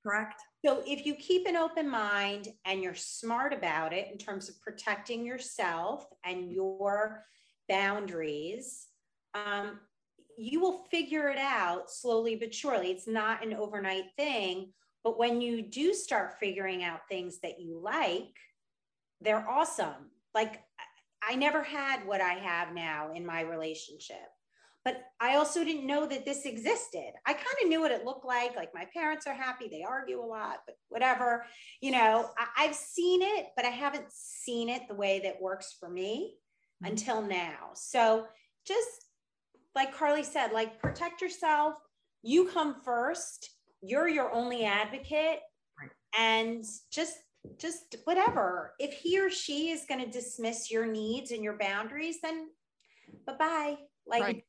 Correct. 0.04 0.42
So 0.64 0.82
if 0.86 1.06
you 1.06 1.14
keep 1.14 1.46
an 1.46 1.56
open 1.56 1.88
mind 1.88 2.48
and 2.66 2.82
you're 2.82 2.94
smart 2.94 3.52
about 3.54 3.92
it 3.92 4.08
in 4.10 4.18
terms 4.18 4.48
of 4.48 4.60
protecting 4.60 5.24
yourself 5.24 6.06
and 6.24 6.52
your 6.52 7.24
boundaries, 7.68 8.88
um, 9.34 9.80
you 10.36 10.60
will 10.60 10.84
figure 10.90 11.28
it 11.28 11.38
out 11.38 11.90
slowly 11.90 12.36
but 12.36 12.52
surely. 12.52 12.90
It's 12.90 13.06
not 13.06 13.44
an 13.44 13.54
overnight 13.54 14.06
thing. 14.16 14.72
But 15.04 15.18
when 15.18 15.40
you 15.40 15.62
do 15.62 15.94
start 15.94 16.40
figuring 16.40 16.82
out 16.82 17.08
things 17.08 17.38
that 17.42 17.60
you 17.60 17.80
like, 17.82 18.34
they're 19.20 19.48
awesome. 19.48 20.10
Like 20.34 20.62
I 21.22 21.36
never 21.36 21.62
had 21.62 22.06
what 22.06 22.20
I 22.20 22.34
have 22.34 22.74
now 22.74 23.12
in 23.14 23.24
my 23.24 23.42
relationship 23.42 24.16
but 24.84 25.02
I 25.18 25.36
also 25.36 25.64
didn't 25.64 25.86
know 25.86 26.06
that 26.06 26.26
this 26.26 26.44
existed. 26.44 27.12
I 27.26 27.32
kind 27.32 27.56
of 27.62 27.68
knew 27.68 27.80
what 27.80 27.90
it 27.90 28.04
looked 28.04 28.26
like. 28.26 28.54
Like 28.54 28.74
my 28.74 28.86
parents 28.92 29.26
are 29.26 29.34
happy, 29.34 29.66
they 29.68 29.82
argue 29.82 30.20
a 30.20 30.26
lot, 30.26 30.58
but 30.66 30.76
whatever. 30.90 31.46
You 31.80 31.92
know, 31.92 32.28
I, 32.58 32.64
have 32.64 32.74
seen 32.74 33.22
it, 33.22 33.46
but 33.56 33.64
I 33.64 33.70
haven't 33.70 34.12
seen 34.12 34.68
it 34.68 34.82
the 34.86 34.94
way 34.94 35.20
that 35.24 35.40
works 35.40 35.74
for 35.80 35.88
me 35.88 36.34
mm-hmm. 36.82 36.92
until 36.92 37.22
now. 37.22 37.70
So 37.72 38.26
just 38.66 38.88
like 39.74 39.96
Carli 39.96 40.24
said, 40.24 40.52
like 40.52 40.78
protect 40.78 41.22
yourself. 41.22 41.74
You 42.22 42.48
come 42.48 42.76
first. 42.84 43.48
You're 43.84 44.08
your 44.08 44.32
only 44.32 44.64
advocate. 44.64 45.40
And 46.18 46.64
just 46.92 47.16
just 47.58 47.96
whatever. 48.04 48.74
If 48.78 48.94
he 48.94 49.20
or 49.20 49.30
she 49.30 49.70
is 49.70 49.84
going 49.88 50.02
to 50.02 50.10
dismiss 50.10 50.70
your 50.70 50.86
needs 50.86 51.30
and 51.30 51.42
your 51.42 51.58
boundaries, 51.58 52.16
then 52.22 52.48
bye 53.26 53.34
bye. 53.38 53.76
Like 54.06 54.22
right. 54.22 54.44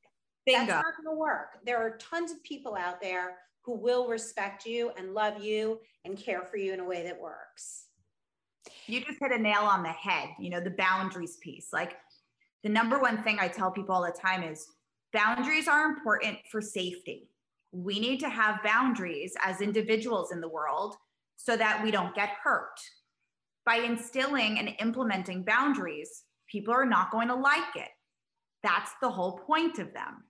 That's 0.48 0.70
not 0.70 0.84
going 0.84 1.16
to 1.16 1.20
work. 1.20 1.58
There 1.66 1.78
are 1.78 1.98
tons 1.98 2.32
of 2.32 2.42
people 2.44 2.76
out 2.76 3.02
there 3.02 3.38
who 3.64 3.76
will 3.76 4.08
respect 4.08 4.66
you 4.66 4.92
and 4.96 5.14
love 5.14 5.44
you 5.44 5.80
and 6.06 6.18
care 6.18 6.44
for 6.44 6.58
you 6.58 6.72
in 6.74 6.80
a 6.80 6.86
way 6.86 7.04
that 7.04 7.20
works. 7.20 7.86
You 8.86 9.02
just 9.04 9.20
hit 9.20 9.32
a 9.32 9.40
nail 9.40 9.62
on 9.62 9.82
the 9.82 9.90
head, 9.90 10.30
you 10.40 10.52
know, 10.52 10.60
the 10.60 10.70
boundaries 10.72 11.38
piece. 11.42 11.70
Like 11.74 11.98
the 12.64 12.70
number 12.70 13.00
one 13.00 13.24
thing 13.24 13.38
I 13.40 13.48
tell 13.48 13.72
people 13.72 13.96
all 13.96 14.04
the 14.04 14.12
time 14.12 14.44
is 14.44 14.68
boundaries 15.14 15.68
are 15.68 15.86
important 15.86 16.38
for 16.52 16.62
safety. 16.62 17.30
We 17.78 18.00
need 18.00 18.22
to 18.22 18.30
have 18.30 18.64
boundaries 18.64 19.36
as 19.44 19.60
individuals 19.60 20.32
in 20.32 20.40
the 20.40 20.48
world 20.48 20.96
so 21.36 21.58
that 21.58 21.84
we 21.84 21.92
don't 21.92 22.16
get 22.16 22.30
hurt. 22.42 22.80
By 23.66 23.78
instilling 23.78 24.60
and 24.60 24.70
implementing 24.80 25.44
boundaries, 25.44 26.24
people 26.50 26.74
are 26.74 26.86
not 26.86 27.12
going 27.12 27.28
to 27.28 27.36
like 27.36 27.76
it. 27.76 27.90
That's 28.64 28.92
the 29.02 29.10
whole 29.10 29.40
point 29.40 29.80
of 29.80 29.94
them. 29.94 30.24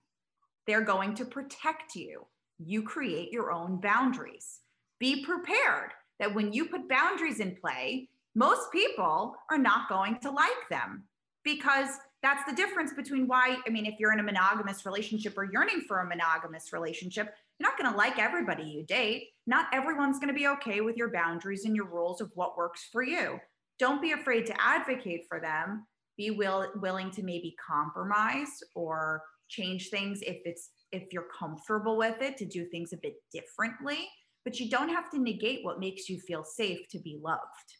They're 0.66 0.84
going 0.84 1.14
to 1.14 1.24
protect 1.24 1.94
you. 1.94 2.26
You 2.58 2.82
create 2.82 3.30
your 3.30 3.52
own 3.52 3.80
boundaries. 3.80 4.60
Be 4.98 5.24
prepared 5.24 5.92
that 6.18 6.34
when 6.34 6.52
you 6.52 6.64
put 6.66 6.88
boundaries 6.88 7.38
in 7.38 7.54
play, 7.60 8.08
most 8.34 8.72
people 8.72 9.36
are 9.52 9.58
not 9.58 9.88
going 9.88 10.18
to 10.22 10.32
like 10.32 10.68
them 10.68 11.04
because 11.44 11.90
that's 12.26 12.44
the 12.44 12.56
difference 12.56 12.92
between 12.92 13.28
why, 13.28 13.56
I 13.64 13.70
mean, 13.70 13.86
if 13.86 14.00
you're 14.00 14.12
in 14.12 14.18
a 14.18 14.22
monogamous 14.24 14.84
relationship 14.84 15.38
or 15.38 15.44
yearning 15.44 15.82
for 15.86 16.00
a 16.00 16.04
monogamous 16.04 16.72
relationship, 16.72 17.32
you're 17.56 17.70
not 17.70 17.78
going 17.78 17.88
to 17.88 17.96
like 17.96 18.18
everybody 18.18 18.64
you 18.64 18.84
date. 18.84 19.28
Not 19.46 19.66
everyone's 19.72 20.18
going 20.18 20.34
to 20.34 20.34
be 20.34 20.48
okay 20.48 20.80
with 20.80 20.96
your 20.96 21.12
boundaries 21.12 21.66
and 21.66 21.76
your 21.76 21.86
rules 21.86 22.20
of 22.20 22.32
what 22.34 22.56
works 22.56 22.88
for 22.90 23.04
you. 23.04 23.38
Don't 23.78 24.02
be 24.02 24.10
afraid 24.10 24.44
to 24.46 24.60
advocate 24.60 25.26
for 25.28 25.38
them. 25.38 25.86
Be 26.16 26.32
will, 26.32 26.66
willing 26.82 27.12
to 27.12 27.22
maybe 27.22 27.54
compromise 27.64 28.60
or 28.74 29.22
change 29.48 29.90
things 29.90 30.20
if 30.22 30.38
it's 30.44 30.70
if 30.90 31.04
you're 31.12 31.28
comfortable 31.38 31.96
with 31.96 32.20
it 32.22 32.36
to 32.38 32.44
do 32.44 32.64
things 32.64 32.92
a 32.92 32.96
bit 32.96 33.14
differently 33.32 34.08
but 34.44 34.58
you 34.58 34.68
don't 34.68 34.88
have 34.88 35.08
to 35.08 35.20
negate 35.20 35.64
what 35.64 35.78
makes 35.78 36.08
you 36.08 36.18
feel 36.18 36.42
safe 36.42 36.80
to 36.90 36.98
be 36.98 37.20
loved 37.22 37.76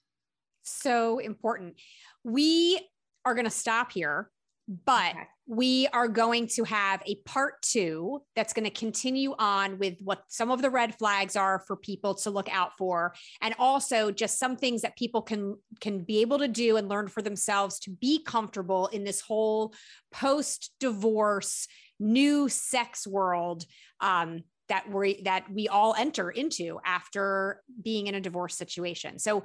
so 0.63 1.19
important 1.19 1.75
we 2.23 2.79
are 3.25 3.35
going 3.35 3.45
to 3.45 3.51
stop 3.51 3.91
here 3.91 4.31
but 4.69 5.13
okay. 5.13 5.27
we 5.47 5.87
are 5.93 6.09
going 6.09 6.49
to 6.49 6.65
have 6.65 7.03
a 7.07 7.15
part 7.25 7.63
two 7.63 8.21
that's 8.35 8.53
going 8.53 8.65
to 8.65 8.71
continue 8.71 9.35
on 9.39 9.79
with 9.79 9.99
what 10.03 10.23
some 10.29 10.51
of 10.51 10.61
the 10.61 10.71
red 10.71 10.97
flags 10.97 11.37
are 11.37 11.61
for 11.67 11.77
people 11.77 12.15
to 12.15 12.31
look 12.31 12.53
out 12.53 12.77
for 12.77 13.15
and 13.41 13.55
also 13.59 14.11
just 14.11 14.39
some 14.39 14.57
things 14.57 14.83
that 14.83 14.97
people 14.97 15.23
can 15.23 15.57
can 15.81 16.03
be 16.03 16.21
able 16.21 16.39
to 16.39 16.49
do 16.49 16.77
and 16.77 16.89
learn 16.89 17.07
for 17.07 17.23
themselves 17.23 17.79
to 17.79 17.91
be 17.91 18.23
comfortable 18.25 18.89
in 18.89 19.05
this 19.05 19.21
whole 19.21 19.73
post 20.11 20.73
divorce 20.81 21.69
new 22.01 22.49
sex 22.49 23.07
world 23.07 23.65
um, 24.01 24.43
that 24.69 24.91
we 24.91 25.23
that 25.23 25.45
we 25.53 25.69
all 25.69 25.95
enter 25.97 26.31
into 26.31 26.81
after 26.85 27.63
being 27.83 28.09
in 28.09 28.15
a 28.15 28.21
divorce 28.21 28.57
situation 28.57 29.19
so 29.19 29.43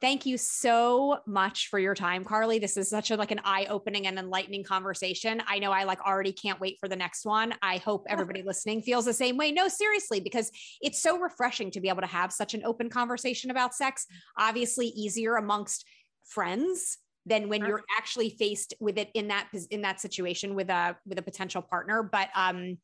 Thank 0.00 0.24
you 0.24 0.38
so 0.38 1.18
much 1.26 1.68
for 1.68 1.78
your 1.78 1.94
time, 1.94 2.24
Carli. 2.24 2.58
This 2.58 2.78
is 2.78 2.88
such 2.88 3.10
a 3.10 3.16
like 3.16 3.32
an 3.32 3.40
eye-opening 3.44 4.06
and 4.06 4.18
enlightening 4.18 4.64
conversation. 4.64 5.42
I 5.46 5.58
know 5.58 5.72
I 5.72 5.84
like 5.84 6.00
already 6.00 6.32
can't 6.32 6.58
wait 6.58 6.78
for 6.80 6.88
the 6.88 6.96
next 6.96 7.26
one. 7.26 7.54
I 7.60 7.76
hope 7.76 8.06
everybody 8.08 8.42
listening 8.42 8.80
feels 8.80 9.04
the 9.04 9.12
same 9.12 9.36
way. 9.36 9.52
No, 9.52 9.68
seriously, 9.68 10.20
because 10.20 10.50
it's 10.80 11.02
so 11.02 11.18
refreshing 11.18 11.70
to 11.72 11.80
be 11.82 11.90
able 11.90 12.00
to 12.00 12.06
have 12.06 12.32
such 12.32 12.54
an 12.54 12.64
open 12.64 12.88
conversation 12.88 13.50
about 13.50 13.74
sex. 13.74 14.06
Obviously, 14.38 14.86
easier 14.86 15.36
amongst 15.36 15.86
friends 16.24 16.96
than 17.26 17.50
when 17.50 17.66
you're 17.66 17.84
actually 17.98 18.30
faced 18.30 18.72
with 18.80 18.96
it 18.96 19.10
in 19.12 19.28
that 19.28 19.48
in 19.70 19.82
that 19.82 20.00
situation 20.00 20.54
with 20.54 20.70
a 20.70 20.96
with 21.06 21.18
a 21.18 21.22
potential 21.22 21.60
partner. 21.60 22.02
But 22.02 22.30
um, 22.34 22.78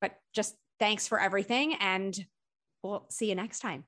but 0.00 0.16
just 0.34 0.56
thanks 0.80 1.06
for 1.06 1.20
everything, 1.20 1.74
and 1.74 2.18
we'll 2.82 3.06
see 3.08 3.28
you 3.28 3.36
next 3.36 3.60
time. 3.60 3.84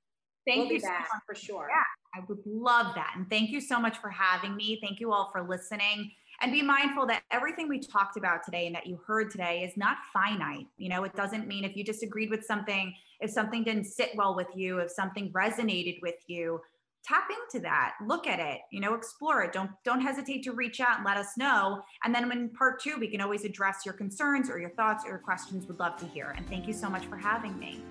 Thank 0.47 0.65
we'll 0.65 0.73
you 0.73 0.81
so 0.81 0.89
much 0.89 1.23
for 1.27 1.35
sure. 1.35 1.69
Yeah. 1.71 2.21
I 2.21 2.25
would 2.29 2.39
love 2.47 2.95
that. 2.95 3.15
And 3.17 3.29
thank 3.29 3.51
you 3.51 3.61
so 3.61 3.81
much 3.81 3.99
for 3.99 4.11
having 4.11 4.55
me. 4.57 4.79
Thank 4.83 5.01
you 5.01 5.13
all 5.13 5.31
for 5.33 5.47
listening. 5.47 6.13
And 6.41 6.53
be 6.53 6.63
mindful 6.63 7.07
that 7.07 7.23
everything 7.31 7.69
we 7.69 7.79
talked 7.79 8.17
about 8.17 8.45
today 8.45 8.67
and 8.67 8.75
that 8.75 8.87
you 8.87 9.01
heard 9.07 9.31
today 9.31 9.63
is 9.63 9.77
not 9.77 9.99
finite. 10.13 10.67
You 10.77 10.89
know, 10.89 11.05
it 11.05 11.15
doesn't 11.15 11.47
mean 11.47 11.65
if 11.65 11.77
you 11.77 11.85
disagreed 11.85 12.31
with 12.31 12.45
something, 12.45 12.93
if 13.21 13.31
something 13.31 13.65
didn't 13.65 13.85
sit 13.85 14.11
well 14.17 14.35
with 14.35 14.49
you, 14.55 14.79
if 14.79 14.91
something 14.91 15.33
resonated 15.33 16.01
with 16.03 16.17
you, 16.27 16.61
tap 17.07 17.29
into 17.31 17.63
that 17.63 17.93
look 18.07 18.27
at 18.27 18.41
it 18.41 18.61
you 18.73 18.81
know 18.81 18.95
explore 18.95 19.43
it 19.43 19.53
don't 19.53 19.71
don't 19.85 20.01
hesitate 20.01 20.43
to 20.43 20.53
reach 20.53 20.81
out 20.81 20.97
and 20.97 21.05
let 21.05 21.19
us 21.19 21.37
know 21.37 21.83
and 22.03 22.15
then 22.15 22.33
in 22.33 22.49
part 22.51 22.81
two 22.81 22.97
we 22.99 23.07
can 23.07 23.21
always 23.21 23.45
address 23.45 23.85
your 23.85 23.93
concerns 23.93 24.49
or 24.49 24.59
your 24.59 24.71
thoughts 24.71 25.05
or 25.05 25.11
your 25.11 25.19
questions 25.19 25.67
would 25.67 25.79
love 25.79 25.97
to 25.97 26.07
hear 26.07 26.33
and 26.37 26.49
thank 26.49 26.67
you 26.67 26.73
so 26.73 26.89
much 26.89 27.05
for 27.05 27.17
having 27.19 27.59
me 27.59 27.83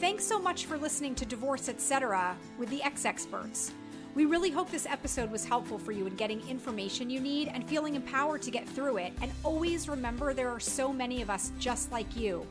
Thanks 0.00 0.26
so 0.26 0.38
much 0.38 0.66
for 0.66 0.76
listening 0.76 1.14
to 1.14 1.24
Divorce 1.24 1.68
Etc. 1.68 2.36
with 2.58 2.68
the 2.68 2.82
Ex 2.82 3.04
Experts. 3.04 3.72
We 4.14 4.26
really 4.26 4.50
hope 4.50 4.70
this 4.70 4.86
episode 4.86 5.30
was 5.30 5.44
helpful 5.44 5.78
for 5.78 5.92
you 5.92 6.06
in 6.06 6.14
getting 6.16 6.46
information 6.48 7.08
you 7.08 7.20
need 7.20 7.48
and 7.48 7.66
feeling 7.66 7.94
empowered 7.94 8.42
to 8.42 8.50
get 8.50 8.68
through 8.68 8.98
it. 8.98 9.12
And 9.22 9.30
always 9.44 9.88
remember 9.88 10.34
there 10.34 10.50
are 10.50 10.60
so 10.60 10.92
many 10.92 11.22
of 11.22 11.30
us 11.30 11.52
just 11.58 11.90
like 11.90 12.16
you. 12.16 12.46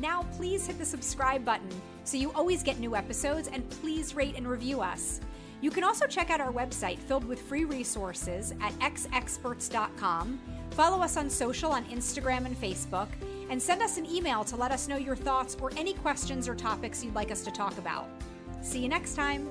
Now, 0.00 0.24
please 0.36 0.66
hit 0.66 0.78
the 0.78 0.84
subscribe 0.84 1.44
button 1.44 1.70
so 2.04 2.16
you 2.16 2.32
always 2.32 2.62
get 2.62 2.78
new 2.78 2.94
episodes 2.94 3.48
and 3.48 3.68
please 3.70 4.14
rate 4.14 4.36
and 4.36 4.46
review 4.46 4.80
us. 4.80 5.20
You 5.60 5.70
can 5.70 5.84
also 5.84 6.06
check 6.06 6.30
out 6.30 6.40
our 6.40 6.52
website 6.52 6.98
filled 6.98 7.24
with 7.24 7.40
free 7.40 7.64
resources 7.64 8.52
at 8.60 8.72
exexperts.com. 8.80 10.40
Follow 10.72 11.02
us 11.02 11.16
on 11.16 11.30
social 11.30 11.70
on 11.70 11.84
Instagram 11.86 12.44
and 12.44 12.60
Facebook 12.60 13.08
and 13.50 13.60
send 13.60 13.82
us 13.82 13.96
an 13.96 14.06
email 14.06 14.44
to 14.44 14.56
let 14.56 14.70
us 14.70 14.88
know 14.88 14.96
your 14.96 15.16
thoughts 15.16 15.56
or 15.60 15.70
any 15.76 15.94
questions 15.94 16.48
or 16.48 16.54
topics 16.54 17.04
you'd 17.04 17.14
like 17.14 17.30
us 17.30 17.42
to 17.44 17.50
talk 17.50 17.76
about. 17.78 18.08
See 18.62 18.80
you 18.80 18.88
next 18.88 19.14
time. 19.14 19.48